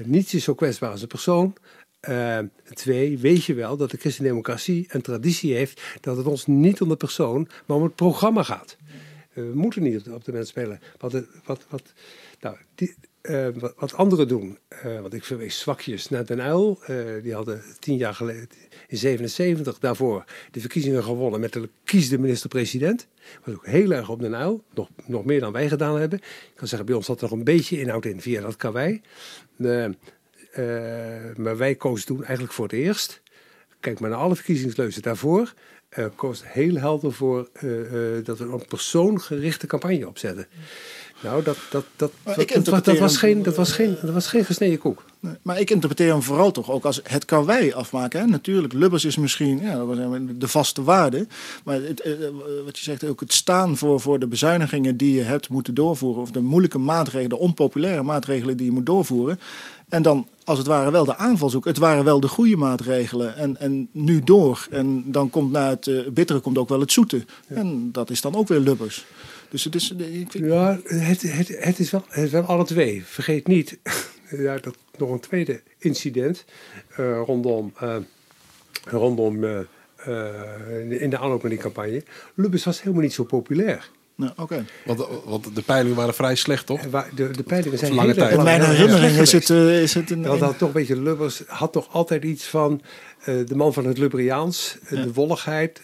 Niets 0.04 0.34
is 0.34 0.44
zo 0.44 0.54
kwetsbaar 0.54 0.90
als 0.90 1.02
een 1.02 1.08
persoon. 1.08 1.56
Uh, 2.08 2.38
twee, 2.72 3.18
weet 3.18 3.44
je 3.44 3.54
wel 3.54 3.76
dat 3.76 3.90
de 3.90 3.96
christendemocratie 3.96 4.86
een 4.88 5.02
traditie 5.02 5.54
heeft 5.54 5.82
dat 6.00 6.16
het 6.16 6.26
ons 6.26 6.46
niet 6.46 6.80
om 6.80 6.88
de 6.88 6.96
persoon, 6.96 7.48
maar 7.66 7.76
om 7.76 7.82
het 7.82 7.94
programma 7.94 8.42
gaat. 8.42 8.76
Uh, 8.80 9.34
we 9.34 9.54
moeten 9.54 9.82
niet 9.82 10.08
op 10.08 10.24
de 10.24 10.32
mens 10.32 10.48
spelen. 10.48 10.80
Wat, 10.98 11.12
wat, 11.44 11.66
wat, 11.68 11.92
nou, 12.40 12.56
die, 12.74 12.94
uh, 13.22 13.46
wat, 13.76 13.94
anderen 13.94 14.28
doen, 14.28 14.58
want 14.82 15.14
ik 15.14 15.24
verwees 15.24 15.58
zwakjes 15.58 16.08
naar 16.08 16.26
Den 16.26 16.38
Uyl, 16.38 16.78
die 17.22 17.34
hadden 17.34 17.62
tien 17.78 17.96
jaar 17.96 18.14
geleden, 18.14 18.48
in 18.88 18.98
77 18.98 19.78
daarvoor, 19.78 20.24
de 20.50 20.60
verkiezingen 20.60 21.02
gewonnen 21.02 21.40
met 21.40 21.52
de 21.52 21.68
kiesde 21.84 22.18
minister-president. 22.18 23.06
Was 23.44 23.54
ook 23.54 23.66
heel 23.66 23.90
erg 23.90 24.08
op 24.08 24.20
Den 24.20 24.34
Uyl, 24.34 24.64
nog, 24.74 24.88
nog 25.06 25.24
meer 25.24 25.40
dan 25.40 25.52
wij 25.52 25.68
gedaan 25.68 25.98
hebben. 25.98 26.18
Ik 26.18 26.52
kan 26.54 26.68
zeggen, 26.68 26.86
bij 26.86 26.96
ons 26.96 27.06
zat 27.06 27.16
er 27.16 27.22
nog 27.22 27.32
een 27.32 27.44
beetje 27.44 27.80
inhoud 27.80 28.04
in 28.04 28.20
via 28.20 28.40
dat 28.40 28.56
karwei. 28.56 29.00
Uh, 29.56 29.86
maar 31.36 31.56
wij 31.56 31.74
kozen 31.74 32.06
toen 32.06 32.24
eigenlijk 32.24 32.52
voor 32.52 32.64
het 32.64 32.74
eerst. 32.74 33.22
Kijk 33.80 34.00
maar 34.00 34.10
naar 34.10 34.18
alle 34.18 34.34
verkiezingsleuzen 34.34 35.02
daarvoor. 35.02 35.54
Koos 36.16 36.42
heel 36.44 36.74
helder 36.74 37.12
voor 37.12 37.48
dat 38.24 38.38
we 38.38 38.44
een 38.44 38.64
persoongerichte 38.68 39.66
campagne 39.66 40.08
opzetten. 40.08 40.46
Nou, 41.22 41.42
dat, 41.42 41.56
dat, 41.70 41.84
dat, 41.96 42.12
dat, 42.24 42.64
dat, 42.64 42.84
dat, 42.84 42.98
was 42.98 43.16
geen, 43.16 43.42
dat, 43.42 43.56
was 43.56 43.72
geen, 43.72 43.96
dat 44.02 44.12
was 44.12 44.26
geen 44.26 44.44
gesneden 44.44 44.78
koek. 44.78 45.04
Nee, 45.20 45.34
maar 45.42 45.60
ik 45.60 45.70
interpreteer 45.70 46.10
hem 46.12 46.22
vooral 46.22 46.50
toch 46.50 46.70
ook 46.70 46.84
als 46.84 47.00
het 47.04 47.24
karwei 47.24 47.72
afmaken. 47.72 48.20
Hè? 48.20 48.26
Natuurlijk, 48.26 48.72
Lubbers 48.72 49.04
is 49.04 49.16
misschien 49.16 49.60
ja, 49.60 49.84
de 50.38 50.48
vaste 50.48 50.82
waarde. 50.82 51.26
Maar 51.64 51.74
het, 51.74 52.16
wat 52.64 52.78
je 52.78 52.84
zegt, 52.84 53.04
ook 53.04 53.20
het 53.20 53.32
staan 53.32 53.76
voor, 53.76 54.00
voor 54.00 54.18
de 54.18 54.26
bezuinigingen 54.26 54.96
die 54.96 55.14
je 55.14 55.22
hebt 55.22 55.48
moeten 55.48 55.74
doorvoeren. 55.74 56.22
Of 56.22 56.30
de 56.30 56.40
moeilijke 56.40 56.78
maatregelen, 56.78 57.28
de 57.28 57.38
onpopulaire 57.38 58.02
maatregelen 58.02 58.56
die 58.56 58.66
je 58.66 58.72
moet 58.72 58.86
doorvoeren. 58.86 59.40
En 59.88 60.02
dan 60.02 60.26
als 60.44 60.58
het 60.58 60.66
ware 60.66 60.90
wel 60.90 61.04
de 61.04 61.16
aanval 61.16 61.50
zoeken. 61.50 61.70
Het 61.70 61.80
waren 61.80 62.04
wel 62.04 62.20
de 62.20 62.28
goede 62.28 62.56
maatregelen. 62.56 63.36
En, 63.36 63.56
en 63.56 63.88
nu 63.92 64.20
door. 64.24 64.66
En 64.70 65.04
dan 65.06 65.30
komt 65.30 65.52
na 65.52 65.68
het 65.68 65.86
uh, 65.86 66.08
bittere 66.08 66.40
komt 66.40 66.58
ook 66.58 66.68
wel 66.68 66.80
het 66.80 66.92
zoete. 66.92 67.24
Ja. 67.48 67.56
En 67.56 67.88
dat 67.92 68.10
is 68.10 68.20
dan 68.20 68.34
ook 68.34 68.48
weer 68.48 68.58
lubbers. 68.58 69.04
Dus 69.50 69.64
het 69.64 69.74
is. 69.74 69.90
Ik 69.90 70.30
vind... 70.30 70.44
Ja, 70.44 70.78
het, 70.84 71.22
het, 71.22 71.48
het, 71.58 71.78
is 71.78 71.90
wel, 71.90 72.04
het 72.08 72.24
is 72.24 72.30
wel 72.30 72.42
alle 72.42 72.64
twee. 72.64 73.04
Vergeet 73.04 73.46
niet. 73.46 73.78
ja, 74.30 74.58
dat 74.58 74.76
nog 74.98 75.10
een 75.10 75.20
tweede 75.20 75.60
incident. 75.78 76.44
Uh, 77.00 77.20
rondom. 77.24 77.72
Uh, 77.82 77.96
rondom 78.84 79.44
in 80.88 81.10
de 81.10 81.18
aanloop 81.18 81.40
van 81.40 81.50
die 81.50 81.58
campagne. 81.58 82.02
Lubbers 82.34 82.64
was 82.64 82.82
helemaal 82.82 83.02
niet 83.02 83.12
zo 83.12 83.24
populair. 83.24 83.90
Nou, 84.20 84.32
oké. 84.36 84.64
Want, 84.84 85.06
want, 85.24 85.54
de 85.54 85.62
peilingen 85.62 85.96
waren 85.96 86.14
vrij 86.14 86.34
slecht, 86.34 86.66
toch? 86.66 86.80
De, 87.14 87.30
de 87.30 87.42
peilingen 87.42 87.78
zijn 87.78 87.94
lange 87.94 88.14
tijd. 88.14 88.32
In 88.32 88.42
mijn 88.42 88.62
herinnering 88.62 89.16
is 89.16 89.32
het, 89.32 89.48
uh, 89.48 89.82
is 89.82 89.94
het 89.94 90.10
een... 90.10 90.22
Dat 90.22 90.40
had 90.40 90.58
toch 90.58 90.68
een 90.68 90.74
beetje 90.74 91.00
Lubbers 91.00 91.42
had 91.46 91.72
toch 91.72 91.92
altijd 91.92 92.24
iets 92.24 92.46
van 92.46 92.80
de 93.24 93.54
man 93.54 93.72
van 93.72 93.84
het 93.84 93.98
Lubberiaans, 93.98 94.76
uh, 94.84 94.90
ja. 94.90 95.04
de 95.04 95.12
wolligheid. 95.12 95.80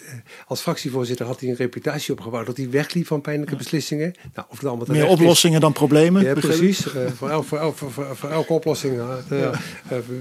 als 0.46 0.60
fractievoorzitter 0.60 1.26
had 1.26 1.40
hij 1.40 1.48
een 1.48 1.56
reputatie 1.56 2.12
opgebouwd 2.12 2.46
dat 2.46 2.56
hij 2.56 2.70
wegliep 2.70 3.06
van 3.06 3.20
pijnlijke 3.20 3.52
ja. 3.52 3.58
beslissingen. 3.58 4.14
Nou, 4.34 4.46
of 4.50 4.64
allemaal 4.64 4.86
Meer 4.88 5.06
oplossingen 5.06 5.56
is. 5.56 5.62
dan 5.62 5.72
problemen. 5.72 6.24
Ja, 6.24 6.34
precies. 6.34 6.86
voor, 7.14 7.30
el, 7.30 7.42
voor, 7.42 7.58
el, 7.58 7.72
voor, 7.72 8.16
voor, 8.16 8.30
elke 8.30 8.52
oplossing 8.52 9.00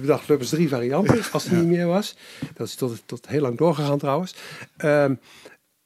bedacht 0.01 0.27
Lubbers 0.27 0.49
drie 0.49 0.69
varianten, 0.69 1.23
als 1.31 1.43
het 1.43 1.51
niet 1.51 1.67
meer 1.67 1.87
was. 1.87 2.15
Dat 2.53 2.67
is 2.67 2.75
tot, 2.75 3.03
tot 3.05 3.27
heel 3.27 3.41
lang 3.41 3.57
doorgegaan 3.57 3.97
trouwens. 3.97 4.35
Ehm, 4.77 5.15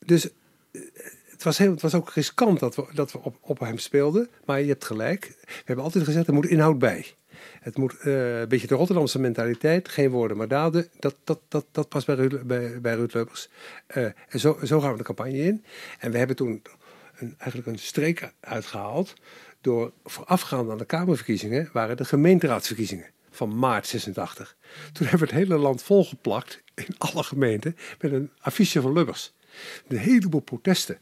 dus 0.05 0.29
het 1.39 1.43
was, 1.43 1.57
heel, 1.57 1.71
het 1.71 1.81
was 1.81 1.93
ook 1.93 2.09
riskant 2.09 2.59
dat 2.59 2.75
we, 2.75 2.85
dat 2.93 3.11
we 3.11 3.19
op, 3.21 3.37
op 3.41 3.59
hem 3.59 3.77
speelden. 3.77 4.29
Maar 4.45 4.61
je 4.61 4.67
hebt 4.67 4.85
gelijk. 4.85 5.35
We 5.41 5.61
hebben 5.65 5.85
altijd 5.85 6.03
gezegd, 6.03 6.27
er 6.27 6.33
moet 6.33 6.45
inhoud 6.45 6.79
bij. 6.79 7.05
Het 7.59 7.77
moet 7.77 7.95
uh, 8.03 8.39
een 8.39 8.47
beetje 8.47 8.67
de 8.67 8.75
Rotterdamse 8.75 9.19
mentaliteit. 9.19 9.89
Geen 9.89 10.09
woorden, 10.09 10.37
maar 10.37 10.47
daden. 10.47 10.87
Dat, 10.99 11.15
dat, 11.23 11.39
dat, 11.47 11.65
dat 11.71 11.89
past 11.89 12.05
bij 12.05 12.15
Ruud, 12.15 12.43
bij, 12.45 12.81
bij 12.81 12.97
Lubbers. 12.97 13.49
Uh, 13.97 14.03
en 14.03 14.39
zo, 14.39 14.59
zo 14.63 14.79
gaan 14.79 14.91
we 14.91 14.97
de 14.97 15.03
campagne 15.03 15.37
in. 15.37 15.63
En 15.99 16.11
we 16.11 16.17
hebben 16.17 16.35
toen 16.35 16.61
een, 17.17 17.35
eigenlijk 17.37 17.67
een 17.67 17.79
streek 17.79 18.33
uitgehaald. 18.39 19.13
Door 19.61 19.91
voorafgaand 20.05 20.69
aan 20.69 20.77
de 20.77 20.85
Kamerverkiezingen 20.85 21.69
waren 21.73 21.97
de 21.97 22.05
gemeenteraadsverkiezingen 22.05 23.09
van 23.31 23.59
maart 23.59 23.87
86. 23.87 24.55
Toen 24.91 25.07
hebben 25.07 25.27
we 25.27 25.33
het 25.33 25.43
hele 25.43 25.57
land 25.57 25.83
volgeplakt 25.83 26.63
in 26.75 26.95
alle 26.97 27.23
gemeenten 27.23 27.75
met 27.99 28.11
een 28.11 28.31
affiche 28.39 28.81
van 28.81 28.93
Lubbers. 28.93 29.33
Een 29.87 29.97
heleboel 29.97 30.41
protesten. 30.41 30.97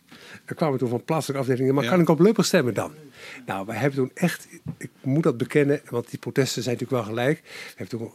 Er 0.45 0.55
kwamen 0.55 0.79
toen 0.79 0.89
van 0.89 1.03
plaatselijke 1.03 1.41
afdelingen, 1.41 1.75
maar 1.75 1.85
kan 1.85 1.99
ik 1.99 2.09
op 2.09 2.19
Lubbers 2.19 2.47
stemmen 2.47 2.73
dan? 2.73 2.93
Nou, 3.45 3.65
wij 3.65 3.75
hebben 3.75 3.99
toen 3.99 4.11
echt, 4.13 4.47
ik 4.77 4.89
moet 5.01 5.23
dat 5.23 5.37
bekennen, 5.37 5.81
want 5.89 6.09
die 6.09 6.19
protesten 6.19 6.63
zijn 6.63 6.77
natuurlijk 6.77 7.05
wel 7.05 7.15
gelijk. 7.15 7.41
We 7.43 7.73
hebben 7.75 7.99
toen 7.99 8.11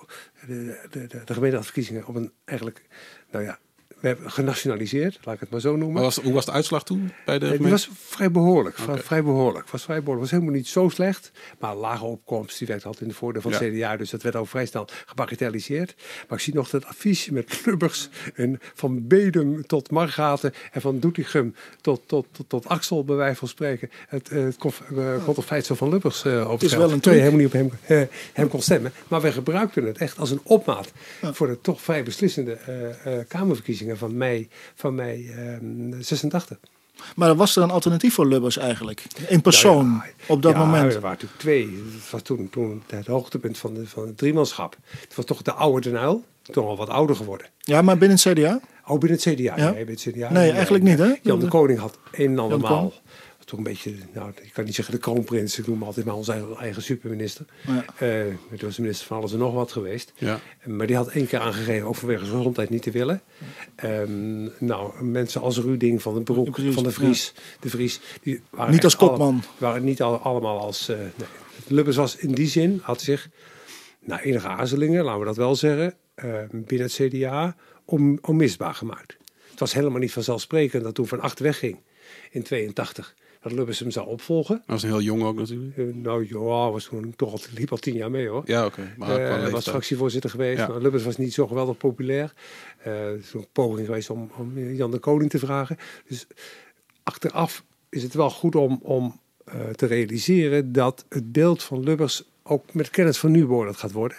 de, 0.46 0.86
de, 0.90 1.06
de, 1.06 1.24
de 1.24 1.34
gemeenteraadsverkiezingen 1.34 2.06
op 2.06 2.14
een 2.14 2.32
eigenlijk, 2.44 2.82
nou 3.30 3.44
ja, 3.44 3.58
we 4.02 4.08
hebben 4.08 4.30
genationaliseerd, 4.30 5.18
laat 5.24 5.34
ik 5.34 5.40
het 5.40 5.50
maar 5.50 5.60
zo 5.60 5.76
noemen. 5.76 6.02
Was, 6.02 6.16
hoe 6.16 6.32
was 6.32 6.44
de 6.44 6.52
uitslag 6.52 6.84
toen 6.84 7.12
bij 7.24 7.38
de 7.38 7.58
Die 7.58 7.70
was 7.70 7.88
vrij 7.94 8.30
behoorlijk. 8.30 8.78
Okay. 8.78 8.98
Vrij 8.98 9.22
behoorlijk. 9.22 9.68
Was 9.68 9.82
vrij 9.82 9.98
behoorlijk. 9.98 10.20
Was 10.20 10.30
helemaal 10.30 10.54
niet 10.54 10.68
zo 10.68 10.88
slecht. 10.88 11.30
Maar 11.58 11.74
lage 11.74 12.04
opkomst, 12.04 12.58
die 12.58 12.66
werd 12.66 12.84
altijd 12.84 13.02
in 13.02 13.08
de 13.08 13.14
voordeel 13.14 13.42
van 13.42 13.50
ja. 13.50 13.58
het 13.58 13.74
CDA. 13.74 13.96
Dus 13.96 14.10
dat 14.10 14.22
werd 14.22 14.36
al 14.36 14.46
vrij 14.46 14.66
snel 14.66 14.88
gebagatelliseerd. 15.06 15.94
Maar 16.28 16.38
ik 16.38 16.44
zie 16.44 16.54
nog 16.54 16.70
dat 16.70 16.84
affiche 16.84 17.32
met 17.32 17.62
Lubbers. 17.66 18.08
En 18.34 18.60
van 18.74 19.06
Bedum 19.06 19.66
tot 19.66 19.90
Margaten. 19.90 20.52
En 20.72 20.80
van 20.80 20.98
Doetinchem 20.98 21.54
tot, 21.80 22.02
tot, 22.06 22.26
tot, 22.32 22.48
tot 22.48 22.66
Axel, 22.66 23.04
bij 23.04 23.16
wijze 23.16 23.36
van 23.36 23.48
spreken. 23.48 23.90
Het, 24.08 24.30
het 24.30 24.56
kon, 24.56 24.72
uh, 24.92 25.24
kon 25.24 25.42
feit 25.42 25.66
zo 25.66 25.74
van 25.74 25.88
Lubbers 25.88 26.24
uh, 26.24 26.44
op 26.50 26.60
Het 26.60 26.62
is 26.62 26.76
wel 26.76 26.92
een 26.92 27.00
truc. 27.00 27.14
helemaal 27.14 27.38
niet 27.38 27.46
op 27.46 27.52
hem, 27.52 27.70
uh, 27.88 28.02
hem 28.32 28.48
kon 28.48 28.62
stemmen. 28.62 28.92
Maar 29.08 29.20
wij 29.20 29.32
gebruikten 29.32 29.84
het 29.84 29.98
echt 29.98 30.18
als 30.18 30.30
een 30.30 30.40
opmaat. 30.42 30.92
Ja. 31.20 31.32
Voor 31.32 31.46
de 31.46 31.60
toch 31.60 31.80
vrij 31.80 32.02
beslissende 32.02 32.58
Kamerverkiezingen 33.28 33.91
van 33.96 34.16
mei, 34.16 34.48
van 34.74 34.94
mei 34.94 35.34
um, 35.60 36.02
86. 36.02 36.58
Maar 37.16 37.34
was 37.34 37.56
er 37.56 37.62
een 37.62 37.70
alternatief 37.70 38.14
voor 38.14 38.26
Lubbers 38.26 38.56
eigenlijk? 38.56 39.04
In 39.28 39.40
persoon, 39.40 39.86
ja, 39.86 40.04
ja. 40.04 40.24
op 40.34 40.42
dat 40.42 40.52
ja, 40.52 40.58
moment? 40.58 40.94
er 40.94 41.00
waren 41.00 41.10
natuurlijk 41.10 41.40
twee. 41.40 41.82
Het 41.94 42.10
was 42.10 42.22
toen, 42.22 42.50
toen 42.50 42.82
het 42.86 43.06
hoogtepunt 43.06 43.58
van, 43.58 43.74
de, 43.74 43.86
van 43.86 44.06
het 44.06 44.18
driemanschap. 44.18 44.76
Het 45.00 45.14
was 45.14 45.24
toch 45.24 45.42
de 45.42 45.52
oude 45.52 45.90
Den 45.90 46.02
Uyl, 46.02 46.24
toch 46.42 46.66
al 46.66 46.76
wat 46.76 46.88
ouder 46.88 47.16
geworden. 47.16 47.46
Ja, 47.60 47.82
maar 47.82 47.98
binnen 47.98 48.18
het 48.22 48.38
CDA? 48.38 48.60
Oh, 48.86 48.98
binnen 48.98 49.18
het 49.22 49.34
CDA? 49.34 49.56
Nee, 49.56 49.84
binnen 49.84 49.86
het 49.86 50.00
CDA. 50.00 50.32
Nee, 50.32 50.50
eigenlijk 50.50 50.84
niet 50.84 50.98
hè? 50.98 51.12
Jan 51.22 51.40
de 51.40 51.48
Koning 51.48 51.78
had 51.78 51.98
een 52.12 52.30
en 52.30 52.38
andermaal 52.38 52.92
toch 53.52 53.60
een 53.60 53.72
beetje, 53.72 53.94
nou, 54.12 54.30
ik 54.42 54.52
kan 54.52 54.64
niet 54.64 54.74
zeggen 54.74 54.94
de 54.94 55.00
kroonprins, 55.00 55.58
ik 55.58 55.66
noem 55.66 55.76
hem 55.76 55.86
altijd 55.86 56.06
maar 56.06 56.14
onze 56.14 56.32
eigen, 56.32 56.56
eigen 56.56 56.82
superminister. 56.82 57.44
Ja. 57.66 57.84
Uh, 58.06 58.34
het 58.50 58.62
was 58.62 58.76
de 58.76 58.82
minister 58.82 59.06
van 59.06 59.16
alles 59.16 59.32
en 59.32 59.38
nog 59.38 59.54
wat 59.54 59.72
geweest. 59.72 60.12
Ja. 60.16 60.40
Maar 60.64 60.86
die 60.86 60.96
had 60.96 61.08
één 61.08 61.26
keer 61.26 61.38
aangegeven, 61.38 61.88
ook 61.88 61.94
vanwege 61.94 62.24
zijn 62.24 62.36
gezondheid 62.36 62.70
niet 62.70 62.82
te 62.82 62.90
willen. 62.90 63.22
Um, 63.84 64.50
nou, 64.58 65.04
mensen 65.04 65.40
als 65.40 65.58
Ruding 65.58 66.02
van 66.02 66.14
den 66.14 66.22
Broek, 66.22 66.50
Precies, 66.50 66.74
van 66.74 66.82
de 66.82 66.90
Vries, 66.90 67.32
ja. 67.34 67.40
de 67.60 67.68
Vries, 67.68 68.00
die 68.22 68.40
waren 68.50 68.72
Niet 68.72 68.84
als 68.84 68.98
alle- 68.98 69.08
kopman. 69.10 69.42
waren 69.58 69.84
niet 69.84 70.02
al, 70.02 70.18
allemaal 70.18 70.58
als. 70.60 70.88
Uh, 70.88 70.96
nee. 70.96 71.06
Lubbers 71.66 71.96
was 71.96 72.16
in 72.16 72.32
die 72.32 72.48
zin, 72.48 72.80
had 72.82 73.00
zich, 73.00 73.28
na 74.00 74.20
enige 74.22 74.48
aarzelingen, 74.48 75.04
laten 75.04 75.20
we 75.20 75.26
dat 75.26 75.36
wel 75.36 75.54
zeggen, 75.54 75.94
uh, 76.24 76.34
binnen 76.50 76.86
het 76.86 76.94
CDA 76.94 77.56
om, 77.84 78.18
onmisbaar 78.22 78.74
gemaakt. 78.74 79.16
Het 79.50 79.60
was 79.60 79.72
helemaal 79.72 79.98
niet 80.00 80.12
vanzelfsprekend 80.12 80.82
dat 80.82 80.94
toen 80.94 81.06
Van 81.06 81.20
Acht 81.20 81.38
wegging 81.38 81.78
in 82.30 82.42
82 82.42 83.14
dat 83.42 83.52
Lubbers 83.52 83.78
hem 83.78 83.90
zou 83.90 84.06
opvolgen. 84.06 84.54
Hij 84.54 84.74
was 84.74 84.82
heel 84.82 85.00
jong 85.00 85.22
ook 85.22 85.36
natuurlijk. 85.36 85.76
Uh, 85.76 85.94
nou 85.94 86.26
ja, 86.28 86.70
was 86.70 86.84
toen 86.84 87.12
toch 87.16 87.32
al, 87.32 87.40
liep 87.54 87.70
al 87.70 87.76
tien 87.76 87.94
jaar 87.94 88.10
mee 88.10 88.28
hoor. 88.28 88.42
Ja, 88.44 88.66
oké. 88.66 88.80
Okay. 88.80 88.94
Maar 88.96 89.40
hij 89.40 89.50
was 89.50 89.68
fractievoorzitter 89.68 90.30
geweest. 90.30 90.58
Ja. 90.58 90.68
Maar 90.68 90.80
Lubbers 90.80 91.04
was 91.04 91.16
niet 91.16 91.32
zo 91.32 91.46
geweldig 91.46 91.76
populair. 91.76 92.32
Is 93.18 93.32
een 93.32 93.46
poging 93.52 93.86
geweest 93.86 94.10
om, 94.10 94.30
om 94.36 94.58
Jan 94.58 94.90
de 94.90 94.98
Koning 94.98 95.30
te 95.30 95.38
vragen. 95.38 95.76
Dus 96.08 96.26
achteraf 97.02 97.64
is 97.88 98.02
het 98.02 98.14
wel 98.14 98.30
goed 98.30 98.54
om, 98.54 98.80
om 98.82 99.20
te 99.74 99.86
realiseren 99.86 100.72
dat 100.72 101.04
het 101.08 101.32
beeld 101.32 101.62
van 101.62 101.82
Lubbers 101.82 102.24
ook 102.42 102.74
met 102.74 102.90
kennis 102.90 103.18
van 103.18 103.30
nu 103.30 103.46
beoordeeld 103.46 103.76
gaat 103.76 103.92
worden. 103.92 104.16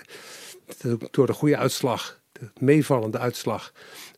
Door 1.12 1.28
de 1.28 1.34
goede 1.34 1.58
uitslag, 1.58 2.20
de 2.32 2.50
meevallende 2.60 3.18
uitslag 3.18 3.74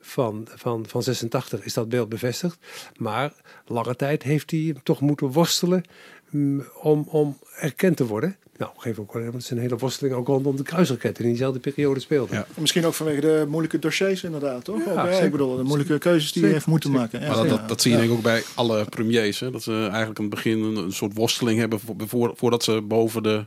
van, 0.06 0.48
van, 0.56 0.86
van 0.88 1.04
86 1.04 1.66
is 1.66 1.74
dat 1.74 1.90
beeld 1.90 2.10
bevestigd. 2.10 2.58
Maar 2.98 3.34
lange 3.66 3.96
tijd 3.96 4.24
heeft 4.24 4.52
hij 4.52 4.76
toch 4.84 5.02
moeten 5.02 5.28
worstelen 5.28 5.84
um, 6.34 6.66
om, 6.82 7.08
om 7.10 7.38
erkend 7.56 7.98
te 7.98 8.06
worden. 8.06 8.36
Nou, 8.58 8.72
geef 8.78 9.00
ook 9.00 9.14
wel, 9.14 9.22
want 9.22 9.34
het 9.34 9.44
is 9.44 9.50
een 9.50 9.58
hele 9.58 9.78
worsteling 9.78 10.16
ook 10.16 10.28
rondom 10.28 10.56
de 10.56 10.64
kruisraketten 10.64 11.14
die 11.14 11.24
in 11.24 11.30
diezelfde 11.30 11.60
periode 11.60 12.00
speelden. 12.00 12.36
Ja. 12.36 12.48
Misschien 12.58 12.86
ook 12.86 12.94
vanwege 12.94 13.22
de 13.22 13.46
moeilijke 13.48 13.80
dossiers 13.80 14.24
inderdaad, 14.24 14.64
toch? 14.64 14.86
Ja, 14.86 15.10
ik 15.10 15.32
bedoel, 15.32 15.58
de 15.58 15.64
moeilijke 15.64 15.98
keuzes 15.98 16.32
die 16.32 16.44
hij 16.44 16.52
heeft 16.52 16.66
moeten 16.66 16.92
maken. 16.92 17.22
Ja, 17.22 17.28
Maar 17.28 17.36
dat, 17.36 17.50
dat, 17.50 17.68
dat 17.68 17.82
zie 17.82 17.92
je 17.92 17.98
denk 17.98 18.10
ik 18.10 18.16
ook 18.16 18.24
bij 18.24 18.44
alle 18.56 18.86
premiers. 18.86 19.40
Hè? 19.40 19.52
Dat 19.52 19.64
ze 19.64 19.72
eigenlijk 19.72 20.20
aan 20.20 20.26
het 20.26 20.36
begin 20.36 20.64
een, 20.64 20.76
een 20.76 20.94
soort 20.94 21.14
worsteling 21.14 21.60
hebben 21.60 21.80
voor, 21.80 21.96
voor, 21.98 22.34
voordat 22.36 22.64
ze 22.64 22.82
boven 22.82 23.24
de, 23.24 23.46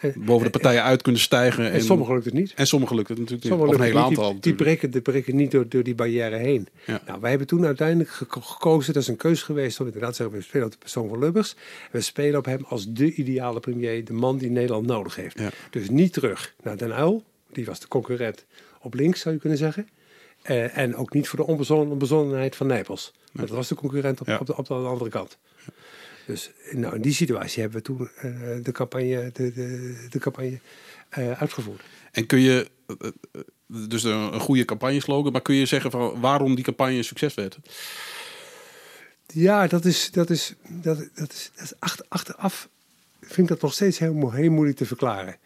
boven 0.26 0.44
de 0.44 0.50
partijen 0.50 0.82
uit 0.82 1.02
kunnen 1.02 1.20
stijgen. 1.20 1.64
En, 1.64 1.72
en 1.72 1.82
sommigen 1.82 2.12
lukt 2.14 2.24
het 2.24 2.34
niet. 2.34 2.52
En 2.54 2.66
sommigen 2.66 2.96
lukt 2.96 3.08
het 3.08 3.18
natuurlijk 3.18 3.44
niet. 3.44 3.52
Sommigen 3.52 3.74
Of 3.80 3.86
een 3.86 3.92
heel 3.92 4.02
aantal. 4.04 4.32
Die, 4.32 4.40
die, 4.40 4.54
breken, 4.54 4.90
die 4.90 5.00
breken 5.00 5.36
niet 5.36 5.50
door, 5.50 5.68
door 5.68 5.82
die 5.82 5.94
barrière 5.94 6.36
heen. 6.36 6.68
Ja. 6.86 7.02
Nou, 7.06 7.20
wij 7.20 7.30
hebben 7.30 7.48
toen 7.48 7.66
uiteindelijk 7.66 8.10
geko- 8.10 8.40
gekozen, 8.40 8.92
dat 8.92 9.02
is 9.02 9.08
een 9.08 9.16
keuze 9.16 9.44
geweest, 9.44 9.80
om 9.80 9.86
inderdaad 9.86 10.10
te 10.10 10.16
zeggen, 10.16 10.36
we 10.36 10.42
spelen 10.42 10.66
op 10.66 10.72
de 10.72 10.78
persoon 10.78 11.08
van 11.08 11.18
Lubbers. 11.18 11.54
We 11.90 12.00
spelen 12.00 12.38
op 12.38 12.44
hem 12.44 12.64
als 12.68 12.92
de 12.92 13.14
ideale 13.14 13.60
premier, 13.60 14.04
de 14.04 14.12
man 14.12 14.38
die 14.38 14.50
Nederland 14.50 14.86
nodig 14.86 15.16
heeft. 15.16 15.38
Ja. 15.38 15.50
Dus 15.70 15.88
niet 15.90 16.12
terug 16.12 16.54
naar 16.62 16.76
Den 16.76 16.90
Uyl, 16.90 17.24
die 17.52 17.64
was 17.64 17.80
de 17.80 17.88
concurrent 17.88 18.44
op 18.80 18.94
links, 18.94 19.20
zou 19.20 19.34
je 19.34 19.40
kunnen 19.40 19.58
zeggen. 19.58 19.88
Uh, 20.50 20.76
en 20.78 20.96
ook 20.96 21.12
niet 21.12 21.28
voor 21.28 21.38
de 21.38 21.46
onbezonnen, 21.46 21.90
onbezonnenheid 21.90 22.56
van 22.56 22.66
Nijpels. 22.66 23.12
Nee. 23.32 23.46
Dat 23.46 23.56
was 23.56 23.68
de 23.68 23.74
concurrent 23.74 24.20
op, 24.20 24.26
Ja. 24.26 24.36
op, 24.38 24.46
de, 24.46 24.56
op 24.56 24.66
de 24.66 24.74
andere 24.74 25.10
kant. 25.10 25.38
Dus 26.26 26.50
nou, 26.72 26.94
in 26.94 27.02
die 27.02 27.12
situatie 27.12 27.60
hebben 27.60 27.78
we 27.78 27.84
toen 27.84 28.10
uh, 28.24 28.64
de 28.64 28.72
campagne, 28.72 29.30
de, 29.32 29.52
de, 29.52 30.06
de 30.10 30.18
campagne 30.18 30.58
uh, 31.18 31.40
uitgevoerd. 31.40 31.82
En 32.12 32.26
kun 32.26 32.40
je, 32.40 32.70
eh, 32.86 33.10
dus 33.66 34.02
een, 34.02 34.34
een 34.34 34.40
goede 34.40 34.64
campagneslogan, 34.64 35.32
maar 35.32 35.42
kun 35.42 35.54
je 35.54 35.66
zeggen 35.66 35.90
van 35.90 36.20
waarom 36.20 36.54
die 36.54 36.64
campagne 36.64 36.96
een 36.96 37.04
succes 37.04 37.34
werd? 37.34 37.58
Ja, 39.26 39.66
dat 39.66 39.84
is, 39.84 40.10
dat 40.10 40.30
is, 40.30 40.54
dat, 40.68 41.08
dat 41.14 41.32
is, 41.32 41.50
dat 41.54 41.64
is 41.64 41.72
achter, 41.78 42.06
achteraf 42.08 42.68
vind 43.20 43.38
ik 43.38 43.48
dat 43.48 43.60
nog 43.60 43.72
steeds 43.72 43.98
heel, 43.98 44.30
heel 44.30 44.50
moeilijk 44.50 44.78
te 44.78 44.86
verklaren. 44.86 45.36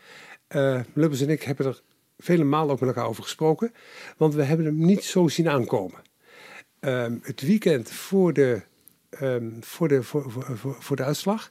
Uh, 0.48 0.80
Lubbers 0.92 1.20
en 1.20 1.28
ik 1.28 1.42
hebben 1.42 1.66
er 1.66 1.80
vele 2.18 2.44
malen 2.44 2.72
ook 2.72 2.80
met 2.80 2.88
elkaar 2.88 3.08
over 3.08 3.22
gesproken, 3.22 3.74
want 4.16 4.34
we 4.34 4.42
hebben 4.42 4.66
hem 4.66 4.84
niet 4.84 5.04
zo 5.04 5.28
zien 5.28 5.48
aankomen. 5.48 6.02
Um, 6.80 7.20
het 7.22 7.40
weekend 7.40 7.90
voor 7.90 8.32
de, 8.32 8.62
um, 9.22 9.56
voor 9.60 9.88
de, 9.88 10.02
voor, 10.02 10.32
voor, 10.54 10.76
voor 10.78 10.96
de 10.96 11.04
uitslag 11.04 11.50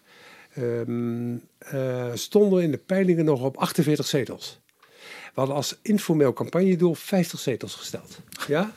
um, 0.58 1.42
uh, 1.74 2.06
stonden 2.14 2.58
we 2.58 2.64
in 2.64 2.72
de 2.72 2.78
peilingen 2.78 3.26
nog 3.26 3.42
op 3.42 3.58
48 3.58 4.08
zetels. 4.08 4.62
We 5.00 5.40
hadden 5.40 5.56
als 5.56 5.78
informeel 5.82 6.34
campagnedoel 6.34 6.96
50 6.96 7.40
zetels 7.40 7.76
gesteld. 7.76 8.20
Ja? 8.48 8.72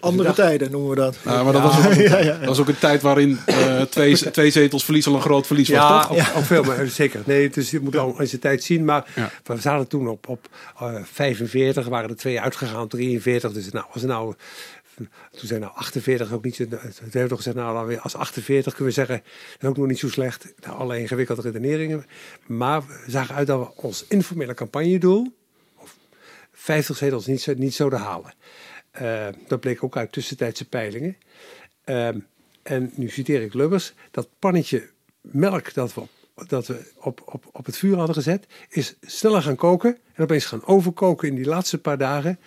Andere 0.00 0.24
dacht, 0.24 0.36
tijden 0.36 0.70
noemen 0.70 0.90
we 0.90 0.96
dat. 0.96 1.16
Ja, 1.24 1.42
maar 1.42 1.52
dat, 1.52 1.62
was 1.62 1.86
ook, 1.86 1.92
ja, 2.08 2.18
ja, 2.18 2.38
dat 2.38 2.48
was 2.48 2.60
ook 2.60 2.68
een 2.68 2.78
tijd 2.78 3.02
waarin 3.02 3.38
uh, 3.46 3.80
twee, 3.80 4.30
twee 4.30 4.50
zetels 4.50 4.84
verlies 4.84 5.06
al 5.06 5.14
een 5.14 5.20
groot 5.20 5.46
verlies 5.46 5.68
ja, 5.68 5.96
was, 5.96 6.06
toch? 6.06 6.16
Ja, 6.16 6.32
ook 6.36 6.44
veel, 6.44 6.62
maar 6.62 6.86
zeker. 6.86 7.22
Nee, 7.24 7.50
dus 7.50 7.70
je 7.70 7.80
moet 7.80 7.96
al 7.96 8.20
in 8.20 8.28
zijn 8.28 8.40
tijd 8.40 8.64
zien. 8.64 8.84
Maar 8.84 9.30
we 9.44 9.60
zaten 9.60 9.88
toen 9.88 10.08
op, 10.08 10.28
op 10.28 10.48
uh, 10.82 10.94
45, 11.02 11.86
waren 11.86 12.10
er 12.10 12.16
twee 12.16 12.40
uitgegaan, 12.40 12.88
43. 12.88 13.52
Dus 13.52 13.70
nou, 13.70 13.86
was 13.92 14.02
er 14.02 14.08
nou... 14.08 14.34
Toen 14.94 15.08
zijn 15.30 15.60
nou 15.60 15.72
48 15.72 16.32
ook 16.32 16.44
niet 16.44 16.54
zo. 16.54 16.66
Toen 16.68 16.78
hebben 17.00 17.28
we 17.28 17.36
gezegd, 17.36 17.56
nou, 17.56 17.98
als 17.98 18.14
48 18.14 18.74
kunnen 18.74 18.94
we 18.94 19.00
zeggen, 19.00 19.22
dat 19.52 19.62
is 19.62 19.68
ook 19.68 19.76
nog 19.76 19.86
niet 19.86 19.98
zo 19.98 20.08
slecht. 20.08 20.54
Nou, 20.60 20.78
alle 20.78 21.00
ingewikkelde 21.00 21.42
redeneringen. 21.42 22.06
Maar 22.46 22.86
we 22.86 23.04
zagen 23.06 23.34
uit 23.34 23.46
dat 23.46 23.58
we 23.60 23.82
ons 23.82 24.04
informele 24.08 24.54
campagnedoel, 24.54 25.34
of 25.76 25.96
50 26.52 26.96
zetels, 26.96 27.26
niet, 27.26 27.58
niet 27.58 27.74
zouden 27.74 27.98
halen. 27.98 28.34
Uh, 29.02 29.26
dat 29.48 29.60
bleek 29.60 29.84
ook 29.84 29.96
uit 29.96 30.12
tussentijdse 30.12 30.68
peilingen. 30.68 31.16
Uh, 31.84 32.08
en 32.62 32.90
nu 32.94 33.08
citeer 33.08 33.42
ik 33.42 33.54
Lubbers, 33.54 33.94
dat 34.10 34.28
pannetje 34.38 34.90
melk 35.20 35.74
dat 35.74 35.94
we, 35.94 36.02
dat 36.46 36.66
we 36.66 36.92
op, 36.96 37.22
op, 37.24 37.44
op 37.52 37.66
het 37.66 37.76
vuur 37.76 37.96
hadden 37.96 38.14
gezet, 38.14 38.46
is 38.68 38.94
sneller 39.00 39.42
gaan 39.42 39.56
koken 39.56 39.98
en 40.12 40.22
opeens 40.22 40.44
gaan 40.44 40.66
overkoken 40.66 41.28
in 41.28 41.34
die 41.34 41.44
laatste 41.44 41.78
paar 41.78 41.98
dagen. 41.98 42.38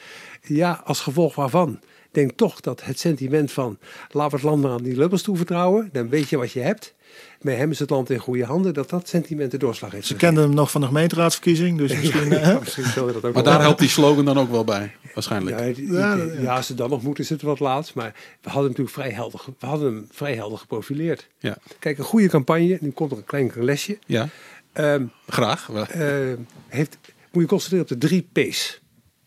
Ja, 0.42 0.82
als 0.86 1.00
gevolg 1.00 1.36
waarvan 1.36 1.80
denk 2.18 2.32
toch 2.36 2.60
dat 2.60 2.84
het 2.84 3.00
sentiment 3.00 3.52
van 3.52 3.78
laten 4.12 4.32
we 4.32 4.36
het 4.36 4.46
land 4.46 4.62
maar 4.62 4.72
aan 4.72 4.84
die 4.84 4.98
Lubbers 4.98 5.22
toevertrouwen, 5.22 5.90
dan 5.92 6.10
weet 6.10 6.30
je 6.30 6.38
wat 6.38 6.52
je 6.52 6.60
hebt. 6.60 6.96
Bij 7.42 7.56
hem 7.56 7.72
is 7.72 7.80
het 7.80 7.90
land 7.90 8.10
in 8.10 8.20
goede 8.20 8.46
handen, 8.46 8.74
dat 8.74 8.90
dat 8.90 9.08
sentiment 9.08 9.52
de 9.52 9.58
doorslag 9.58 9.92
heeft. 9.92 10.08
Ze 10.08 10.16
kenden 10.16 10.44
hem 10.44 10.54
nog 10.54 10.72
van 10.72 10.82
de 10.82 10.88
gemeenteraadverkiezing, 10.88 11.78
dus 11.78 11.94
misschien... 11.98 12.30
ja, 12.30 12.40
ja, 12.40 12.60
misschien 12.60 12.84
dat 12.96 13.26
ook 13.26 13.34
maar 13.34 13.44
daar 13.44 13.62
helpt 13.62 13.80
die 13.80 13.90
slogan 13.90 14.26
dan 14.26 14.38
ook 14.38 14.52
wel 14.52 14.64
bij, 14.64 14.96
waarschijnlijk. 15.14 15.60
Ja, 15.60 15.74
die, 15.74 15.92
ja, 15.92 16.16
die, 16.16 16.42
ja, 16.42 16.56
als 16.56 16.68
het 16.68 16.78
dan 16.78 16.90
nog 16.90 17.04
moet, 17.04 17.20
is 17.20 17.30
het 17.30 17.42
wat 17.42 17.60
laat. 17.60 17.94
Maar 17.94 18.14
we 18.42 18.50
hadden 18.50 18.70
natuurlijk 18.70 18.96
vrij 18.96 19.12
helder, 19.12 19.42
we 19.60 19.66
hadden 19.66 19.94
hem 19.94 20.08
vrij 20.12 20.36
helder 20.36 20.58
geprofileerd. 20.58 21.28
Ja. 21.40 21.58
Kijk, 21.80 21.98
een 21.98 22.04
goede 22.04 22.28
campagne, 22.28 22.78
nu 22.82 22.92
komt 22.92 23.12
er 23.12 23.18
een 23.18 23.24
klein 23.24 23.52
lesje. 23.56 23.98
Ja, 24.06 24.30
um, 24.74 25.12
graag. 25.28 25.70
Uh, 25.70 26.34
heeft, 26.68 26.98
moet 27.32 27.44
je 27.44 27.50
concentreren 27.50 27.86
op 27.92 28.02
de 28.02 28.08
drie 28.08 28.28
P's. 28.34 28.82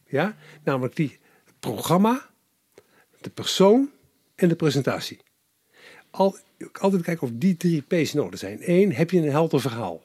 Ja? 0.06 0.36
Namelijk 0.64 0.96
die 0.96 1.18
programma, 1.60 2.29
de 3.20 3.30
persoon 3.30 3.90
en 4.34 4.48
de 4.48 4.56
presentatie. 4.56 5.18
Al, 6.10 6.36
altijd 6.72 7.02
kijken 7.02 7.26
of 7.26 7.32
die 7.34 7.56
drie 7.56 7.82
P's 7.82 8.14
orde 8.14 8.36
zijn. 8.36 8.58
Eén, 8.70 8.92
heb 8.92 9.10
je 9.10 9.18
een 9.18 9.30
helder 9.30 9.60
verhaal. 9.60 10.02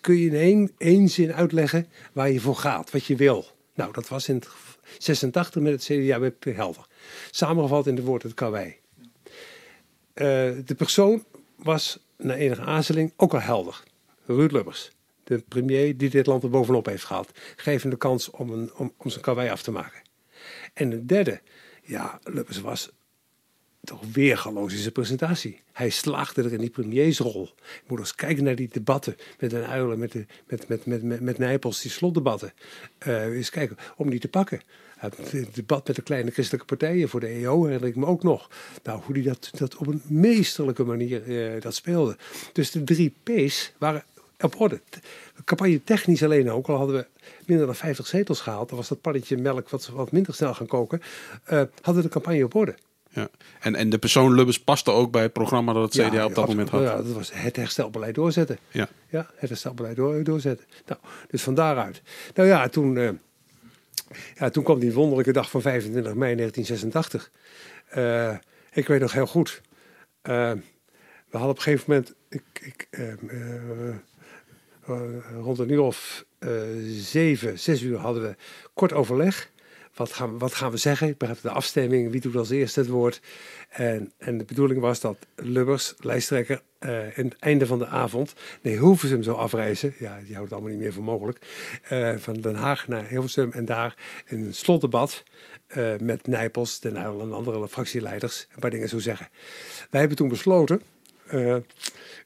Kun 0.00 0.16
je 0.16 0.26
in 0.26 0.34
één, 0.34 0.70
één 0.78 1.08
zin 1.08 1.34
uitleggen 1.34 1.88
waar 2.12 2.30
je 2.30 2.40
voor 2.40 2.56
gaat, 2.56 2.90
wat 2.90 3.04
je 3.04 3.16
wil. 3.16 3.46
Nou, 3.74 3.92
dat 3.92 4.08
was 4.08 4.28
in 4.28 4.34
het, 4.34 4.48
86 4.98 5.62
met 5.62 5.72
het 5.72 5.82
CDA 5.84 6.52
Helder. 6.52 6.86
Samengevat 7.30 7.86
in 7.86 7.96
het 7.96 8.04
woord 8.04 8.22
het 8.22 8.34
karwei. 8.34 8.76
Uh, 10.14 10.24
de 10.64 10.74
persoon 10.76 11.24
was 11.56 11.98
na 12.16 12.34
enige 12.34 12.62
aarzeling 12.62 13.12
ook 13.16 13.32
al 13.32 13.40
helder. 13.40 13.82
Ruud 14.26 14.52
Lubbers, 14.52 14.90
de 15.24 15.38
premier 15.48 15.96
die 15.96 16.10
dit 16.10 16.26
land 16.26 16.42
er 16.42 16.50
bovenop 16.50 16.86
heeft 16.86 17.04
gehad. 17.04 17.30
Geef 17.56 17.82
hem 17.82 17.90
de 17.90 17.96
kans 17.96 18.30
om, 18.30 18.50
een, 18.50 18.70
om, 18.74 18.92
om 18.96 19.10
zijn 19.10 19.22
karwei 19.22 19.50
af 19.50 19.62
te 19.62 19.70
maken. 19.70 20.02
En 20.74 20.90
de 20.90 21.04
derde, 21.04 21.40
ja, 21.88 22.20
Lubbers 22.24 22.60
was 22.60 22.90
toch 23.84 24.02
weergaloos 24.12 24.72
in 24.72 24.78
zijn 24.78 24.92
presentatie. 24.92 25.60
Hij 25.72 25.90
slaagde 25.90 26.42
er 26.42 26.52
in 26.52 26.58
die 26.58 26.70
premiersrol. 26.70 27.54
Je 27.56 27.80
moet 27.86 27.98
eens 27.98 28.14
kijken 28.14 28.44
naar 28.44 28.54
die 28.54 28.68
debatten 28.72 29.16
met 29.38 29.50
Den 29.50 29.66
Uilen, 29.66 29.98
met, 29.98 30.12
de, 30.12 30.26
met, 30.46 30.68
met, 30.68 30.86
met, 30.86 31.02
met, 31.02 31.20
met 31.20 31.38
Nijpels, 31.38 31.82
die 31.82 31.90
slotdebatten. 31.90 32.52
Uh, 33.06 33.24
eens 33.24 33.50
kijken 33.50 33.76
om 33.96 34.10
die 34.10 34.20
te 34.20 34.28
pakken. 34.28 34.60
Het 34.98 35.54
debat 35.54 35.86
met 35.86 35.96
de 35.96 36.02
kleine 36.02 36.30
christelijke 36.30 36.66
partijen 36.66 37.08
voor 37.08 37.20
de 37.20 37.26
EO 37.26 37.64
herinner 37.64 37.88
ik 37.88 37.96
me 37.96 38.06
ook 38.06 38.22
nog. 38.22 38.50
Nou, 38.82 39.02
hoe 39.02 39.14
die 39.14 39.22
dat, 39.22 39.50
dat 39.58 39.76
op 39.76 39.86
een 39.86 40.02
meesterlijke 40.06 40.84
manier 40.84 41.26
uh, 41.26 41.60
dat 41.60 41.74
speelde. 41.74 42.16
Dus 42.52 42.70
de 42.70 42.84
drie 42.84 43.14
P's 43.22 43.72
waren 43.78 44.04
op 44.40 44.60
orde. 44.60 44.80
Campagne 45.44 45.84
technisch 45.84 46.22
alleen 46.22 46.50
ook, 46.50 46.66
al 46.66 46.76
hadden 46.76 46.96
we 46.96 47.06
minder 47.46 47.66
dan 47.66 47.74
50 47.74 48.06
zetels 48.06 48.40
gehaald, 48.40 48.68
dan 48.68 48.78
was 48.78 48.88
dat 48.88 49.00
pannetje 49.00 49.36
melk 49.36 49.68
wat, 49.68 49.88
wat 49.88 50.12
minder 50.12 50.34
snel 50.34 50.54
gaan 50.54 50.66
koken, 50.66 51.00
uh, 51.00 51.62
hadden 51.82 51.94
we 51.94 52.02
de 52.02 52.08
campagne 52.08 52.44
op 52.44 52.54
orde. 52.54 52.74
Ja. 53.10 53.28
En, 53.60 53.74
en 53.74 53.90
de 53.90 53.98
persoon 53.98 54.34
Lubbers 54.34 54.60
paste 54.60 54.90
ook 54.90 55.10
bij 55.10 55.22
het 55.22 55.32
programma 55.32 55.72
dat 55.72 55.94
het 55.94 56.06
CDA 56.06 56.14
ja, 56.16 56.24
op 56.24 56.34
dat 56.34 56.46
moment 56.46 56.68
had. 56.68 56.82
Ja, 56.82 56.96
dat 56.96 57.12
was 57.12 57.30
het 57.34 57.56
herstelbeleid 57.56 58.14
doorzetten. 58.14 58.58
Ja, 58.70 58.88
ja 59.08 59.30
het 59.36 59.48
herstelbeleid 59.48 59.96
door, 59.96 60.24
doorzetten. 60.24 60.66
Nou, 60.86 61.00
dus 61.28 61.42
van 61.42 61.54
daaruit. 61.54 62.02
Nou 62.34 62.48
ja, 62.48 62.68
toen, 62.68 62.96
uh, 62.96 63.10
ja, 64.34 64.50
toen 64.50 64.64
kwam 64.64 64.78
die 64.78 64.92
wonderlijke 64.92 65.32
dag 65.32 65.50
van 65.50 65.60
25 65.60 66.14
mei 66.14 66.34
1986. 66.34 67.30
Uh, 67.96 68.36
ik 68.72 68.86
weet 68.86 69.00
nog 69.00 69.12
heel 69.12 69.26
goed. 69.26 69.60
Uh, 70.22 70.52
we 71.30 71.36
hadden 71.36 71.50
op 71.50 71.56
een 71.56 71.62
gegeven 71.62 71.84
moment, 71.88 72.14
ik, 72.28 72.42
ik, 72.60 72.88
rond 75.40 75.58
een 75.58 75.72
uur 75.72 75.80
of 75.80 76.24
zeven, 77.00 77.58
zes 77.58 77.82
uur 77.82 77.98
hadden 77.98 78.22
we 78.22 78.36
kort 78.74 78.92
overleg. 78.92 79.50
Wat 79.94 80.12
gaan, 80.12 80.38
wat 80.38 80.54
gaan 80.54 80.70
we 80.70 80.76
zeggen? 80.76 81.08
Ik 81.08 81.18
begrijp 81.18 81.40
de 81.40 81.50
afstemming, 81.50 82.10
wie 82.10 82.20
doet 82.20 82.36
als 82.36 82.50
eerste 82.50 82.80
het 82.80 82.88
woord. 82.88 83.20
En, 83.68 84.12
en 84.18 84.38
de 84.38 84.44
bedoeling 84.44 84.80
was 84.80 85.00
dat 85.00 85.16
Lubbers, 85.36 85.94
lijsttrekker, 85.98 86.62
uh, 86.80 87.18
in 87.18 87.24
het 87.24 87.36
einde 87.38 87.66
van 87.66 87.78
de 87.78 87.86
avond 87.86 88.34
naar 88.62 88.72
Hilversum 88.72 89.22
zou 89.22 89.36
afreizen. 89.36 89.94
Ja, 89.98 90.18
die 90.24 90.34
houdt 90.34 90.50
het 90.50 90.52
allemaal 90.52 90.70
niet 90.70 90.80
meer 90.80 90.92
voor 90.92 91.04
mogelijk. 91.04 91.38
Van 92.16 92.34
Den 92.34 92.54
Haag 92.54 92.88
naar 92.88 93.08
Hilversum 93.08 93.52
en 93.52 93.64
daar 93.64 93.96
een 94.26 94.54
slotdebat 94.54 95.22
met 96.00 96.26
Nijpels, 96.26 96.80
Den 96.80 96.96
Uyl 96.96 97.20
en 97.20 97.32
andere 97.32 97.68
fractieleiders 97.68 98.46
een 98.54 98.60
paar 98.60 98.70
dingen 98.70 98.88
zou 98.88 99.00
zeggen. 99.00 99.28
Wij 99.90 100.00
hebben 100.00 100.18
toen 100.18 100.28
besloten 100.28 100.82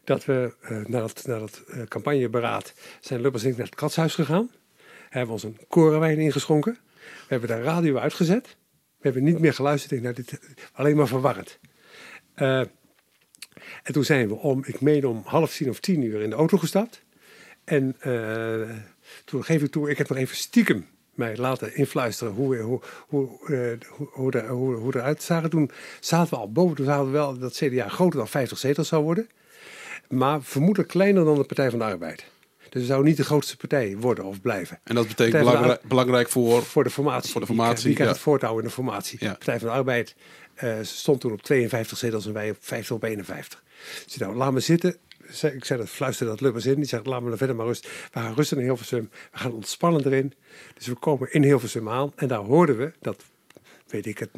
dat 0.05 0.25
we 0.25 0.55
naar 0.87 1.01
dat, 1.01 1.23
naar 1.27 1.39
dat 1.39 1.63
campagneberaad 1.89 2.75
zijn 3.01 3.21
Lubbers 3.21 3.45
en 3.45 3.51
ik 3.51 3.57
naar 3.57 3.67
het 3.67 3.75
katshuis 3.75 4.15
gegaan. 4.15 4.51
Hebben 5.09 5.33
ons 5.33 5.43
een 5.43 5.59
korenwijn 5.69 6.19
ingeschonken. 6.19 6.79
We 7.01 7.27
hebben 7.29 7.49
de 7.49 7.63
radio 7.63 7.97
uitgezet. 7.97 8.57
We 8.99 9.09
hebben 9.09 9.25
niet 9.25 9.39
meer 9.39 9.55
geluisterd 9.55 10.03
naar 10.03 10.15
dit, 10.15 10.41
alleen 10.73 10.97
maar 10.97 11.07
verwarrend. 11.07 11.59
Uh, 12.37 12.59
en 13.83 13.93
toen 13.93 14.05
zijn 14.05 14.29
we 14.29 14.35
om, 14.35 14.63
ik 14.65 14.81
meen 14.81 15.07
om 15.07 15.23
half 15.25 15.57
tien 15.57 15.69
of 15.69 15.81
tien 15.81 16.03
uur 16.03 16.21
in 16.21 16.31
de 16.31 16.37
auto 16.37 16.59
gestapt. 16.59 17.03
En 17.65 17.97
uh, 18.07 18.71
toen 19.25 19.45
geef 19.45 19.63
ik 19.63 19.71
toe, 19.71 19.91
ik 19.91 19.99
heb 19.99 20.09
nog 20.09 20.19
even 20.19 20.37
stiekem 20.37 20.87
mij 21.15 21.37
laten 21.37 21.77
influisteren 21.77 22.33
hoe, 22.33 22.57
hoe, 22.57 22.81
hoe, 23.09 23.29
uh, 23.47 23.89
hoe, 23.89 24.09
hoe, 24.11 24.31
de, 24.31 24.43
hoe, 24.43 24.75
hoe 24.75 24.97
eruit 24.97 25.23
zagen. 25.23 25.51
Toen 25.51 25.71
zaten 26.01 26.35
we 26.35 26.41
al 26.41 26.53
boven, 26.53 26.77
toen 26.77 26.87
zaten 26.87 27.05
we 27.05 27.11
wel 27.11 27.39
dat 27.39 27.53
CDA 27.53 27.89
groter 27.89 28.19
dan 28.19 28.29
50 28.29 28.59
zetels 28.59 28.89
zou 28.89 29.03
worden. 29.03 29.29
Maar 30.09 30.43
vermoedelijk 30.43 30.91
kleiner 30.91 31.25
dan 31.25 31.37
de 31.37 31.45
Partij 31.45 31.71
van 31.71 31.79
de 31.79 31.85
Arbeid. 31.85 32.25
Dus 32.73 32.81
het 32.81 32.91
zou 32.91 33.05
niet 33.05 33.17
de 33.17 33.25
grootste 33.25 33.57
partij 33.57 33.97
worden 33.97 34.25
of 34.25 34.41
blijven. 34.41 34.81
En 34.85 34.95
dat 34.95 35.09
betekent 35.09 35.45
belangrijk, 35.45 35.83
belangrijk 35.83 36.29
voor, 36.29 36.63
voor 36.63 36.85
de 36.85 36.91
formatie. 36.91 37.31
Voor 37.31 37.41
de 37.41 37.47
formatie. 37.47 37.85
Wie 37.85 37.95
krijgt 37.95 38.13
het 38.13 38.23
voortouw 38.23 38.59
in 38.59 38.65
de 38.65 38.71
formatie? 38.71 39.19
Ja. 39.21 39.33
Partij 39.33 39.59
van 39.59 39.69
de 39.69 39.75
Arbeid 39.75 40.15
uh, 40.63 40.75
stond 40.83 41.21
toen 41.21 41.33
op 41.33 41.43
52 41.43 41.99
zetels 41.99 42.27
en 42.27 42.33
wij 42.33 42.51
op 42.51 42.57
50 42.61 42.97
op 42.97 43.03
51. 43.03 43.63
Dus 44.05 44.17
nou, 44.17 44.37
laat 44.37 44.53
me 44.53 44.61
zitten. 44.61 44.97
Ik 45.41 45.65
zei 45.65 45.79
dat, 45.79 45.89
fluisterde 45.89 46.33
dat 46.33 46.41
Lubbers 46.41 46.67
in. 46.67 46.75
Die 46.75 46.85
zegt, 46.85 47.07
laat 47.07 47.23
me 47.23 47.29
dan 47.29 47.39
verder 47.39 47.57
maar 47.57 47.67
rust. 47.67 47.89
We 48.13 48.21
gaan 48.21 48.35
rusten 48.35 48.59
in 48.59 48.65
Hilversum. 48.65 49.11
We 49.33 49.39
gaan 49.39 49.53
ontspannen 49.53 50.07
erin. 50.07 50.33
Dus 50.75 50.87
we 50.87 50.95
komen 50.95 51.33
in 51.33 51.43
Hilversum 51.43 51.89
aan. 51.89 52.13
En 52.17 52.29
daar 52.29 52.39
hoorden 52.39 52.77
we 52.77 52.93
dat 53.01 53.25
weet 53.93 54.07
ik 54.07 54.19
het, 54.19 54.31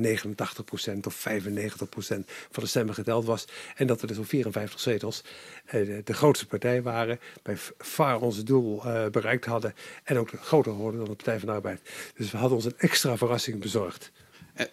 89% 0.96 1.06
of 1.06 1.26
95% 1.28 2.24
van 2.50 2.62
de 2.62 2.66
stemmen 2.66 2.94
geteld 2.94 3.24
was. 3.24 3.44
En 3.76 3.86
dat 3.86 4.00
we 4.00 4.06
dus 4.06 4.18
op 4.18 4.26
54 4.26 4.80
zetels 4.80 5.24
eh, 5.64 5.80
de 6.04 6.14
grootste 6.14 6.46
partij 6.46 6.82
waren. 6.82 7.20
Bij 7.42 7.56
vaar 7.78 8.20
onze 8.20 8.42
doel 8.42 8.86
uh, 8.86 9.06
bereikt 9.06 9.44
hadden. 9.44 9.74
En 10.04 10.18
ook 10.18 10.30
groter 10.40 10.72
geworden 10.72 11.00
dan 11.00 11.08
de 11.08 11.16
Partij 11.16 11.38
van 11.38 11.48
de 11.48 11.54
Arbeid. 11.54 11.80
Dus 12.16 12.30
we 12.30 12.36
hadden 12.36 12.56
ons 12.56 12.66
een 12.66 12.78
extra 12.78 13.16
verrassing 13.16 13.60
bezorgd. 13.60 14.12
Eh, 14.54 14.66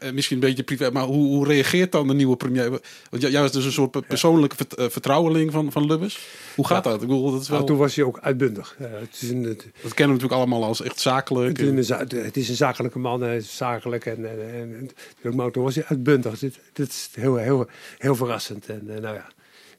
eh, 0.00 0.12
misschien 0.12 0.36
een 0.36 0.48
beetje 0.48 0.62
privé, 0.62 0.90
maar 0.90 1.04
hoe, 1.04 1.26
hoe, 1.26 1.46
reageert 1.46 1.92
dan 1.92 2.08
de 2.08 2.14
nieuwe 2.14 2.36
premier? 2.36 2.80
Want 3.10 3.22
jij 3.22 3.40
was 3.40 3.52
dus 3.52 3.64
een 3.64 3.72
soort 3.72 4.06
persoonlijke 4.06 4.56
eh, 4.76 4.88
vertrouweling 4.88 5.52
van, 5.52 5.72
van 5.72 5.86
Lubbers. 5.86 6.18
Hoe 6.54 6.66
gaat 6.66 6.84
dat? 6.84 6.94
Ik 6.94 7.00
bedoel, 7.00 7.30
dat 7.30 7.40
is 7.40 7.48
wel... 7.48 7.56
Nou, 7.56 7.70
toen 7.70 7.78
was 7.78 7.94
hij 7.94 8.04
ook 8.04 8.20
uitbundig. 8.20 8.76
Uh, 8.80 8.88
het 8.90 9.18
is 9.22 9.30
een, 9.30 9.42
het... 9.42 9.62
Dat 9.82 9.94
kennen 9.94 10.16
we 10.16 10.22
natuurlijk 10.22 10.32
allemaal 10.32 10.64
als 10.64 10.82
echt 10.82 11.00
zakelijk. 11.00 11.56
Het 11.56 11.78
is 11.78 11.88
een, 11.88 11.98
het 11.98 12.36
is 12.36 12.48
een 12.48 12.54
zakelijke 12.54 12.98
man, 12.98 13.20
hij 13.20 13.36
is 13.36 13.56
zakelijk. 13.56 14.06
En, 14.06 14.30
en, 14.30 14.90
en, 15.22 15.36
maar 15.36 15.50
toen 15.50 15.64
was 15.64 15.74
hij 15.74 15.84
uitbundig. 15.84 16.38
Dit, 16.38 16.60
dit 16.72 16.88
is 16.88 17.08
heel, 17.12 17.36
heel, 17.36 17.68
heel 17.98 18.14
verrassend. 18.14 18.66
En 18.66 18.82
uh, 18.86 18.96
nou 18.96 19.14
ja, 19.14 19.28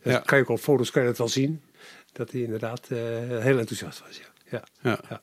ja. 0.03 0.19
kan 0.19 0.37
je 0.37 0.43
ook 0.43 0.49
op 0.49 0.59
foto's 0.59 0.91
kan 0.91 1.01
je 1.01 1.07
het 1.07 1.17
wel 1.17 1.27
zien. 1.27 1.61
Dat 2.11 2.31
hij 2.31 2.41
inderdaad 2.41 2.87
uh, 2.91 2.97
heel 3.39 3.57
enthousiast 3.57 4.01
was. 4.07 4.21
Ja. 4.49 4.63
Ja. 4.81 4.99
ja. 5.09 5.21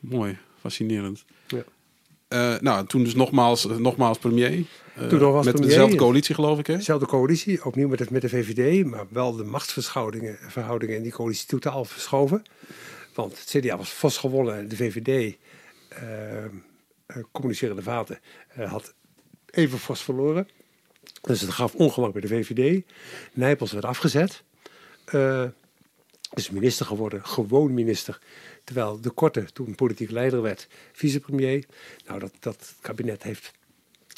Mooi, 0.00 0.38
fascinerend. 0.60 1.24
Ja. 1.46 1.64
Uh, 2.34 2.54
nou, 2.60 2.86
toen 2.86 3.04
dus 3.04 3.14
nogmaals, 3.14 3.64
nogmaals 3.64 4.18
premier. 4.18 4.50
Uh, 4.50 5.08
toen 5.08 5.18
was 5.18 5.44
met 5.44 5.54
premier, 5.54 5.70
dezelfde 5.70 5.96
coalitie, 5.96 6.34
geloof 6.34 6.58
ik. 6.58 6.66
Hè? 6.66 6.76
Dezelfde 6.76 7.06
coalitie, 7.06 7.64
opnieuw 7.64 7.88
met, 7.88 7.98
het, 7.98 8.10
met 8.10 8.22
de 8.22 8.28
VVD, 8.28 8.86
maar 8.86 9.06
wel 9.08 9.36
de 9.36 9.44
machtsverhoudingen 9.44 10.38
verhoudingen 10.40 10.96
in 10.96 11.02
die 11.02 11.12
coalitie 11.12 11.46
totaal 11.46 11.84
verschoven. 11.84 12.42
Want 13.14 13.38
het 13.38 13.48
CDA 13.48 13.76
was 13.76 13.90
vast 13.92 14.18
gewonnen 14.18 14.58
en 14.58 14.68
de 14.68 14.76
VVD, 14.76 15.36
uh, 16.02 16.44
eh, 16.44 16.50
communicerende 17.32 17.82
vaten, 17.82 18.18
had 18.54 18.94
even 19.50 19.78
vast 19.78 20.02
verloren. 20.02 20.48
Dus 21.20 21.40
het 21.40 21.50
gaf 21.50 21.74
ongemak 21.74 22.12
bij 22.12 22.20
de 22.20 22.28
VVD. 22.28 22.82
Nijpels 23.32 23.72
werd 23.72 23.84
afgezet. 23.84 24.42
is 26.32 26.50
minister 26.50 26.86
geworden, 26.86 27.26
gewoon 27.26 27.74
minister. 27.74 28.18
Terwijl 28.64 29.00
de 29.00 29.10
Korte 29.10 29.44
toen 29.52 29.74
politiek 29.74 30.10
leider 30.10 30.42
werd, 30.42 30.68
vicepremier. 30.92 31.64
Nou, 32.06 32.20
dat, 32.20 32.32
dat 32.40 32.74
kabinet 32.80 33.22
heeft, 33.22 33.52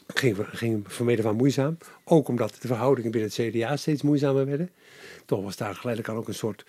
ging, 0.06 0.36
ging 0.50 0.92
vermeden 0.92 1.24
van 1.24 1.36
moeizaam. 1.36 1.78
Ook 2.04 2.28
omdat 2.28 2.56
de 2.60 2.66
verhoudingen 2.66 3.10
binnen 3.10 3.30
het 3.34 3.54
CDA 3.54 3.76
steeds 3.76 4.02
moeizamer 4.02 4.46
werden. 4.46 4.70
Toch 5.24 5.42
was 5.42 5.56
daar 5.56 5.74
geleidelijk 5.74 6.08
aan 6.08 6.20
ook 6.20 6.28
een 6.28 6.34
soort 6.34 6.64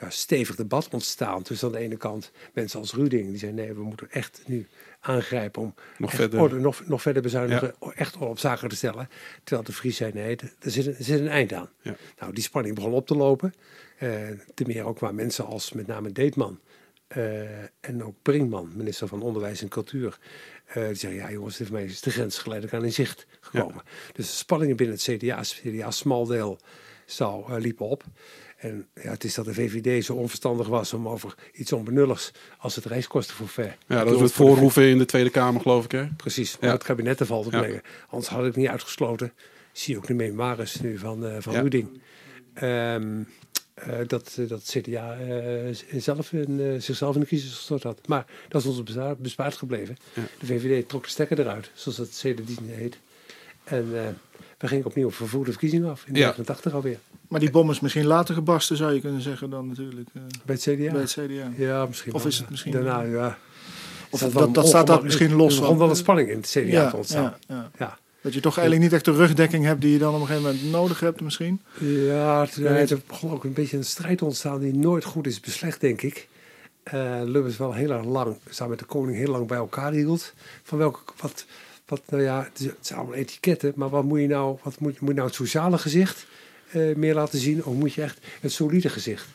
ja, 0.00 0.10
stevig 0.10 0.56
debat 0.56 0.88
ontstaan. 0.90 1.42
Dus 1.42 1.64
aan 1.64 1.72
de 1.72 1.78
ene 1.78 1.96
kant 1.96 2.30
mensen 2.52 2.80
als 2.80 2.94
Ruding, 2.94 3.28
die 3.28 3.38
zeiden 3.38 3.64
nee, 3.64 3.74
we 3.74 3.82
moeten 3.82 4.10
echt 4.10 4.42
nu 4.46 4.66
aangrijpen 5.00 5.62
om 5.62 5.74
nog, 5.98 6.14
verder. 6.14 6.60
nog, 6.60 6.86
nog 6.86 7.02
verder 7.02 7.22
bezuinigen, 7.22 7.74
echt 7.94 8.16
op 8.16 8.38
zaken 8.38 8.68
te 8.68 8.76
stellen. 8.76 9.08
Terwijl 9.44 9.66
de 9.66 9.72
Vries 9.72 9.96
zei 9.96 10.12
nee, 10.12 10.36
er 10.36 10.70
zit, 10.70 10.86
er 10.86 11.04
zit 11.04 11.20
een 11.20 11.28
eind 11.28 11.52
aan. 11.52 11.68
Ja. 11.80 11.96
Nou, 12.18 12.32
die 12.32 12.42
spanning 12.42 12.74
begon 12.74 12.92
op 12.92 13.06
te 13.06 13.16
lopen. 13.16 13.54
Uh, 14.02 14.10
te 14.54 14.64
meer 14.66 14.84
ook 14.84 14.98
waar 14.98 15.14
mensen 15.14 15.46
als 15.46 15.72
met 15.72 15.86
name 15.86 16.12
Deetman 16.12 16.58
en 17.80 18.04
ook 18.04 18.14
Brinkman, 18.22 18.72
minister 18.76 19.08
van 19.08 19.22
Onderwijs 19.22 19.62
en 19.62 19.68
Cultuur. 19.68 20.18
Uh, 20.68 20.74
die 20.74 20.94
zeggen, 20.94 21.20
ja 21.20 21.30
jongens, 21.30 21.56
dit 21.56 21.72
is 21.72 22.00
de 22.00 22.10
grens 22.10 22.38
geleidelijk 22.38 22.76
aan 22.78 22.84
in 22.84 22.92
zicht 22.92 23.26
gekomen. 23.40 23.82
Dus 24.12 24.26
de 24.26 24.36
spanningen 24.36 24.76
binnen 24.76 24.96
het 24.96 25.04
CDA, 25.04 25.36
het 25.36 25.60
CDA 25.64 25.90
smaldeel, 25.90 26.58
zou, 27.06 27.52
uh, 27.52 27.60
liepen 27.60 27.86
op. 27.86 28.04
En 28.56 28.88
ja, 28.94 29.10
het 29.10 29.24
is 29.24 29.34
dat 29.34 29.44
de 29.44 29.54
VVD 29.54 30.04
zo 30.04 30.14
onverstandig 30.14 30.68
was 30.68 30.92
om 30.92 31.08
over 31.08 31.34
iets 31.52 31.72
onbenulligs 31.72 32.32
als 32.58 32.74
het 32.74 32.84
reiskostenforfait. 32.84 33.76
Ja, 33.86 34.04
dat 34.04 34.14
is 34.14 34.20
het 34.20 34.32
voorhoeven 34.32 34.88
in 34.88 34.98
de 34.98 35.04
Tweede 35.04 35.30
Kamer, 35.30 35.60
geloof 35.60 35.84
ik. 35.84 35.90
Hè? 35.90 36.06
Precies, 36.16 36.58
om 36.60 36.66
ja. 36.66 36.72
het 36.72 36.82
kabinet 36.82 37.16
te 37.16 37.26
val 37.26 37.42
te 37.42 37.48
brengen. 37.48 37.82
Anders 38.08 38.32
had 38.32 38.46
ik 38.46 38.56
niet 38.56 38.68
uitgesloten. 38.68 39.32
Zie 39.72 39.94
je 39.94 40.00
ook 40.00 40.06
de 40.06 40.14
memoires 40.14 40.80
nu 40.80 40.98
van, 40.98 41.26
uh, 41.26 41.36
van 41.38 41.54
Ruding. 41.54 42.00
Um, 42.62 43.18
uh, 43.18 43.26
dat, 44.06 44.38
dat 44.48 44.62
CDA 44.64 45.16
uh, 45.20 45.76
zelf 45.96 46.32
in, 46.32 46.82
zichzelf 46.82 47.14
in 47.14 47.20
de 47.20 47.26
crisis 47.26 47.52
gestort 47.54 47.82
had. 47.82 47.98
Maar 48.06 48.24
dat 48.48 48.60
is 48.64 48.68
ons 48.68 48.82
bespaard 49.18 49.56
gebleven. 49.56 49.96
Ja. 50.14 50.22
De 50.38 50.46
VVD 50.46 50.88
trok 50.88 51.02
de 51.02 51.08
stekker 51.08 51.40
eruit, 51.40 51.70
zoals 51.74 51.98
dat 51.98 52.08
CDA 52.08 52.62
heet. 52.74 52.98
En 53.64 53.90
we 54.58 54.68
gingen 54.68 54.84
opnieuw 54.86 55.10
vervoerde 55.10 55.50
verkiezingen 55.50 55.90
af, 55.90 56.04
in 56.06 56.14
ja. 56.14 56.26
89 56.26 56.72
alweer. 56.72 56.98
Maar 57.28 57.40
die 57.40 57.50
bom 57.50 57.70
is 57.70 57.80
misschien 57.80 58.06
later 58.06 58.34
gebarsten, 58.34 58.76
zou 58.76 58.92
je 58.94 59.00
kunnen 59.00 59.22
zeggen 59.22 59.50
dan 59.50 59.66
natuurlijk. 59.68 60.08
bij 60.44 60.54
het 60.54 60.60
CDA? 60.62 60.92
Bij 60.92 61.00
het 61.00 61.10
CDA. 61.10 61.52
Ja, 61.56 61.86
misschien 61.86 62.14
Of 62.14 62.26
is 62.26 62.38
het 62.38 62.50
misschien... 62.50 62.72
Daarna, 62.72 63.02
ja. 63.02 63.38
Of 64.10 64.20
dat, 64.20 64.32
wel 64.32 64.52
dat 64.52 64.68
staat 64.68 64.86
daar 64.86 65.02
misschien 65.02 65.32
los 65.34 65.58
Er 65.58 65.64
van. 65.64 65.78
wel 65.78 65.88
een 65.88 65.96
spanning 65.96 66.28
in 66.28 66.36
het 66.36 66.46
CDA 66.46 66.60
Ja, 66.60 66.90
te 66.90 66.96
ontstaan. 66.96 67.22
ja, 67.48 67.54
ja. 67.54 67.70
Ja. 67.78 67.98
Dat 68.22 68.34
je 68.34 68.40
toch 68.40 68.58
eigenlijk 68.58 68.82
niet 68.90 68.92
echt 68.96 69.04
de 69.04 69.12
rugdekking 69.22 69.64
hebt 69.64 69.80
die 69.80 69.92
je 69.92 69.98
dan 69.98 70.14
op 70.14 70.20
een 70.20 70.26
gegeven 70.26 70.50
moment 70.50 70.70
nodig 70.70 71.00
hebt 71.00 71.20
misschien. 71.20 71.60
Ja, 71.78 72.46
er 72.90 73.00
begon 73.06 73.30
ook 73.32 73.44
een 73.44 73.52
beetje 73.52 73.76
een 73.76 73.84
strijd 73.84 74.22
ontstaan 74.22 74.60
die 74.60 74.74
nooit 74.74 75.04
goed 75.04 75.26
is 75.26 75.40
beslecht, 75.40 75.80
denk 75.80 76.02
ik. 76.02 76.28
Eh 76.82 77.20
Lubbers 77.24 77.56
wel 77.56 77.72
heel 77.74 77.90
erg 77.90 78.04
lang, 78.04 78.36
samen 78.48 78.70
met 78.70 78.78
de 78.78 78.84
koning, 78.84 79.16
heel 79.16 79.30
lang 79.30 79.46
bij 79.46 79.56
elkaar 79.58 79.92
hield. 79.92 80.32
Van 80.62 80.78
welke, 80.78 80.98
wat, 81.20 81.44
wat, 81.86 82.02
nou 82.08 82.22
ja, 82.22 82.42
het, 82.44 82.58
is- 82.60 82.66
het 82.66 82.76
zijn 82.86 82.98
allemaal 82.98 83.16
etiketten, 83.18 83.72
maar 83.76 83.88
wat 83.88 84.04
moet 84.04 84.20
je 84.20 84.26
nou, 84.26 84.56
wat 84.62 84.80
moet, 84.80 85.00
moet 85.00 85.08
je 85.08 85.14
nou 85.14 85.26
het 85.26 85.36
sociale 85.36 85.78
gezicht 85.78 86.26
eh, 86.70 86.94
meer 86.96 87.14
laten 87.14 87.38
zien? 87.38 87.64
Of 87.64 87.74
moet 87.74 87.92
je 87.94 88.02
echt 88.02 88.18
het 88.40 88.52
solide 88.52 88.88
gezicht 88.88 89.26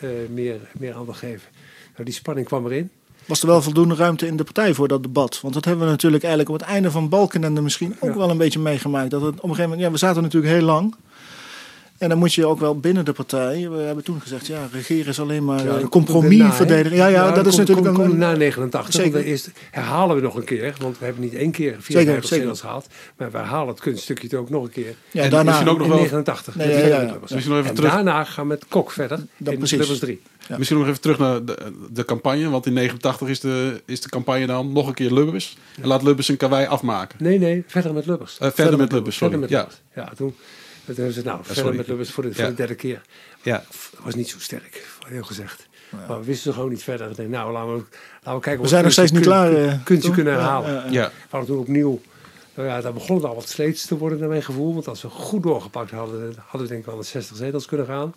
eh, 0.00 0.08
meer, 0.32 0.60
meer 0.78 0.94
aandacht 0.94 1.18
geven? 1.18 1.48
Nou, 1.92 2.04
die 2.04 2.14
spanning 2.14 2.46
kwam 2.46 2.64
erin. 2.66 2.90
Was 3.30 3.40
er 3.42 3.46
wel 3.48 3.62
voldoende 3.62 3.94
ruimte 3.94 4.26
in 4.26 4.36
de 4.36 4.44
partij 4.44 4.74
voor 4.74 4.88
dat 4.88 5.02
debat? 5.02 5.40
Want 5.40 5.54
dat 5.54 5.64
hebben 5.64 5.84
we 5.84 5.90
natuurlijk 5.90 6.22
eigenlijk 6.24 6.52
op 6.54 6.60
het 6.60 6.68
einde 6.68 6.90
van 6.90 7.08
Balkenende 7.08 7.60
misschien 7.60 7.96
ook 8.00 8.10
Ja. 8.12 8.16
wel 8.18 8.30
een 8.30 8.36
beetje 8.38 8.58
meegemaakt. 8.58 9.10
Dat 9.10 9.20
het 9.20 9.34
op 9.34 9.42
een 9.42 9.48
gegeven 9.48 9.62
moment, 9.70 9.80
ja, 9.86 9.90
we 9.90 9.98
zaten 9.98 10.22
natuurlijk 10.22 10.52
heel 10.52 10.62
lang. 10.64 10.94
En 12.00 12.08
dan 12.08 12.18
moet 12.18 12.34
je 12.34 12.46
ook 12.46 12.60
wel 12.60 12.78
binnen 12.80 13.04
de 13.04 13.12
partij. 13.12 13.70
We 13.70 13.76
hebben 13.76 14.04
toen 14.04 14.20
gezegd, 14.20 14.46
ja, 14.46 14.68
regeren 14.72 15.06
is 15.06 15.20
alleen 15.20 15.44
maar 15.44 15.58
Ja, 15.64 15.64
ja, 15.74 15.78
dat 15.80 15.88
compromis 15.88 16.54
verdedigen. 16.54 16.96
Ja, 16.98 17.06
ja, 17.06 17.24
dat 17.26 17.34
dat 17.34 17.46
is 17.46 17.54
komt- 17.54 17.68
natuurlijk 17.68 17.86
komt- 17.86 17.98
een, 17.98 18.08
komt 18.08 18.18
na 18.18 18.36
89. 18.36 18.94
Zeker. 18.94 19.50
Herhalen 19.70 20.16
we 20.16 20.22
nog 20.22 20.34
een 20.34 20.44
keer, 20.44 20.74
want 20.80 20.98
we 20.98 21.04
hebben 21.04 21.22
niet 21.22 21.34
één 21.34 21.50
keer 21.50 21.76
54 21.78 21.94
Zeker, 22.04 22.22
zeker. 22.28 22.36
zetels 22.42 22.60
gehaald. 22.60 22.86
Maar 23.16 23.30
we 23.30 23.36
herhalen 23.38 23.68
het 23.68 23.80
kunststukje 23.80 24.28
er 24.28 24.38
ook 24.38 24.50
nog 24.50 24.64
een 24.64 24.70
keer. 24.70 24.94
Ja, 25.10 25.22
En 25.22 25.30
daarna. 25.30 25.50
misschien 25.50 25.68
ook 25.68 25.76
nog 25.78 25.86
in 25.86 25.92
wel- 25.92 26.00
89. 26.02 26.54
Nee, 26.54 26.68
ja, 26.68 26.74
verder 26.74 26.90
ja, 26.90 27.02
ja. 27.02 27.16
Misschien 27.20 27.48
nog 27.48 27.58
even 27.58 27.68
en 27.70 27.74
terug. 27.76 27.92
daarna 27.92 28.24
gaan 28.24 28.44
we 28.44 28.48
met 28.50 28.64
Kok 28.68 28.90
verder. 28.90 29.18
Dat 29.36 29.52
in 29.52 29.58
precies. 29.58 29.78
Lubbers 29.78 29.98
3. 29.98 30.20
Ja. 30.48 30.58
Misschien 30.58 30.78
nog 30.78 30.88
even 30.88 31.00
terug 31.00 31.18
naar 31.18 31.44
de, 31.44 31.56
de 31.90 32.04
campagne. 32.04 32.48
Want 32.50 32.66
in 32.66 32.72
89 32.72 33.28
is 33.28 33.40
de, 33.40 33.82
is 33.86 34.00
de 34.00 34.08
campagne 34.08 34.46
dan 34.46 34.72
nog 34.72 34.86
een 34.88 34.94
keer 34.94 35.12
Lubbers. 35.12 35.56
En 35.82 35.88
laat 35.88 36.02
Lubbers 36.02 36.28
een 36.28 36.36
karwei 36.36 36.66
afmaken. 36.66 37.16
Nee, 37.24 37.38
nee, 37.38 37.64
verder 37.66 37.92
met 37.94 38.06
Lubbers. 38.06 38.38
Eh, 38.38 38.50
verder, 38.54 38.78
met 38.78 38.92
Lubbers, 38.92 39.16
sorry. 39.16 39.38
Verder 39.38 39.38
met 39.40 39.48
ja. 39.50 39.56
Lubbers. 39.58 39.80
Ja, 39.94 40.12
toen, 40.16 40.34
toen 40.94 41.04
hebben 41.04 41.22
ze 41.22 41.28
nou, 41.28 41.40
verder 41.44 41.74
met 41.74 41.86
Lubbers 41.86 42.10
voor 42.10 42.22
de, 42.22 42.34
voor 42.34 42.44
Ja. 42.44 42.48
de 42.50 42.56
derde 42.56 42.74
keer. 42.74 43.00
Ja. 43.42 43.64
was 44.02 44.14
niet 44.14 44.28
zo 44.28 44.38
sterk, 44.38 44.86
heel 45.06 45.22
gezegd. 45.22 45.68
Maar 46.08 46.18
we 46.20 46.24
wisten 46.24 46.52
gewoon 46.54 46.68
niet 46.68 46.82
verder. 46.82 47.10
Ik 47.10 47.16
denk, 47.16 47.28
nou, 47.28 47.52
laten 47.52 47.74
we, 47.76 47.82
laten 48.12 48.34
we 48.34 48.40
kijken. 48.40 48.56
We 48.56 48.60
of 48.62 48.68
zijn 48.68 48.82
nog 48.84 48.92
steeds 48.92 49.10
niet 49.10 49.20
kun- 49.20 49.30
klaar. 49.30 49.50
kun- 49.50 49.68
eh, 49.68 49.84
kunt 49.84 50.00
je 50.00 50.06
toch? 50.06 50.14
kunnen 50.14 50.32
herhalen. 50.32 50.72
ja, 50.74 50.84
ja. 50.84 50.90
Ja. 50.90 51.08
We 51.08 51.12
hadden 51.28 51.48
toen 51.48 51.58
opnieuw. 51.58 52.00
Nou 52.54 52.68
ja, 52.68 52.80
daar 52.80 52.92
begon 52.92 53.16
het 53.16 53.24
al 53.24 53.34
wat 53.34 53.48
sleets 53.48 53.86
te 53.86 53.98
worden 53.98 54.18
naar 54.18 54.28
mijn 54.28 54.42
gevoel. 54.42 54.72
Want 54.74 54.88
als 54.88 55.02
we 55.02 55.08
goed 55.08 55.42
doorgepakt 55.42 55.90
hadden, 55.90 56.34
hadden 56.38 56.60
we 56.62 56.66
denk 56.66 56.80
ik 56.80 56.86
wel 56.86 56.94
naar 56.94 57.04
60 57.04 57.36
zetels 57.36 57.66
kunnen 57.66 57.86
gaan. 57.86 58.14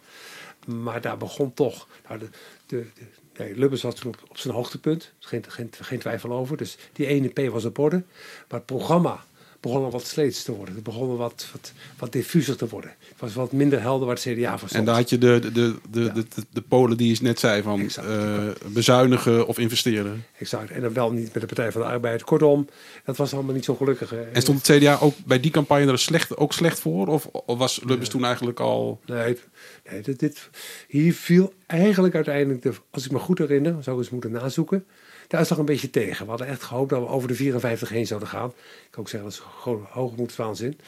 Maar 0.65 1.01
daar 1.01 1.17
begon 1.17 1.53
toch. 1.53 1.87
Nou, 2.07 2.19
de, 2.19 2.25
de, 2.65 2.85
de, 2.93 3.03
nee, 3.43 3.55
Lubbers 3.57 3.81
was 3.81 3.95
toen 3.95 4.13
op, 4.13 4.29
op 4.29 4.37
zijn 4.37 4.53
hoogtepunt. 4.53 5.11
Geen, 5.19 5.43
geen, 5.47 5.69
geen 5.81 5.99
twijfel 5.99 6.31
over. 6.31 6.57
Dus 6.57 6.77
die 6.93 7.05
ene 7.05 7.27
P 7.27 7.51
was 7.51 7.65
op 7.65 7.77
orde. 7.79 8.03
Maar 8.49 8.59
het 8.59 8.65
programma 8.65 9.23
begon 9.63 9.83
al 9.83 9.91
wat 9.91 10.05
sleets 10.07 10.43
te 10.43 10.51
worden. 10.51 10.75
Het 10.75 10.83
begon 10.83 11.17
wat, 11.17 11.47
wat, 11.51 11.71
wat 11.97 12.11
diffuser 12.11 12.55
te 12.57 12.67
worden. 12.67 12.89
Het 13.09 13.19
was 13.19 13.33
wat 13.33 13.51
minder 13.51 13.81
helder 13.81 14.07
waar 14.07 14.15
het 14.15 14.23
CDA 14.23 14.49
voor 14.57 14.67
stond. 14.67 14.71
En 14.81 14.85
daar 14.85 14.95
had 14.95 15.09
je 15.09 15.17
de, 15.17 15.39
de, 15.41 15.51
de, 15.51 15.75
de, 15.91 16.11
de, 16.13 16.23
de 16.49 16.61
Polen 16.61 16.97
die 16.97 17.13
je 17.13 17.17
net 17.21 17.39
zei 17.39 17.61
van 17.61 17.89
eh, 17.89 18.47
bezuinigen 18.67 19.47
of 19.47 19.57
investeren. 19.59 20.25
Exact. 20.37 20.71
En 20.71 20.81
dan 20.81 20.93
wel 20.93 21.11
niet 21.11 21.33
met 21.33 21.41
de 21.41 21.45
Partij 21.47 21.71
van 21.71 21.81
de 21.81 21.87
Arbeid. 21.87 22.23
Kortom, 22.23 22.67
dat 23.05 23.17
was 23.17 23.33
allemaal 23.33 23.53
niet 23.53 23.65
zo 23.65 23.75
gelukkig. 23.75 24.09
hè. 24.09 24.21
En 24.21 24.41
stond 24.41 24.67
het 24.67 24.77
CDA 24.77 24.97
ook 25.01 25.15
bij 25.25 25.39
die 25.39 25.51
campagne 25.51 25.91
er 25.91 25.99
slecht, 25.99 26.37
ook 26.37 26.53
slecht 26.53 26.79
voor? 26.79 27.07
Of, 27.07 27.25
of 27.25 27.57
was 27.57 27.81
Lubbers 27.85 28.09
toen 28.09 28.25
eigenlijk 28.25 28.59
al... 28.59 28.99
Nee, 29.05 29.17
het- 29.17 29.47
nee 29.91 30.01
dit, 30.01 30.19
dit, 30.19 30.49
hier 30.87 31.13
viel 31.13 31.53
eigenlijk 31.67 32.15
uiteindelijk, 32.15 32.61
de, 32.61 32.71
als 32.91 33.05
ik 33.05 33.11
me 33.11 33.19
goed 33.19 33.37
herinner, 33.37 33.75
zou 33.83 33.95
ik 33.97 34.01
eens 34.03 34.11
moeten 34.11 34.31
nazoeken, 34.31 34.85
de 35.27 35.37
uitslag 35.37 35.59
een 35.59 35.65
beetje 35.65 35.89
tegen. 35.89 36.23
We 36.23 36.29
hadden 36.29 36.47
echt 36.47 36.63
gehoopt 36.63 36.89
dat 36.89 36.99
we 36.99 37.07
over 37.07 37.27
de 37.27 37.35
54 37.35 37.89
heen 37.89 38.07
zouden 38.07 38.29
gaan. 38.29 38.47
Ik 38.49 38.87
kan 38.89 39.01
ook 39.03 39.09
zeggen, 39.09 39.29
dat 39.29 39.39
is 39.39 39.45
gewoon 39.61 39.87
hoogmoedswaanzin. 39.89 40.79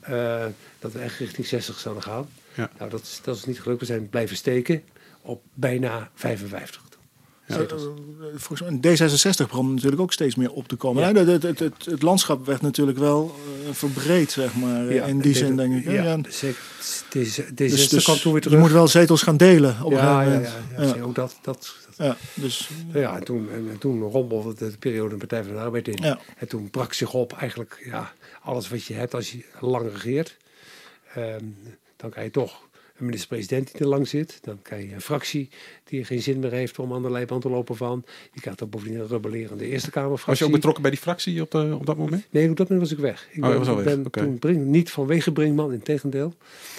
Eh 0.00 0.44
dat 0.78 0.92
we 0.92 0.98
echt 0.98 1.18
richting 1.18 1.46
60 1.46 1.78
zouden 1.78 2.02
gaan. 2.02 2.28
Ja. 2.54 2.70
Nou, 2.78 2.90
dat 2.90 3.02
is, 3.02 3.20
dat 3.24 3.36
is 3.36 3.44
niet 3.44 3.60
gelukt. 3.60 3.80
We 3.80 3.86
zijn 3.86 4.08
blijven 4.08 4.36
steken 4.36 4.82
op 5.22 5.42
bijna 5.54 6.10
55. 6.14 6.82
Eh, 7.46 7.56
eh, 7.60 7.66
volgens 8.36 8.70
mij, 8.70 8.96
D66 8.96 9.36
begon 9.48 9.74
natuurlijk 9.74 10.02
ook 10.02 10.12
steeds 10.12 10.34
meer 10.34 10.50
op 10.52 10.68
te 10.68 10.76
komen. 10.76 11.02
Ja. 11.02 11.12
hè? 11.24 11.30
Het, 11.30 11.42
het, 11.42 11.58
het, 11.58 11.84
het 11.84 12.02
landschap 12.02 12.46
werd 12.46 12.62
natuurlijk 12.62 12.98
wel 12.98 13.34
eh, 13.66 13.74
verbreed, 13.74 14.30
zeg 14.32 14.54
maar. 14.54 14.88
eh, 14.88 15.08
in 15.08 15.20
die 15.20 15.34
zin, 15.34 15.56
denk 15.56 15.74
ik. 15.74 15.84
Ja, 15.84 16.02
Ja. 16.02 16.18
zeker. 16.28 16.60
Deze, 17.10 17.54
deze 17.54 17.76
Dus, 17.76 17.88
dus 17.88 18.04
kwam 18.04 18.16
toen 18.16 18.32
weer 18.32 18.42
je 18.42 18.48
terug. 18.48 18.62
moet 18.64 18.72
wel 18.72 18.88
zetels 18.88 19.22
gaan 19.22 19.36
delen 19.36 19.76
op 19.82 19.90
een 19.92 19.96
ja, 19.98 20.22
gegeven 20.22 20.42
ja, 20.42 20.50
moment. 20.72 20.90
ja, 20.90 20.96
ja, 20.96 21.02
ook 21.02 21.14
dat, 21.14 21.38
dat 21.42 21.76
Ja, 22.00 22.16
dus 22.34 22.70
Ja, 22.92 23.16
en 23.16 23.24
toen, 23.24 23.50
en 23.50 23.78
toen 23.78 24.02
rommelde 24.02 24.54
de 24.54 24.78
periode 24.78 25.10
de 25.10 25.16
Partij 25.16 25.44
van 25.44 25.52
de 25.52 25.58
Arbeid 25.58 25.88
in. 25.88 25.98
Ja. 26.02 26.18
En 26.36 26.48
toen 26.48 26.70
brak 26.70 26.92
zich 26.92 27.14
op 27.14 27.32
eigenlijk 27.32 27.82
ja, 27.84 28.12
alles 28.42 28.68
wat 28.68 28.84
je 28.84 28.94
hebt 28.94 29.14
als 29.14 29.32
je 29.32 29.44
lang 29.60 29.92
regeert. 29.92 30.36
Ehm, 31.14 31.44
dan 31.96 32.10
krijg 32.10 32.26
je 32.26 32.32
toch 32.32 32.68
een 33.00 33.06
minister-president 33.06 33.72
die 33.72 33.80
er 33.80 33.86
lang 33.86 34.08
zit. 34.08 34.38
Dan 34.42 34.62
krijg 34.62 34.88
je 34.88 34.94
een 34.94 35.00
fractie 35.00 35.48
die 35.84 36.00
er 36.00 36.06
geen 36.06 36.22
zin 36.22 36.38
meer 36.38 36.52
heeft 36.52 36.78
om 36.78 36.92
aan 36.92 37.02
de 37.02 37.10
leiband 37.10 37.42
te 37.42 37.50
lopen 37.50 37.76
van. 37.76 38.04
Je 38.32 38.40
krijgt 38.40 38.58
dan 38.58 38.68
bovendien 38.68 39.00
een 39.00 39.08
rebellerende 39.08 39.66
Eerste 39.66 39.90
Kamerfractie. 39.90 40.26
Was 40.26 40.38
je 40.38 40.44
ook 40.44 40.52
betrokken 40.52 40.82
bij 40.82 40.90
die 40.90 41.00
fractie 41.00 41.40
op, 41.40 41.50
de, 41.50 41.76
op 41.78 41.86
dat 41.86 41.96
moment? 41.96 42.26
Nee, 42.30 42.50
op 42.50 42.56
dat 42.56 42.68
moment 42.68 42.88
was 42.88 42.98
ik 42.98 43.04
weg. 43.04 43.28
Ik 43.30 43.44
Oh, 43.44 43.48
ben, 43.48 43.58
was 43.58 43.68
al 43.68 43.78
ik 43.78 43.84
weg, 43.84 44.00
ben 44.00 44.10
toen 44.10 44.38
Brink, 44.38 44.64
niet 44.64 44.90
vanwege 44.90 45.32
Brinkman, 45.32 45.72
in 45.72 45.82
tegendeel. 45.82 46.34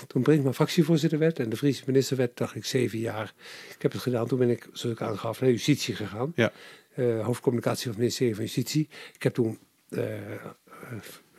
Toen 0.07 0.21
Brinkman 0.21 0.53
fractievoorzitter 0.53 1.19
werd 1.19 1.39
en 1.39 1.49
de 1.49 1.57
Friese 1.57 1.83
minister 1.85 2.17
werd, 2.17 2.37
dacht 2.37 2.55
ik 2.55 2.65
zeven 2.65 2.99
jaar. 2.99 3.33
Ik 3.75 3.81
heb 3.81 3.91
het 3.91 4.01
gedaan. 4.01 4.27
Toen 4.27 4.39
ben 4.39 4.49
ik, 4.49 4.69
zoals 4.71 4.95
ik 4.95 5.01
aangaf, 5.01 5.41
naar 5.41 5.49
justitie 5.49 5.95
gegaan. 5.95 6.31
Ja. 6.35 6.51
Eh, 6.95 7.25
hoofdcommunicatie 7.25 7.81
van 7.81 7.91
het 7.91 7.99
ministerie 7.99 8.35
van 8.35 8.43
Justitie. 8.43 8.87
Ik 9.13 9.23
heb 9.23 9.33
toen, 9.33 9.59
eh, 9.89 10.33
eh, 10.33 10.49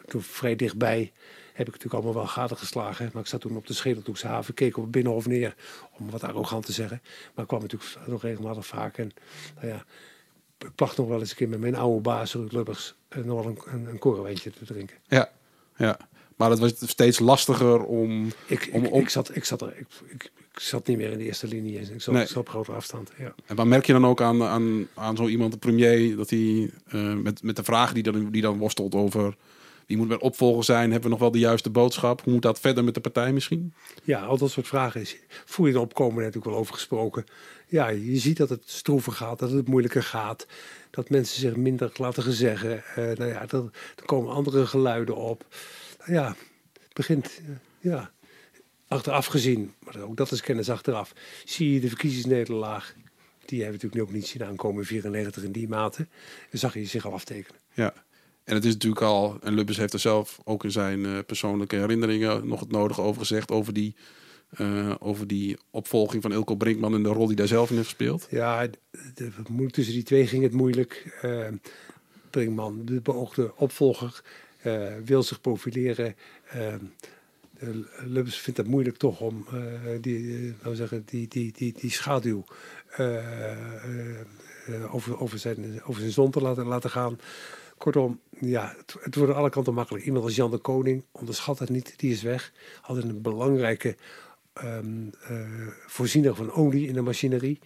toen 0.07 0.23
vrij 0.23 0.57
dichtbij, 0.57 1.13
heb 1.53 1.67
ik 1.67 1.73
natuurlijk 1.73 1.95
allemaal 1.95 2.15
wel 2.23 2.27
gaten 2.33 2.57
geslagen. 2.57 3.11
Maar 3.13 3.23
ik 3.23 3.29
zat 3.29 3.41
toen 3.41 3.57
op 3.57 3.67
de 3.67 3.75
Schedeltoekse 3.75 4.27
haven, 4.27 4.55
keek 4.55 4.77
op 4.77 4.83
het 4.83 4.93
Binnenhof 4.93 5.27
neer, 5.27 5.55
om 5.99 6.11
wat 6.11 6.23
arrogant 6.23 6.67
te 6.67 6.73
zeggen. 6.73 7.01
Maar 7.35 7.43
ik 7.43 7.49
kwam 7.49 7.61
natuurlijk 7.61 7.97
nog 8.07 8.23
regelmatig 8.23 8.67
vaak. 8.67 8.99
En 8.99 9.13
nou 9.55 9.67
ja, 9.67 9.85
ik 10.59 10.75
placht 10.75 10.97
nog 10.97 11.09
wel 11.09 11.21
eens 11.21 11.31
een 11.31 11.37
keer 11.37 11.49
met 11.49 11.61
mijn 11.61 11.75
oude 11.77 12.01
baas, 12.01 12.35
Ruud 12.35 12.53
Lubbers, 12.53 12.95
eh, 13.09 13.23
nog 13.23 13.43
wel 13.45 13.53
een, 13.53 13.73
een, 13.75 13.87
een 13.87 13.99
korenwijntje 13.99 14.51
te 14.51 14.65
drinken. 14.65 14.97
Ja. 15.09 15.31
ja. 15.77 15.97
Maar 16.37 16.51
het 16.51 16.59
was 16.59 16.73
steeds 16.91 17.19
lastiger 17.19 17.85
om... 17.85 18.27
Ik, 18.47 18.69
Om- 18.73 18.85
ik, 18.85 18.93
om- 18.93 19.01
ik, 19.01 19.09
zat, 19.09 19.37
ik, 19.37 19.45
zat 19.45 19.61
er, 19.63 19.75
ik, 19.79 19.87
ik, 20.09 20.23
ik 20.53 20.59
zat 20.61 20.87
niet 20.87 20.97
meer 20.97 21.11
in 21.11 21.19
de 21.19 21.25
eerste 21.25 21.47
linie. 21.47 21.81
Ik 21.81 22.01
zat, 22.03 22.15
Nee. 22.15 22.23
ik 22.23 22.29
zat 22.29 22.37
op 22.37 22.49
grotere 22.49 22.77
afstand. 22.77 23.11
Ja. 23.19 23.35
En 23.47 23.57
wat 23.57 23.67
merk 23.67 23.87
je 23.87 23.93
dan 23.93 24.07
ook 24.07 24.21
aan, 24.21 24.43
aan, 24.43 24.87
aan 24.95 25.17
zo 25.17 25.27
iemand, 25.27 25.53
de 25.53 25.59
premier, 25.59 26.17
dat 26.17 26.31
hij 26.31 26.71
eh, 26.89 27.15
met, 27.15 27.43
met 27.43 27.57
de 27.57 27.65
vragen 27.65 27.95
die 27.95 28.03
dan, 28.03 28.31
die 28.31 28.43
dan 28.43 28.59
worstelt 28.59 28.95
over 28.95 29.37
wie 29.87 29.97
moet 29.97 30.09
mijn 30.09 30.21
opvolger 30.21 30.65
zijn, 30.65 30.91
hebben 30.91 31.03
we 31.03 31.09
nog 31.09 31.19
wel 31.19 31.31
de 31.31 31.39
juiste 31.39 31.71
boodschap? 31.71 32.23
Hoe 32.23 32.33
moet 32.33 32.43
dat 32.43 32.61
verder 32.61 32.85
met 32.85 32.95
de 32.95 33.01
partij 33.01 33.33
misschien? 33.33 33.75
Ja, 34.05 34.21
al 34.21 34.39
dat 34.39 34.51
soort 34.51 34.67
vragen 34.67 35.01
is, 35.01 35.17
voel 35.45 35.67
je 35.67 35.87
net 36.15 36.37
ook 36.37 36.45
wel 36.45 36.55
over 36.55 36.75
gesproken. 36.75 37.25
Ja, 37.69 37.89
je 37.89 38.19
ziet 38.19 38.37
dat 38.37 38.49
het 38.49 38.63
stroever 38.65 39.13
gaat, 39.13 39.39
dat 39.39 39.51
het 39.51 39.69
moeilijker 39.69 40.03
gaat. 40.03 40.47
Dat 40.91 41.11
mensen 41.11 41.41
zich 41.41 41.57
minder 41.57 41.93
laten 41.95 42.23
gezeggen. 42.23 42.85
Eh 42.85 42.97
nou 42.97 43.25
ja, 43.25 43.47
dat, 43.47 43.65
er 43.97 44.05
komen 44.05 44.33
andere 44.33 44.67
geluiden 44.67 45.17
op. 45.17 45.47
Nou 45.99 46.13
ja, 46.13 46.37
het 46.73 46.93
begint, 46.93 47.41
eh, 47.47 47.55
ja, 47.81 48.11
achteraf 48.89 49.27
gezien, 49.27 49.75
maar 49.79 50.03
ook 50.03 50.17
dat 50.17 50.33
is 50.33 50.41
kennis 50.41 50.71
achteraf, 50.71 51.13
zie 51.45 51.73
je 51.73 51.81
de 51.81 51.89
verkiezingsnederlaag. 51.89 52.95
Die 53.45 53.63
hebben 53.63 53.81
we 53.81 53.85
natuurlijk 53.87 54.11
ook 54.13 54.21
niet 54.21 54.27
zien 54.27 54.45
aankomen 54.45 54.81
in 54.81 54.87
94 54.87 55.43
in 55.43 55.53
die 55.53 55.69
mate. 55.69 56.07
Dan 56.51 56.61
zag 56.61 56.75
je 56.75 56.85
zich 56.85 57.07
al 57.07 57.13
aftekenen. 57.13 57.61
Ja. 57.73 57.95
En 58.45 58.55
het 58.55 58.65
is 58.65 58.73
natuurlijk 58.73 59.03
al, 59.03 59.39
en 59.43 59.55
Lubbers 59.55 59.77
heeft 59.79 59.93
er 59.93 59.99
zelf 59.99 60.41
ook 60.45 60.65
in 60.65 60.71
zijn 60.71 61.05
eh, 61.07 61.19
persoonlijke 61.27 61.77
herinneringen 61.77 62.49
nog 62.49 62.61
het 62.61 62.71
nodige 62.71 63.01
over 63.01 63.21
gezegd, 63.21 63.51
over 63.51 63.73
die, 63.73 63.95
eh, 64.51 64.95
over 64.99 65.27
die 65.27 65.57
opvolging 65.71 66.23
van 66.23 66.33
Ilko 66.33 66.55
Brinkman 66.55 66.95
en 66.95 67.03
de 67.03 67.09
rol 67.09 67.27
die 67.27 67.37
daar 67.37 67.47
zelf 67.47 67.71
in 67.71 67.77
heeft 67.77 67.89
gespeeld. 67.89 68.27
Ja, 68.31 68.67
de, 69.15 69.31
de- 69.55 69.67
tussen 69.71 69.95
die 69.95 70.03
twee 70.03 70.27
ging 70.27 70.43
het 70.43 70.53
moeilijk. 70.53 71.19
Eh 71.23 71.47
Brinkman, 72.31 72.85
de 72.85 73.01
beoogde 73.01 73.57
opvolger, 73.57 74.23
wil 75.05 75.23
zich 75.23 75.41
profileren. 75.41 76.17
Lubbers 78.07 78.37
vindt 78.37 78.59
het 78.59 78.69
moeilijk 78.69 78.97
toch 78.97 79.21
om 79.21 79.47
die, 80.01 80.55
nou 80.63 80.75
zeggen, 80.75 81.03
die, 81.07 81.29
die, 81.29 81.53
die, 81.53 81.75
die 81.81 81.91
schaduw 81.91 82.45
over, 84.91 85.21
over, 85.21 85.39
zijn, 85.39 85.83
over 85.85 86.01
zijn 86.01 86.13
zon 86.13 86.31
te 86.31 86.41
laten, 86.41 86.67
laten 86.67 86.91
gaan. 86.91 87.19
Kortom, 87.83 88.21
ja, 88.41 88.75
het, 88.77 88.95
het 89.01 89.15
wordt 89.15 89.33
aan 89.33 89.39
alle 89.39 89.51
kanten 89.51 89.75
makkelijk. 89.75 90.05
Iemand 90.05 90.25
als 90.25 90.37
Jan 90.37 90.51
de 90.51 90.59
Koning, 90.59 91.03
onderschat 91.13 91.59
het 91.59 91.69
niet, 91.69 91.95
die 91.97 92.13
is 92.13 92.23
weg. 92.23 92.53
Altijd 92.83 93.07
een 93.07 93.23
belangrijke 93.23 93.97
ehm, 94.53 94.87
eh, 95.29 95.37
voorziener 95.87 96.35
van 96.35 96.53
olie 96.53 96.89
in 96.89 96.95
de 96.95 97.01
machinerie. 97.01 97.59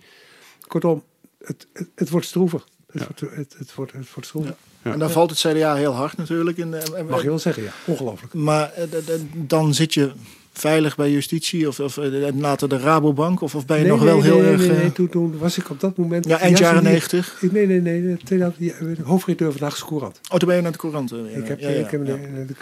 Kortom, 0.67 1.03
het, 1.39 1.67
het, 1.73 1.89
het 1.95 2.11
wordt 2.11 2.27
stroever. 2.27 2.65
Het, 2.87 3.01
Ja. 3.01 3.07
wordt, 3.07 3.37
het, 3.37 3.55
het, 3.59 3.75
wordt, 3.75 3.93
het 3.93 4.13
wordt 4.13 4.29
stroever. 4.29 4.57
Ja. 4.83 4.93
En 4.93 4.99
dan 4.99 5.11
valt 5.11 5.31
het 5.31 5.39
CDA 5.39 5.75
heel 5.75 5.93
hard 5.93 6.17
natuurlijk. 6.17 6.57
In 6.57 6.71
de, 6.71 7.05
Mag 7.09 7.23
je 7.23 7.29
wel 7.29 7.39
zeggen, 7.39 7.63
ja. 7.63 7.73
Ongelooflijk. 7.87 8.35
Maar 8.35 8.73
eh, 8.73 8.89
dan 9.35 9.75
zit 9.75 9.95
je 9.95 10.13
veilig 10.59 10.97
bij 10.97 11.11
justitie 11.11 11.69
of, 11.69 11.81
of 11.81 11.99
eh, 11.99 12.35
later 12.39 12.69
de 12.69 12.79
Rabobank? 12.79 13.41
Of, 13.41 13.55
of 13.55 13.67
ben 13.67 13.77
je 13.77 13.83
Nee, 13.83 13.93
nog 13.93 14.01
nee, 14.01 14.09
wel 14.09 14.23
heel 14.23 14.39
nee, 14.39 14.51
erg... 14.51 14.61
Nee, 14.61 14.71
eh, 14.71 14.77
nee, 14.77 14.93
toen, 14.93 15.09
toen 15.09 15.39
was 15.39 15.59
ik 15.59 15.71
op 15.71 15.81
dat 15.81 15.97
moment... 15.97 16.27
ja, 16.27 16.39
eind 16.39 16.59
jaren 16.59 16.83
negentig. 16.83 17.39
Nee, 17.51 17.67
nee, 17.67 17.81
nee. 17.81 18.03
de 18.03 18.17
tweede- 18.25 18.53
ja, 18.57 18.75
de 18.79 18.97
hoofdredacteur 19.03 19.51
van 19.51 19.59
de 19.59 19.65
Haagse 19.65 19.85
Courant. 19.87 20.21
Oh, 20.31 20.37
toen 20.39 20.49
ben 20.49 20.57
je 20.57 20.63
naar 20.63 20.73
de 20.73 20.79
courant. 20.79 21.13
eh, 21.13 21.19
ja, 21.19 21.37
ik 21.39 21.49
heb, 21.49 21.61
ja, 21.61 21.69
ja, 21.69 21.85
ik 21.85 21.91
heb 21.91 22.07
de, 22.07 22.13
in 22.13 22.47
de, 22.47 22.55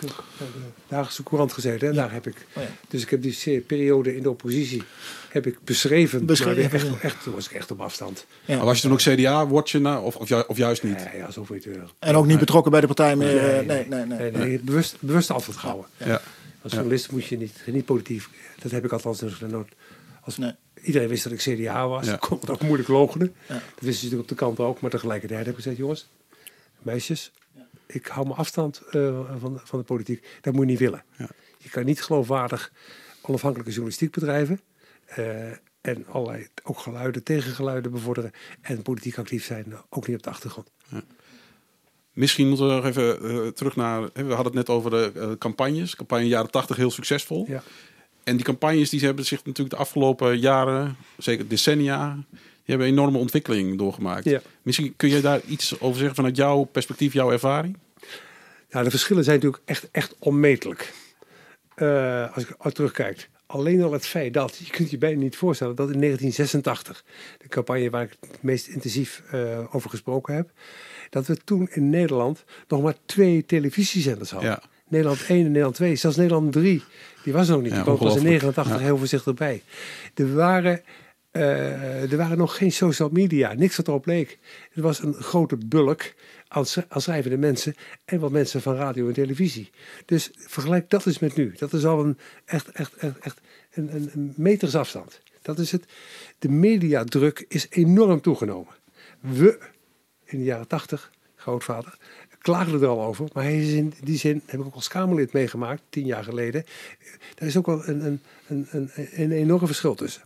de 0.88 0.94
Haagse 0.94 1.22
Courant 1.22 1.52
gezeten 1.52 1.88
en 1.88 1.94
daar 1.94 2.12
heb 2.12 2.26
ik... 2.26 2.46
Oh, 2.56 2.62
ja. 2.62 2.68
Dus 2.88 3.02
ik 3.02 3.10
heb 3.10 3.22
die 3.22 3.60
periode 3.60 4.16
in 4.16 4.22
de 4.22 4.30
oppositie 4.30 4.82
heb 5.28 5.46
ik 5.46 5.58
beschreven. 5.64 6.26
Beschreven, 6.26 6.80
echt, 7.02 7.22
toen 7.22 7.34
was 7.34 7.46
ik 7.48 7.52
echt 7.52 7.70
op 7.70 7.80
afstand. 7.80 8.26
Ja. 8.44 8.56
Maar 8.56 8.64
was 8.64 8.76
je 8.76 8.82
toen 8.82 8.92
ook 8.92 8.98
CDA-watcher 8.98 9.80
nou, 9.80 10.04
of, 10.04 10.16
of, 10.16 10.28
ju- 10.28 10.44
of 10.46 10.56
juist 10.56 10.82
niet? 10.82 11.04
Nee, 11.12 11.24
als 11.24 11.34
hoofdredacteur. 11.34 11.90
En 11.98 12.14
ook 12.16 12.26
niet 12.26 12.38
betrokken 12.38 12.70
bij 12.70 12.80
de 12.80 12.86
partij 12.86 13.16
meer. 13.16 13.26
Nee, 13.34 13.38
eh, 13.38 13.66
nee, 13.66 13.86
nee, 13.88 14.04
nee. 14.04 14.18
nee, 14.18 14.30
nee, 14.30 14.58
bewust, 14.58 14.96
bewust 15.00 15.30
afstand 15.30 15.58
houden. 15.58 15.86
Ja. 16.04 16.20
Als 16.64 16.72
Ja. 16.72 16.78
journalist 16.78 17.12
moet 17.12 17.24
je 17.24 17.36
niet, 17.36 17.62
niet 17.66 17.84
politiek. 17.84 18.22
Dat 18.58 18.70
heb 18.70 18.84
ik 18.84 18.92
althans 18.92 19.18
dus 19.18 19.38
nooit. 19.40 19.72
Als 20.20 20.36
Nee. 20.38 20.52
iedereen 20.82 21.08
wist 21.08 21.24
dat 21.24 21.32
ik 21.32 21.38
CDA 21.38 21.88
was, 21.88 22.04
Ja. 22.04 22.10
dan 22.10 22.18
kon 22.28 22.38
het 22.40 22.50
ook 22.50 22.62
moeilijk 22.62 22.88
logenen. 22.88 23.34
Ja. 23.48 23.54
Dat 23.54 23.62
wisten 23.64 23.82
ze 23.82 23.90
natuurlijk 24.04 24.22
op 24.22 24.28
de 24.28 24.44
kant 24.44 24.58
ook. 24.58 24.80
Maar 24.80 24.90
tegelijkertijd 24.90 25.40
heb 25.40 25.48
ik 25.48 25.54
gezegd, 25.62 25.76
jongens, 25.76 26.08
meisjes, 26.82 27.32
ik 27.86 28.06
hou 28.06 28.26
me 28.26 28.34
afstand 28.34 28.82
eh, 28.90 29.38
van, 29.40 29.60
van 29.64 29.78
de 29.78 29.84
politiek. 29.84 30.26
Dat 30.40 30.52
moet 30.52 30.62
je 30.64 30.70
niet 30.70 30.78
willen. 30.78 31.04
Ja. 31.16 31.28
Je 31.58 31.68
kan 31.70 31.84
niet 31.84 32.02
geloofwaardig 32.02 32.72
onafhankelijke 33.22 33.70
journalistiek 33.72 34.10
bedrijven. 34.12 34.60
eh, 35.04 35.50
en 35.80 36.06
allerlei 36.06 36.46
ook 36.62 36.78
geluiden, 36.78 37.22
tegengeluiden 37.22 37.90
bevorderen. 37.90 38.30
En 38.60 38.82
politiek 38.82 39.18
actief 39.18 39.44
zijn, 39.44 39.64
eh, 39.72 39.78
ook 39.88 40.06
niet 40.06 40.16
op 40.16 40.22
de 40.22 40.30
achtergrond. 40.30 40.70
Misschien 42.14 42.48
moeten 42.48 42.66
we 42.66 42.74
nog 42.74 42.84
even 42.84 43.22
eh, 43.22 43.46
terug 43.48 43.76
naar... 43.76 44.02
We 44.02 44.22
hadden 44.22 44.44
het 44.44 44.54
net 44.54 44.68
over 44.68 44.90
de 44.90 45.12
eh, 45.14 45.30
campagnes. 45.38 45.96
Campagne 45.96 46.26
jaren 46.26 46.50
80 46.50 46.76
heel 46.76 46.90
succesvol. 46.90 47.44
Ja. 47.48 47.62
En 48.24 48.36
die 48.36 48.44
campagnes 48.44 48.90
die 48.90 49.00
hebben 49.00 49.24
zich 49.24 49.44
natuurlijk 49.44 49.76
de 49.76 49.82
afgelopen 49.82 50.38
jaren, 50.38 50.96
zeker 51.18 51.48
decennia, 51.48 52.14
die 52.30 52.40
hebben 52.64 52.86
een 52.86 52.92
enorme 52.92 53.18
ontwikkeling 53.18 53.78
doorgemaakt. 53.78 54.24
Ja. 54.24 54.40
Misschien 54.62 54.94
kun 54.96 55.08
je 55.08 55.20
daar 55.20 55.40
iets 55.46 55.80
over 55.80 55.96
zeggen 55.96 56.14
vanuit 56.14 56.36
jouw 56.36 56.62
perspectief, 56.62 57.12
jouw 57.12 57.30
ervaring? 57.30 57.76
Nou, 58.70 58.84
de 58.84 58.90
verschillen 58.90 59.24
zijn 59.24 59.36
natuurlijk 59.36 59.62
echt, 59.64 59.88
echt 59.90 60.14
onmetelijk. 60.18 60.92
Eh, 61.74 62.34
als 62.34 62.44
ik 62.44 62.72
terugkijk. 62.72 63.28
Alleen 63.46 63.82
al 63.82 63.92
het 63.92 64.06
feit 64.06 64.34
dat, 64.34 64.56
je 64.56 64.70
kunt 64.70 64.90
je 64.90 64.98
bijna 64.98 65.20
niet 65.20 65.36
voorstellen, 65.36 65.74
dat 65.74 65.90
in 65.90 66.00
1986, 66.00 67.04
de 67.38 67.48
campagne 67.48 67.90
waar 67.90 68.02
ik 68.02 68.16
het 68.20 68.42
meest 68.42 68.66
intensief 68.66 69.22
over 69.70 69.90
gesproken 69.90 70.34
heb, 70.34 70.50
dat 71.14 71.26
we 71.26 71.36
toen 71.44 71.68
in 71.70 71.90
Nederland 71.90 72.44
nog 72.68 72.82
maar 72.82 72.94
twee 73.06 73.46
televisiezenders 73.46 74.30
hadden. 74.30 74.50
Ja. 74.50 74.62
Nederland 74.88 75.24
1 75.28 75.38
en 75.38 75.46
Nederland 75.46 75.74
2, 75.74 75.96
zelfs 75.96 76.16
Nederland 76.16 76.52
3, 76.52 76.82
die 77.24 77.32
was 77.32 77.48
er 77.48 77.54
nog 77.54 77.62
niet. 77.62 77.70
Ja, 77.70 77.76
die 77.76 77.84
kwam 77.84 77.96
pas 77.98 78.06
in 78.06 78.12
ongelooflijk. 78.12 78.42
89 78.42 78.78
Ja. 78.78 78.84
heel 78.86 78.98
voorzichtig 78.98 79.34
bij. 79.34 79.62
Er 80.14 80.34
waren, 80.34 80.82
eh, 81.30 82.12
er 82.12 82.16
waren 82.16 82.38
nog 82.38 82.56
geen 82.56 82.72
social 82.72 83.08
media, 83.12 83.52
niks 83.52 83.76
wat 83.76 83.88
erop 83.88 84.06
leek. 84.06 84.38
Er 84.72 84.82
was 84.82 85.02
een 85.02 85.14
grote 85.14 85.56
bulk 85.66 86.14
aan, 86.48 86.66
sch- 86.66 86.78
aan 86.88 87.00
schrijvende 87.00 87.36
mensen 87.36 87.74
en 88.04 88.20
wat 88.20 88.30
mensen 88.30 88.62
van 88.62 88.74
radio 88.74 89.06
en 89.06 89.12
televisie. 89.12 89.70
Dus 90.04 90.30
vergelijk 90.34 90.90
dat 90.90 91.06
eens 91.06 91.18
met 91.18 91.36
nu. 91.36 91.54
Dat 91.58 91.72
is 91.72 91.84
al 91.84 92.04
een 92.04 92.18
echt, 92.44 92.70
echt, 92.70 92.94
echt, 92.96 93.18
echt 93.18 93.40
een, 93.72 93.94
een, 93.94 94.10
een 94.14 94.32
metersafstand. 94.36 95.20
Dat 95.42 95.58
is 95.58 95.72
het. 95.72 95.84
De 96.38 96.48
mediadruk 96.48 97.44
is 97.48 97.66
enorm 97.70 98.20
toegenomen. 98.20 98.72
We, 99.20 99.58
in 100.24 100.38
de 100.38 100.44
jaren 100.44 100.68
tachtig, 100.68 101.10
grootvader, 101.36 101.98
klaagden 102.38 102.82
er 102.82 102.88
al 102.88 103.04
over. 103.04 103.28
Maar 103.32 103.44
hij 103.44 103.60
is 103.60 103.72
in 103.72 103.94
die 104.00 104.18
zin, 104.18 104.42
heb 104.46 104.60
ik 104.60 104.66
ook 104.66 104.74
als 104.74 104.88
Kamerlid 104.88 105.32
meegemaakt, 105.32 105.82
tien 105.88 106.06
jaar 106.06 106.24
geleden. 106.24 106.64
Daar 107.34 107.48
is 107.48 107.56
ook 107.56 107.66
wel 107.66 107.88
een, 107.88 108.04
een, 108.04 108.20
een, 108.48 108.66
een, 108.70 108.90
een 108.94 109.32
enorm 109.32 109.66
verschil 109.66 109.94
tussen. 109.94 110.22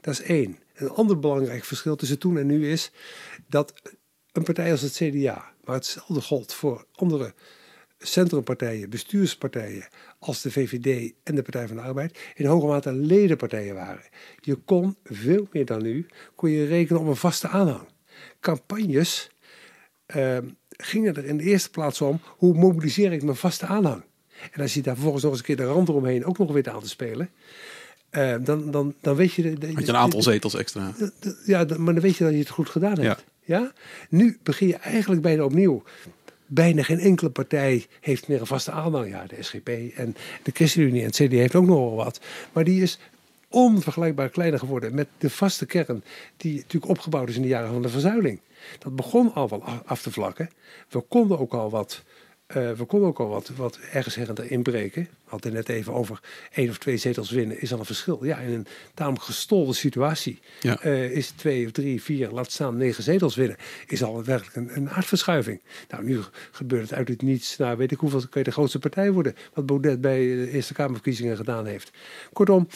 Dat 0.00 0.14
is 0.14 0.22
één. 0.22 0.58
Een 0.74 0.90
ander 0.90 1.18
belangrijk 1.18 1.64
verschil 1.64 1.96
tussen 1.96 2.18
toen 2.18 2.38
en 2.38 2.46
nu 2.46 2.70
is 2.70 2.90
dat 3.48 3.72
een 4.32 4.42
partij 4.42 4.70
als 4.70 4.80
het 4.80 4.92
CDA, 4.92 5.52
maar 5.64 5.74
hetzelfde 5.74 6.20
gold 6.20 6.54
voor 6.54 6.84
andere 6.94 7.34
centrumpartijen, 7.98 8.90
bestuurspartijen 8.90 9.88
als 10.18 10.42
de 10.42 10.50
VVD 10.50 11.12
en 11.22 11.34
de 11.34 11.42
Partij 11.42 11.66
van 11.66 11.76
de 11.76 11.82
Arbeid 11.82 12.18
in 12.34 12.46
hoge 12.46 12.66
mate 12.66 12.92
ledenpartijen 12.92 13.74
waren. 13.74 14.04
Je 14.40 14.54
kon 14.54 14.96
veel 15.04 15.48
meer 15.52 15.64
dan 15.64 15.82
nu, 15.82 16.06
kon 16.34 16.50
je 16.50 16.66
rekenen 16.66 17.00
op 17.00 17.06
een 17.06 17.16
vaste 17.16 17.48
aanhang. 17.48 17.88
Campagnes 18.40 19.30
ehm, 20.12 20.44
gingen 20.68 21.16
er 21.16 21.24
in 21.24 21.36
de 21.36 21.44
eerste 21.44 21.70
plaats 21.70 22.00
om, 22.00 22.20
hoe 22.26 22.54
mobiliseer 22.54 23.12
ik 23.12 23.22
mijn 23.22 23.36
vaste 23.36 23.66
aanhang? 23.66 24.02
En 24.52 24.60
als 24.60 24.74
je 24.74 24.82
daar 24.82 24.94
vervolgens 24.94 25.22
nog 25.22 25.32
eens 25.32 25.40
een 25.40 25.46
keer 25.46 25.56
de 25.56 25.64
rand 25.72 25.88
eromheen 25.88 26.24
ook 26.24 26.38
nog 26.38 26.52
weet 26.52 26.68
aan 26.68 26.80
te 26.80 26.88
spelen, 26.88 27.30
eh, 28.10 28.34
dan, 28.40 28.70
dan, 28.70 28.94
dan 29.00 29.16
weet 29.16 29.32
je... 29.32 29.42
De, 29.42 29.58
de- 29.58 29.72
Had 29.72 29.82
je 29.84 29.88
een 29.88 29.96
aantal 29.96 30.22
zetels 30.22 30.54
extra? 30.54 30.92
Ja, 31.46 31.64
maar 31.78 31.94
dan 31.94 32.02
weet 32.02 32.16
je 32.16 32.24
dat 32.24 32.32
je 32.32 32.38
het 32.38 32.48
goed 32.48 32.68
gedaan 32.68 32.98
hebt. 32.98 33.24
Ja. 33.44 33.72
Nu 34.08 34.38
begin 34.42 34.66
je 34.68 34.76
eigenlijk 34.76 35.22
bijna 35.22 35.44
opnieuw. 35.44 35.82
Bijna 36.46 36.82
geen 36.82 36.98
enkele 36.98 37.30
partij 37.30 37.86
heeft 38.00 38.28
meer 38.28 38.40
een 38.40 38.46
vaste 38.46 38.70
aanhang. 38.70 39.08
Ja, 39.08 39.24
de 39.26 39.42
SGP 39.42 39.68
en 39.94 40.16
de 40.42 40.50
ChristenUnie 40.54 41.00
en 41.00 41.06
het 41.06 41.14
CD 41.16 41.30
heeft 41.32 41.54
ook 41.54 41.66
nog 41.66 41.78
wel 41.78 41.94
wat. 41.94 42.20
Maar 42.52 42.64
die 42.64 42.82
is 42.82 42.98
onvergelijkbaar 43.50 44.28
kleiner 44.28 44.58
geworden 44.58 44.94
met 44.94 45.08
de 45.18 45.30
vaste 45.30 45.66
kern 45.66 46.02
die 46.36 46.54
natuurlijk 46.56 46.90
opgebouwd 46.92 47.28
is 47.28 47.36
in 47.36 47.42
de 47.42 47.48
jaren 47.48 47.72
van 47.72 47.82
de 47.82 47.88
verzuiling. 47.88 48.40
Dat 48.78 48.96
begon 48.96 49.34
al 49.34 49.48
wel 49.48 49.62
af 49.84 50.02
te 50.02 50.10
vlakken. 50.10 50.50
We 50.88 51.00
konden 51.00 51.38
ook 51.38 51.52
al 51.52 51.70
wat, 51.70 52.02
eh, 52.46 52.70
we 52.72 52.84
konden 52.84 53.08
ook 53.08 53.18
al 53.20 53.28
wat, 53.28 53.48
wat 53.56 53.78
ergens 53.92 54.14
her 54.14 54.28
en 54.28 54.34
der 54.34 54.50
inbreken. 54.50 55.02
We 55.02 55.08
hadden 55.36 55.52
net 55.52 55.68
even 55.68 55.92
over 55.92 56.20
één 56.52 56.68
of 56.70 56.78
twee 56.78 56.96
zetels 56.96 57.30
winnen 57.30 57.60
is 57.60 57.72
al 57.72 57.78
een 57.78 57.84
verschil. 57.84 58.24
Ja, 58.24 58.38
in 58.38 58.52
een 58.52 58.66
tamelijk 58.94 59.24
gestolde 59.24 59.72
situatie 59.72 60.38
Ja. 60.60 60.80
eh, 60.80 61.10
is 61.10 61.30
twee 61.30 61.66
of 61.66 61.72
drie, 61.72 62.02
vier, 62.02 62.30
laat 62.30 62.52
staan 62.52 62.76
negen 62.76 63.02
zetels 63.02 63.36
winnen, 63.36 63.56
is 63.86 64.02
al 64.02 64.24
werkelijk 64.24 64.56
een, 64.56 64.76
een 64.76 64.90
aardverschuiving. 64.90 65.60
Nou, 65.88 66.04
nu 66.04 66.20
gebeurt 66.50 66.82
het 66.82 66.92
uit 66.92 67.08
het 67.08 67.22
niets. 67.22 67.56
Nou, 67.56 67.76
weet 67.76 67.90
ik 67.92 67.98
hoeveel 67.98 68.20
kan 68.20 68.28
je 68.32 68.42
de 68.42 68.50
grootste 68.50 68.78
partij 68.78 69.12
worden. 69.12 69.36
Wat 69.54 69.66
Baudet 69.66 70.00
bij 70.00 70.18
de 70.18 70.50
Eerste 70.50 70.74
Kamerverkiezingen 70.74 71.36
gedaan 71.36 71.66
heeft. 71.66 71.90
Kortom, 72.32 72.68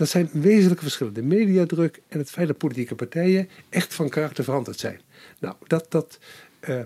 dat 0.00 0.08
zijn 0.08 0.30
wezenlijke 0.32 0.82
verschillen. 0.82 1.12
De 1.12 1.22
mediadruk 1.22 2.00
en 2.08 2.18
het 2.18 2.30
feit 2.30 2.46
dat 2.46 2.58
politieke 2.58 2.94
partijen 2.94 3.48
echt 3.68 3.94
van 3.94 4.08
karakter 4.08 4.44
veranderd 4.44 4.78
zijn. 4.78 5.00
Nou, 5.38 5.54
dat, 5.66 5.86
dat, 5.88 6.18
eh, 6.60 6.80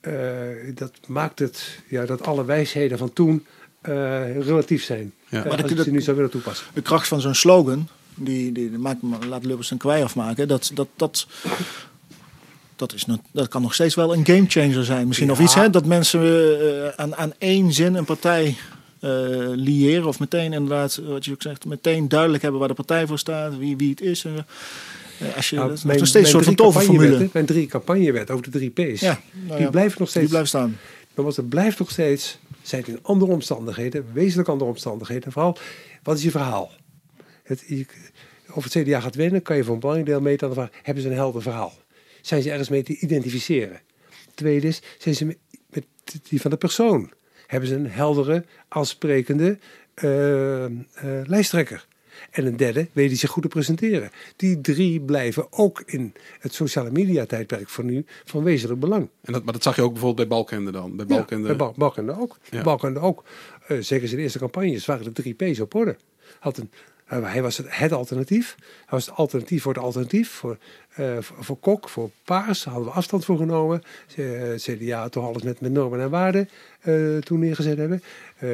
eh, 0.00 0.74
dat 0.74 0.92
maakt 1.06 1.38
het 1.38 1.78
ja, 1.88 2.06
dat 2.06 2.22
alle 2.22 2.44
wijsheden 2.44 2.98
van 2.98 3.12
toen 3.12 3.46
eh, 3.80 4.40
relatief 4.40 4.84
zijn. 4.84 5.12
Ja. 5.28 5.38
Maar 5.38 5.50
als 5.50 5.60
dat- 5.60 5.70
ik 5.70 5.78
ze 5.78 5.90
nu 5.90 6.00
zou 6.00 6.16
willen 6.16 6.30
toepassen. 6.30 6.66
De 6.74 6.82
kracht 6.82 7.08
van 7.08 7.20
zo'n 7.20 7.34
slogan, 7.34 7.88
die, 8.14 8.52
die, 8.52 8.70
die 8.70 8.78
maakt, 8.78 9.00
laat 9.28 9.44
Lubbers 9.44 9.70
een 9.70 9.78
kwij 9.78 10.04
afmaken. 10.04 10.48
Dat, 10.48 10.70
dat, 10.74 10.88
dat, 10.96 11.26
dat, 12.76 12.92
is 12.92 13.06
nog, 13.06 13.18
dat 13.32 13.48
kan 13.48 13.62
nog 13.62 13.74
steeds 13.74 13.94
wel 13.94 14.14
een 14.14 14.26
gamechanger 14.26 14.84
zijn. 14.84 15.06
Misschien 15.06 15.30
of 15.30 15.40
iets, 15.40 15.54
hè? 15.54 15.70
Dat 15.70 15.86
mensen 15.86 16.98
aan, 16.98 17.16
aan 17.16 17.32
één 17.38 17.72
zin 17.72 17.94
een 17.94 18.04
partij 18.04 18.56
liëren. 19.54 20.06
Of 20.06 20.20
meteen 20.20 20.52
inderdaad, 20.52 20.96
wat 20.96 21.24
je 21.24 21.32
ook 21.32 21.42
zegt, 21.42 21.64
meteen 21.64 22.08
duidelijk 22.08 22.42
hebben 22.42 22.60
waar 22.60 22.68
de 22.68 22.74
partij 22.74 23.06
voor 23.06 23.18
staat. 23.18 23.58
Wie, 23.58 23.76
wie 23.76 23.90
het 23.90 24.00
is. 24.00 24.24
en, 24.24 24.46
eh, 25.18 25.36
als 25.36 25.50
je, 25.50 25.56
Nou, 25.56 25.68
dat 25.68 25.78
is 25.78 25.84
mijn- 25.84 25.98
nog 25.98 26.06
steeds 26.08 26.24
een 26.24 26.30
soort 26.32 26.44
van 26.44 26.54
toverformule. 26.54 27.28
Mijn 27.32 27.46
drie 27.46 27.66
campagnewet 27.66 28.30
over 28.30 28.50
de 28.50 28.50
drie 28.50 28.70
P's. 28.70 29.00
Ja, 29.00 29.20
nou 29.32 29.56
die 29.56 29.64
ja, 29.64 29.70
blijven 29.70 29.96
nog 29.98 30.08
steeds. 30.08 30.24
Die 30.24 30.34
blijft 30.34 30.48
staan. 30.48 30.78
Maar 31.14 31.24
wat 31.24 31.36
er 31.36 31.44
blijft 31.44 31.78
nog 31.78 31.90
steeds, 31.90 32.38
zijn 32.62 32.80
het 32.80 32.90
in 32.90 32.98
andere 33.02 33.32
omstandigheden, 33.32 34.04
wezenlijk 34.12 34.48
andere 34.48 34.70
omstandigheden. 34.70 35.32
Vooral, 35.32 35.56
wat 36.02 36.16
is 36.16 36.22
je 36.22 36.30
verhaal? 36.30 36.70
Het, 37.42 37.64
je, 37.66 37.86
of 38.52 38.64
het 38.64 38.72
CDA 38.72 39.00
gaat 39.00 39.14
winnen, 39.14 39.42
kan 39.42 39.56
je 39.56 39.64
voor 39.64 39.74
een 39.74 39.80
belangrijk 39.80 40.10
deel 40.10 40.20
meten 40.20 40.48
aan 40.48 40.54
de 40.54 40.60
vraag, 40.60 40.70
hebben 40.82 41.02
ze 41.02 41.08
een 41.08 41.14
helder 41.14 41.42
verhaal? 41.42 41.72
Zijn 42.22 42.42
ze 42.42 42.50
ergens 42.50 42.68
mee 42.68 42.82
te 42.82 42.98
identificeren? 42.98 43.80
Tweede 44.34 44.66
is, 44.66 44.82
zijn 44.98 45.14
ze 45.14 45.24
met 45.24 45.84
die 46.28 46.40
van 46.40 46.50
de 46.50 46.56
persoon? 46.56 47.10
Hebben 47.54 47.72
ze 47.72 47.76
een 47.78 47.90
heldere, 47.90 48.44
aansprekende 48.68 49.58
eh, 49.94 50.64
eh, 50.64 50.72
lijsttrekker? 51.24 51.86
En 52.30 52.46
een 52.46 52.56
derde, 52.56 52.88
weet 52.92 53.08
die 53.08 53.18
zich 53.18 53.30
goed 53.30 53.42
te 53.42 53.48
presenteren. 53.48 54.10
Die 54.36 54.60
drie 54.60 55.00
blijven 55.00 55.46
ook 55.50 55.82
in 55.86 56.14
het 56.38 56.54
sociale 56.54 56.90
media 56.90 57.26
tijdperk 57.26 57.68
van 57.68 57.84
nu 57.84 58.04
van 58.24 58.42
wezenlijk 58.42 58.80
belang. 58.80 59.08
En 59.22 59.32
dat, 59.32 59.44
maar 59.44 59.52
dat 59.52 59.62
zag 59.62 59.76
je 59.76 59.82
ook 59.82 59.92
bijvoorbeeld 59.92 60.28
bij 60.28 60.36
Balkende 60.36 60.70
dan. 60.70 60.96
Bij 60.96 61.06
Ja, 61.08 61.14
Balkende, 61.14 61.56
bij 61.56 61.72
Balkende 61.76 62.18
ook. 62.18 62.38
Ja. 62.50 62.62
Balkende 62.62 63.00
ook. 63.00 63.24
Eh, 63.66 63.78
zeker 63.80 64.08
zijn 64.08 64.20
eerste 64.20 64.38
campagnes 64.38 64.86
waren 64.86 65.04
de 65.04 65.12
drie 65.12 65.34
P's 65.34 65.60
op 65.60 65.74
orde. 65.74 65.96
Had 66.38 66.56
een, 66.56 66.70
hij 67.04 67.42
was 67.42 67.56
het, 67.56 67.66
het 67.70 67.92
alternatief. 67.92 68.54
Hij 68.58 68.86
was 68.88 69.06
het 69.06 69.14
alternatief 69.14 69.62
voor 69.62 69.74
het 69.74 69.82
alternatief. 69.82 70.30
Voor, 70.30 70.58
eh, 70.94 71.16
voor, 71.20 71.44
voor 71.44 71.58
Kok, 71.58 71.88
voor 71.88 72.10
Paars 72.24 72.64
hadden 72.64 72.84
we 72.84 72.90
afstand 72.90 73.24
voor 73.24 73.36
genomen. 73.36 73.82
Eh, 74.16 74.54
CDA 74.54 75.08
toch 75.08 75.24
alles 75.24 75.42
met, 75.42 75.60
met 75.60 75.72
normen 75.72 76.00
en 76.00 76.10
waarden 76.10 76.48
eh, 76.80 77.16
toen 77.16 77.38
neergezet 77.38 77.78
hebben. 77.78 78.02
Eh, 78.38 78.50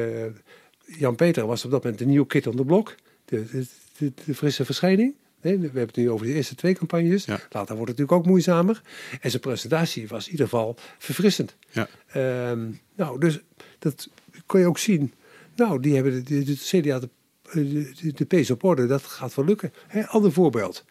Jan-Peter 0.85 1.45
was 1.45 1.65
op 1.65 1.71
dat 1.71 1.83
moment 1.83 2.01
de 2.01 2.07
nieuwe 2.07 2.27
kid 2.27 2.47
on 2.47 2.55
the 2.55 2.65
block. 2.65 2.95
De, 3.25 3.45
de, 3.51 3.65
de, 3.97 4.11
de 4.25 4.35
frisse 4.35 4.65
verschijning. 4.65 5.13
Nee, 5.41 5.57
we 5.57 5.63
hebben 5.63 5.81
het 5.81 5.95
nu 5.95 6.09
over 6.09 6.25
de 6.25 6.33
eerste 6.33 6.55
twee 6.55 6.73
campagnes. 6.73 7.25
Ja. 7.25 7.31
Later 7.33 7.49
wordt 7.51 7.67
het 7.67 7.77
natuurlijk 7.77 8.11
ook 8.11 8.25
moeizamer. 8.25 8.81
En 9.21 9.29
zijn 9.29 9.41
presentatie 9.41 10.07
was 10.07 10.25
in 10.25 10.31
ieder 10.31 10.47
geval 10.47 10.75
verfrissend. 10.97 11.55
Ja. 11.69 11.87
Ehm, 12.07 12.69
nou, 12.95 13.19
dus 13.19 13.39
dat 13.79 14.09
kon 14.45 14.59
je 14.59 14.65
ook 14.65 14.77
zien. 14.77 15.13
Nou, 15.55 15.79
die 15.79 15.95
hebben 15.95 16.13
de, 16.13 16.23
de, 16.23 16.43
de 16.43 16.55
CDA 16.55 16.99
de 16.99 17.09
de, 17.53 17.91
de, 18.01 18.25
de 18.25 18.25
P's 18.25 18.49
op 18.49 18.63
orde, 18.63 18.87
dat 18.87 19.01
gaat 19.01 19.35
wel 19.35 19.45
lukken. 19.45 19.73
Hè, 19.87 20.07
ander 20.07 20.31
voorbeeld. 20.31 20.85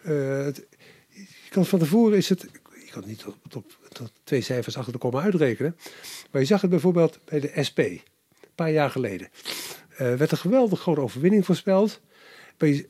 Het, 0.00 0.66
je 1.08 1.50
kan 1.50 1.66
van 1.66 1.78
tevoren 1.78 2.16
is 2.16 2.28
het, 2.28 2.42
je 2.84 2.90
kan 2.90 3.00
het 3.02 3.06
niet 3.06 3.24
tot, 3.48 3.66
tot, 3.92 4.12
twee 4.24 4.40
cijfers 4.40 4.76
achter 4.76 4.92
de 4.92 4.98
komma 4.98 5.22
uitrekenen, 5.22 5.76
maar 6.30 6.40
je 6.40 6.46
zag 6.46 6.60
het 6.60 6.70
bijvoorbeeld 6.70 7.18
bij 7.24 7.40
de 7.40 7.64
SP, 7.68 7.78
een 7.78 8.00
paar 8.54 8.70
jaar 8.70 8.90
geleden. 8.90 9.28
Uh, 9.92 9.98
werd 9.98 10.30
een 10.30 10.38
geweldig 10.38 10.80
grote 10.80 11.00
overwinning 11.00 11.44
voorspeld. 11.44 12.00
Je, 12.58 12.88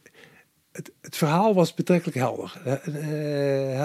het, 0.73 0.93
het, 1.01 1.17
verhaal 1.17 1.55
was 1.55 1.75
betrekkelijk 1.75 2.17
helder. 2.17 2.61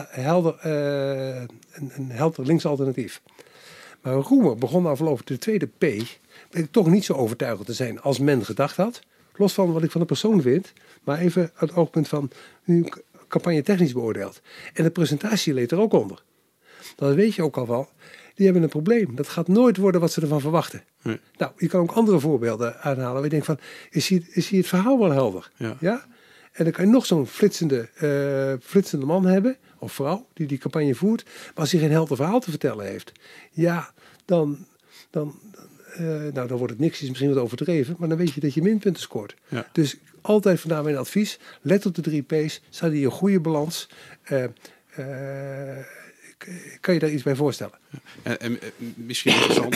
Helder 0.10 0.66
een, 0.66 1.92
een 1.96 2.12
helder 2.12 2.46
links 2.46 2.66
alternatief. 2.66 3.22
Maar 4.02 4.14
Roemer 4.14 4.56
begon 4.56 4.86
afgelopen 4.86 5.26
de 5.26 5.38
tweede 5.38 5.66
P 5.66 5.86
bleek 6.50 6.72
toch 6.72 6.88
niet 6.88 7.06
zo 7.06 7.14
overtuigend 7.14 7.68
te 7.68 7.74
zijn 7.74 8.02
als 8.02 8.20
men 8.20 8.46
gedacht 8.46 8.76
had. 8.76 9.02
Los 9.40 9.54
van 9.54 9.74
wat 9.74 9.84
ik 9.84 9.92
van 9.92 10.02
de 10.02 10.08
persoon 10.08 10.42
vind, 10.42 10.74
maar 11.04 11.20
even 11.20 11.42
uit 11.42 11.70
het 11.70 11.76
oogpunt 11.76 12.08
van 12.08 12.32
nu 12.64 12.86
campagne 13.28 13.62
technisch 13.62 13.94
beoordeeld. 13.94 14.42
En 14.74 14.84
de 14.84 14.90
presentatie 14.90 15.54
leed 15.54 15.72
er 15.72 15.80
ook 15.80 15.94
onder. 15.94 16.24
Dan 16.96 17.16
weet 17.16 17.36
je 17.36 17.44
ook 17.44 17.58
al 17.58 17.68
wel, 17.68 17.90
die 18.36 18.46
hebben 18.46 18.64
een 18.64 18.70
probleem. 18.70 19.16
Dat 19.16 19.28
gaat 19.28 19.48
nooit 19.48 19.78
worden 19.78 20.02
wat 20.02 20.12
ze 20.12 20.22
ervan 20.22 20.42
verwachten. 20.42 20.84
Nee. 21.02 21.20
Nou, 21.38 21.52
je 21.58 21.68
kan 21.68 21.82
ook 21.82 21.92
andere 21.92 22.20
voorbeelden 22.20 22.82
aanhalen. 22.82 23.14
Waar 23.14 23.24
je 23.24 23.30
denkt 23.30 23.46
van, 23.46 23.60
is 23.90 24.08
hier, 24.08 24.24
is 24.30 24.50
hier 24.50 24.60
het 24.60 24.70
verhaal 24.70 25.00
wel 25.00 25.12
helder? 25.12 25.52
Ja. 25.56 25.78
ja? 25.80 26.06
En 26.52 26.64
dan 26.64 26.74
kan 26.74 26.86
je 26.86 26.92
nog 26.92 27.06
zo'n 27.06 27.28
flitsende, 27.28 27.90
uh, 28.02 28.68
flitsende 28.68 29.06
man 29.06 29.26
hebben, 29.26 29.58
of 29.78 29.92
vrouw, 29.92 30.28
die 30.34 30.48
die 30.48 30.58
campagne 30.58 30.96
voert. 30.96 31.24
Maar 31.26 31.54
als 31.56 31.72
hij 31.72 31.82
geen 31.82 31.92
helder 31.92 32.16
verhaal 32.16 32.40
te 32.40 32.50
vertellen 32.50 32.86
heeft, 32.86 33.12
ja, 33.52 33.94
dan, 34.26 34.66
dan, 35.10 35.40
uh, 35.98 36.08
nou, 36.34 36.48
dan 36.48 36.58
wordt 36.58 36.74
het 36.74 36.82
niks, 36.82 37.02
is 37.02 37.08
misschien 37.08 37.34
wat 37.34 37.44
overdreven, 37.44 37.96
maar 38.00 38.10
dan 38.10 38.18
weet 38.18 38.34
je 38.34 38.40
dat 38.40 38.54
je 38.54 38.62
minpunten 38.62 39.02
scoort. 39.02 39.36
Ja. 39.48 39.68
Dus 39.72 39.96
altijd 40.22 40.60
vandaar 40.60 40.84
mijn 40.84 40.98
advies, 40.98 41.40
let 41.62 41.86
op 41.86 41.96
de 41.96 42.02
drie 42.02 42.22
P's, 42.22 42.62
staat 42.70 42.92
die 42.92 43.06
een 43.06 43.12
goede 43.12 43.40
balans. 43.40 43.90
Uh, 44.32 44.44
kan 46.80 46.94
je 46.94 47.00
daar 47.00 47.10
iets 47.10 47.24
bij 47.24 47.36
voorstellen? 47.36 47.74
En, 48.24 48.40
en 48.40 48.60
misschien 48.96 49.34
interessant, 49.34 49.76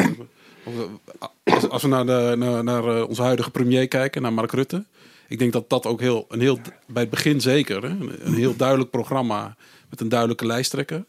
als, 1.44 1.70
als 1.70 1.82
we 1.82 1.88
naar, 1.88 2.06
de, 2.06 2.36
naar, 2.38 2.64
naar, 2.64 3.08
onze 3.08 3.22
huidige 3.22 3.52
premier 3.52 3.88
kijken, 3.88 4.22
naar 4.22 4.34
Mark 4.34 4.52
Rutte. 4.52 4.86
Ik 5.28 5.40
denk 5.40 5.54
dat 5.54 5.70
dat 5.70 5.86
ook 5.86 6.00
heel, 6.00 6.26
een 6.30 6.42
heel 6.42 6.60
bij 6.88 7.02
het 7.02 7.12
begin 7.12 7.42
zeker, 7.42 7.84
een 7.84 8.34
heel 8.34 8.56
duidelijk 8.56 8.90
programma 8.90 9.56
met 9.90 10.02
een 10.02 10.10
duidelijke 10.10 10.46
lijsttrekker. 10.46 11.06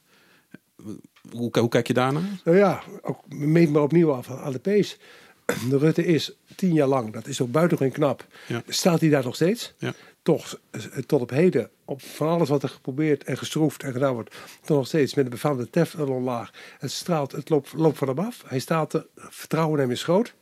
Hoe, 1.31 1.59
hoe 1.59 1.69
kijk 1.69 1.87
je 1.87 1.95
daarnaar? 1.95 2.41
Nou 2.45 2.57
ja, 2.57 2.83
ook, 3.03 3.21
meet 3.29 3.71
maar 3.71 3.83
opnieuw 3.83 4.13
af 4.13 4.31
aan 4.31 4.53
de 4.53 4.59
pace. 4.59 4.97
De 5.71 5.79
Rutte 5.79 6.07
is 6.07 6.37
tien 6.57 6.73
jaar 6.73 6.89
lang, 6.89 7.13
dat 7.13 7.27
is 7.27 7.41
ook 7.41 7.51
buitengewoon 7.51 7.93
knap. 7.93 8.27
Staat 8.67 9.01
hij 9.01 9.09
daar 9.09 9.25
nog 9.25 9.35
steeds? 9.35 9.75
Ja. 9.79 9.95
Toch, 10.23 10.59
eh, 10.71 10.81
tot 11.07 11.21
op 11.21 11.31
heden, 11.31 11.71
op 11.85 12.03
van 12.03 12.29
alles 12.29 12.49
wat 12.49 12.63
er 12.63 12.69
geprobeerd 12.69 13.25
en 13.25 13.39
gestroefd 13.39 13.83
en 13.83 13.93
gedaan 13.93 14.15
wordt, 14.15 14.37
toch 14.65 14.77
nog 14.77 14.87
steeds 14.87 15.15
met 15.15 15.25
de 15.25 15.31
befaamde 15.31 15.71
teflon 15.71 16.23
laag. 16.23 16.51
Het 16.79 16.91
straalt, 16.91 17.33
het 17.33 17.49
loopt, 17.49 17.73
loopt 17.73 17.99
van 17.99 18.09
hem 18.09 18.19
af. 18.19 18.43
Hij 18.47 18.59
staat 18.59 18.93
er, 18.93 19.07
vertrouwen 19.15 19.81
hem 19.81 19.91
is 19.91 20.03
groot. 20.03 20.35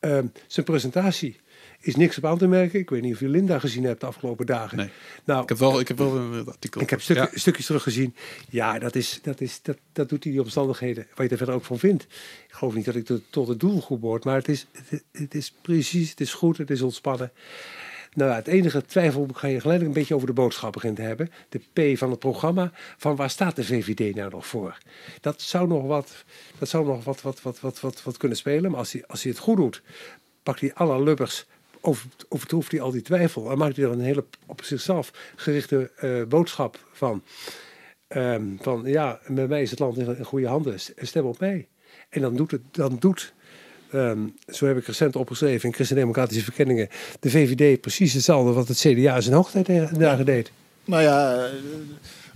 Uh, 0.00 0.18
zijn 0.46 0.66
presentatie 0.66 1.40
is 1.82 1.96
niks 1.96 2.16
op 2.16 2.24
aan 2.24 2.38
te 2.38 2.46
merken. 2.46 2.80
Ik 2.80 2.90
weet 2.90 3.02
niet 3.02 3.14
of 3.14 3.20
je 3.20 3.28
Linda 3.28 3.58
gezien 3.58 3.84
hebt 3.84 4.00
de 4.00 4.06
afgelopen 4.06 4.46
dagen. 4.46 4.76
Nee. 4.76 4.88
Nou, 5.24 5.42
ik 5.42 5.48
heb 5.48 5.58
wel, 5.58 5.80
ik 5.80 5.88
heb 5.88 5.98
wel 5.98 6.16
een 6.16 6.46
artikel. 6.46 6.80
Ik 6.80 6.90
heb 6.90 7.00
stuk, 7.00 7.30
stukjes 7.34 7.66
teruggezien. 7.66 8.14
Ja, 8.48 8.78
dat, 8.78 8.94
is, 8.94 9.18
dat, 9.22 9.40
is, 9.40 9.62
dat, 9.62 9.76
dat 9.92 10.08
doet 10.08 10.24
hij 10.24 10.32
die 10.32 10.42
omstandigheden. 10.42 11.06
Waar 11.14 11.24
je 11.24 11.32
er 11.32 11.36
verder 11.36 11.54
ook 11.54 11.64
van 11.64 11.78
vindt. 11.78 12.02
Ik 12.48 12.52
geloof 12.52 12.74
niet 12.74 12.84
dat 12.84 12.94
ik 12.94 13.10
tot 13.30 13.48
het 13.48 13.60
doelgroep 13.60 14.00
behoort. 14.00 14.24
Maar 14.24 14.36
het 14.36 14.48
is, 14.48 14.66
het, 14.88 15.04
het, 15.12 15.34
is 15.34 15.52
precies, 15.62 16.10
het 16.10 16.20
is 16.20 16.34
goed, 16.34 16.58
het 16.58 16.70
is 16.70 16.82
ontspannen. 16.82 17.32
Nou 18.14 18.30
ja, 18.30 18.36
het 18.36 18.46
enige 18.46 18.84
twijfel 18.84 19.28
ga 19.32 19.46
je 19.46 19.60
gelijk 19.60 19.82
een 19.82 19.92
beetje 19.92 20.14
over 20.14 20.26
de 20.26 20.32
boodschap 20.32 20.72
beginnen 20.72 21.00
te 21.00 21.06
hebben. 21.06 21.30
De 21.48 21.92
P 21.92 21.98
van 21.98 22.10
het 22.10 22.18
programma. 22.18 22.72
Van 22.96 23.16
waar 23.16 23.30
staat 23.30 23.56
de 23.56 23.64
VVD 23.64 24.14
nou 24.14 24.30
nog 24.30 24.46
voor? 24.46 24.78
Dat 25.20 25.40
zou 25.40 25.68
nog 25.68 25.86
wat, 25.86 26.24
dat 26.58 26.68
zou 26.68 26.86
nog 26.86 27.04
wat, 27.04 27.22
wat, 27.22 27.42
wat, 27.42 27.60
wat, 27.60 27.80
wat, 27.80 28.02
wat 28.02 28.16
kunnen 28.16 28.38
spelen. 28.38 28.70
Maar 28.70 28.78
als 28.78 28.92
hij, 28.92 29.06
als 29.06 29.22
hij 29.22 29.32
het 29.32 29.40
goed 29.40 29.56
doet, 29.56 29.82
pakt 30.42 30.60
hij 30.60 30.74
alle 30.74 31.02
lubbers 31.02 31.46
over, 31.82 32.06
overtroeft 32.28 32.70
hij 32.70 32.80
al 32.80 32.90
die 32.90 33.02
twijfel 33.02 33.50
en 33.50 33.58
maakt 33.58 33.76
hij 33.76 33.84
er 33.84 33.90
een 33.90 34.00
hele 34.00 34.24
op 34.46 34.64
zichzelf 34.64 35.12
gerichte 35.36 35.90
uh, 36.00 36.24
boodschap 36.24 36.78
van. 36.92 37.22
Um, 38.08 38.58
van 38.60 38.82
ja, 38.84 39.20
bij 39.28 39.46
mij 39.46 39.62
is 39.62 39.70
het 39.70 39.78
land 39.78 39.98
in, 39.98 40.24
goede 40.24 40.46
handen, 40.46 40.80
stem 40.96 41.24
op 41.24 41.38
mij. 41.38 41.68
En 42.08 42.20
dan 42.20 42.36
doet, 42.36 42.50
het, 42.50 42.60
dan 42.70 42.96
doet 42.98 43.32
um, 43.94 44.34
zo 44.48 44.66
heb 44.66 44.76
ik 44.76 44.86
recent 44.86 45.16
opgeschreven 45.16 45.68
in 45.68 45.74
Christen-Democratische 45.74 46.44
Verkenningen, 46.44 46.88
de 47.20 47.30
VVD 47.30 47.80
precies 47.80 48.12
hetzelfde 48.12 48.52
wat 48.52 48.68
het 48.68 48.78
CDA 48.78 49.20
zijn 49.20 49.34
hoogtijd 49.34 49.98
dagen 49.98 50.24
deed. 50.24 50.52
Nou 50.84 51.02
ja, 51.02 51.44
eh, 51.44 51.50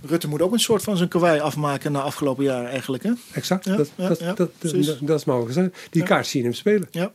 Rutte 0.01 0.27
moet 0.27 0.41
ook 0.41 0.53
een 0.53 0.59
soort 0.59 0.83
van 0.83 0.97
zijn 0.97 1.09
kwaai 1.09 1.39
afmaken 1.39 1.91
na 1.91 2.01
afgelopen 2.01 2.43
jaar 2.43 2.65
eigenlijk. 2.65 3.03
Hè? 3.03 3.11
Exact, 3.33 3.65
ja, 3.65 3.75
dat, 3.75 3.91
ja, 3.95 4.07
dat, 4.07 4.19
ja, 4.19 4.25
dat, 4.25 4.37
dat, 4.37 4.99
dat, 5.01 5.19
is 5.19 5.25
mogelijk. 5.25 5.87
Die 5.89 6.03
kaart 6.03 6.27
zien 6.27 6.43
hem 6.43 6.53
spelen. 6.53 6.87
Ja. 6.91 7.11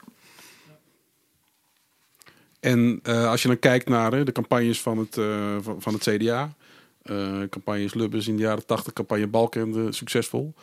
En 2.62 3.00
uh, 3.02 3.28
als 3.28 3.42
je 3.42 3.48
dan 3.48 3.58
kijkt 3.58 3.88
naar 3.88 4.14
uh, 4.18 4.24
de 4.24 4.32
campagnes 4.32 4.80
van 4.80 4.98
het, 4.98 5.16
uh, 5.16 5.56
van, 5.60 5.82
van, 5.82 5.94
het 5.94 6.02
CDA, 6.02 6.54
campagnes 7.48 7.94
Lubbers 7.94 8.28
in 8.28 8.36
de 8.36 8.42
jaren 8.42 8.66
80, 8.66 8.92
campagne 8.92 9.26
Balkende, 9.26 9.92
succesvol. 9.92 10.54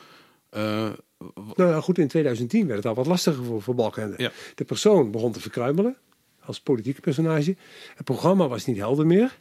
nou 1.55 1.81
goed, 1.81 1.97
in 1.97 2.07
2010 2.07 2.67
werd 2.67 2.77
het 2.77 2.87
al 2.87 2.95
wat 2.95 3.05
lastiger 3.05 3.43
voor, 3.43 3.61
voor 3.61 3.75
Balkende. 3.75 4.13
Ja. 4.17 4.31
De 4.55 4.65
persoon 4.65 5.11
begon 5.11 5.31
te 5.31 5.39
verkruimelen 5.39 5.97
als 6.45 6.59
politieke 6.59 7.01
personage. 7.01 7.55
Het 7.95 8.05
programma 8.05 8.47
was 8.47 8.65
niet 8.65 8.77
helder 8.77 9.05
meer. 9.05 9.39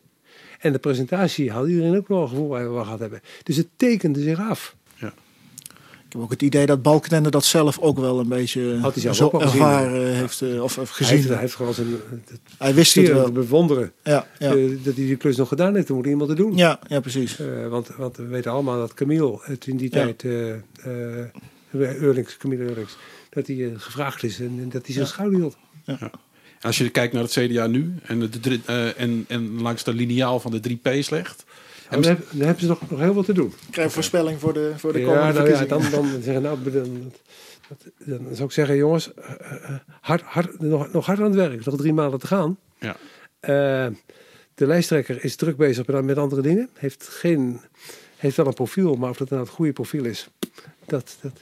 En 0.58 0.72
de 0.72 0.78
presentatie 0.78 1.50
had 1.50 1.68
iedereen 1.68 1.96
ook 1.96 2.08
nog 2.08 2.22
een 2.22 2.28
gevoel 2.28 2.48
waar 2.48 2.74
we 2.74 2.82
gehad 2.82 2.98
hebben. 2.98 3.20
Dus 3.42 3.56
het 3.56 3.68
tekende 3.76 4.22
zich 4.22 4.40
af. 4.40 4.76
Ik 6.08 6.14
heb 6.14 6.22
ook 6.22 6.30
het 6.30 6.42
idee 6.42 6.66
dat 6.66 6.82
Balkenende 6.82 7.30
dat 7.30 7.44
zelf 7.44 7.78
ook 7.78 7.98
wel 7.98 8.18
een 8.18 8.28
beetje 8.28 8.78
Had 8.78 8.92
hij 8.92 9.02
zelf 9.02 9.16
zo 9.16 9.24
ook 9.24 9.40
ervaren 9.40 10.14
heeft, 10.14 10.40
uh, 10.40 10.62
of, 10.62 10.78
of 10.78 10.90
gezien. 10.90 11.06
Hij 11.06 11.16
heeft, 11.16 11.28
hij 11.28 11.38
heeft 11.38 11.54
gewoon 11.54 11.74
zijn, 11.74 11.86
hij 12.58 12.74
wist 12.74 12.94
het 12.94 13.08
wel. 13.08 13.32
bewonderen 13.32 13.92
ja, 14.04 14.26
ja. 14.38 14.54
Uh, 14.54 14.84
dat 14.84 14.94
hij 14.96 15.06
die 15.06 15.16
klus 15.16 15.36
nog 15.36 15.48
gedaan 15.48 15.74
heeft. 15.74 15.86
Dan 15.86 15.96
moet 15.96 16.06
iemand 16.06 16.28
het 16.28 16.38
doen. 16.38 16.56
Ja, 16.56 16.78
ja 16.86 17.00
precies. 17.00 17.40
Uh, 17.40 17.68
want, 17.68 17.88
want 17.96 18.16
we 18.16 18.26
weten 18.26 18.52
allemaal 18.52 18.78
dat 18.78 18.94
Camille 18.94 19.38
het 19.42 19.66
in 19.66 19.76
die 19.76 19.94
ja. 19.94 20.04
tijd, 20.04 20.24
Eurlings, 21.72 22.36
Camille 22.36 22.62
Eurlings, 22.62 22.96
dat 23.30 23.46
hij 23.46 23.72
gevraagd 23.76 24.22
is 24.22 24.40
en, 24.40 24.58
en 24.62 24.68
dat 24.68 24.84
hij 24.84 24.94
zijn 24.94 25.06
ja. 25.06 25.10
schouder 25.10 25.38
hield. 25.38 25.56
Ja. 25.84 26.10
Als 26.60 26.78
je 26.78 26.90
kijkt 26.90 27.12
naar 27.12 27.22
het 27.22 27.32
CDA 27.32 27.66
nu 27.66 27.94
en, 28.02 28.30
de, 28.30 28.60
en, 28.96 29.24
en 29.28 29.62
langs 29.62 29.84
de 29.84 29.94
lineaal 29.94 30.40
van 30.40 30.50
de 30.50 30.60
3 30.60 30.76
P's 30.82 31.10
legt, 31.10 31.44
en 31.90 32.02
dan, 32.02 32.16
dan 32.30 32.46
hebben 32.46 32.60
ze 32.60 32.68
nog, 32.68 32.90
nog 32.90 33.00
heel 33.00 33.14
wat 33.14 33.24
te 33.24 33.32
doen. 33.32 33.46
Ik 33.66 33.72
krijg 33.72 33.92
voorspelling 33.92 34.40
voor 34.40 34.52
de, 34.52 34.72
voor 34.76 34.92
de 34.92 35.02
komende 35.02 35.26
ja, 35.26 35.32
nou 35.32 35.48
ja, 35.48 35.64
dan, 35.64 35.90
dan 35.90 36.22
zeggen 36.22 36.42
nou, 36.42 36.70
dan, 36.70 37.12
dan, 37.98 38.26
zou 38.32 38.44
ik 38.44 38.52
zeggen, 38.52 38.76
jongens, 38.76 39.10
uh, 39.18 39.24
hard, 40.00 40.22
hard, 40.22 40.60
nog, 40.60 40.92
nog 40.92 41.06
hard 41.06 41.18
aan 41.18 41.24
het 41.24 41.34
werk. 41.34 41.64
Nog 41.64 41.76
drie 41.76 41.92
maanden 41.92 42.20
te 42.20 42.26
gaan. 42.26 42.58
Ja. 42.78 42.96
Uh, 43.40 43.94
de 44.54 44.66
lijsttrekker 44.66 45.24
is 45.24 45.36
druk 45.36 45.56
bezig 45.56 45.86
met, 45.86 46.18
andere 46.18 46.42
dingen. 46.42 46.70
Heeft, 46.74 47.08
geen, 47.08 47.60
heeft 48.16 48.36
wel 48.36 48.46
een 48.46 48.54
profiel, 48.54 48.94
maar 48.94 49.10
of 49.10 49.16
dat 49.16 49.30
nou 49.30 49.42
het 49.42 49.50
goede 49.50 49.72
profiel 49.72 50.04
is, 50.04 50.28
dat, 50.86 51.16
dat, 51.20 51.32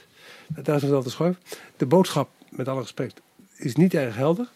daar 0.47 0.75
is 0.75 0.81
het 0.81 0.91
wel 0.91 1.03
te 1.03 1.09
schuiven. 1.09 1.41
De 1.77 1.85
boodschap, 1.85 2.29
met 2.49 2.67
alle 2.67 2.81
respect, 2.81 3.21
is 3.55 3.75
niet 3.75 3.93
erg 3.93 4.15
helder. 4.15 4.47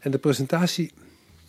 En 0.00 0.10
de 0.10 0.18
presentatie 0.18 0.92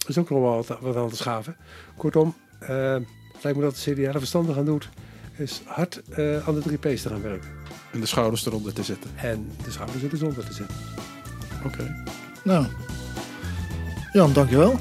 is 0.07 0.17
ook 0.17 0.29
nog 0.29 0.39
wel 0.39 0.55
wat, 0.55 0.79
wat 0.79 0.95
aan 0.95 1.09
te 1.09 1.15
schaven. 1.15 1.57
Kortom, 1.97 2.35
uh, 2.69 2.95
lijkt 3.43 3.57
me 3.57 3.63
dat 3.63 3.75
de 3.75 3.91
CDA 3.91 4.01
er 4.01 4.19
verstandig 4.19 4.57
aan 4.57 4.65
doet, 4.65 4.89
is 5.35 5.61
hard 5.65 6.01
uh, 6.17 6.47
aan 6.47 6.55
de 6.55 6.61
drie 6.61 6.77
P's 6.77 7.01
te 7.01 7.09
gaan 7.09 7.21
werken. 7.21 7.49
En 7.91 7.99
de 7.99 8.05
schouders 8.05 8.45
eronder 8.45 8.73
te 8.73 8.83
zetten. 8.83 9.11
En 9.15 9.51
de 9.63 9.71
schouders 9.71 10.03
er 10.03 10.13
eronder 10.13 10.45
te 10.45 10.53
zetten. 10.53 10.75
Oké. 11.65 11.67
Okay. 11.67 12.03
Nou, 12.43 12.65
Jan, 14.11 14.33
dankjewel. 14.33 14.75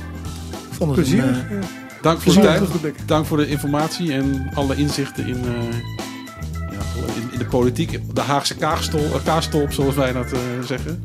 Vond 0.70 0.90
het 0.90 1.00
Plezier. 1.00 1.22
Een, 1.24 1.52
uh, 1.52 1.64
Dank 2.02 2.20
voor 2.20 2.34
de 2.34 2.40
tijd. 2.40 2.94
Dank 3.06 3.26
voor 3.26 3.36
de 3.36 3.48
informatie 3.48 4.12
en 4.12 4.50
alle 4.54 4.76
inzichten 4.76 5.26
in, 5.26 5.38
uh, 5.44 5.52
ja, 6.52 6.80
in, 7.14 7.32
in, 7.32 7.38
de 7.38 7.46
politiek. 7.50 8.14
De 8.14 8.20
Haagse 8.20 8.56
kaagstol, 8.56 9.20
kaastolp, 9.24 9.72
zoals 9.72 9.94
wij 9.94 10.12
dat 10.12 10.26
zeggen. 10.64 11.04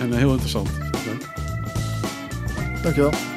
En 0.00 0.12
heel 0.12 0.30
interessant. 0.30 0.68
Dank. 0.78 1.22
Dankjewel. 2.82 3.31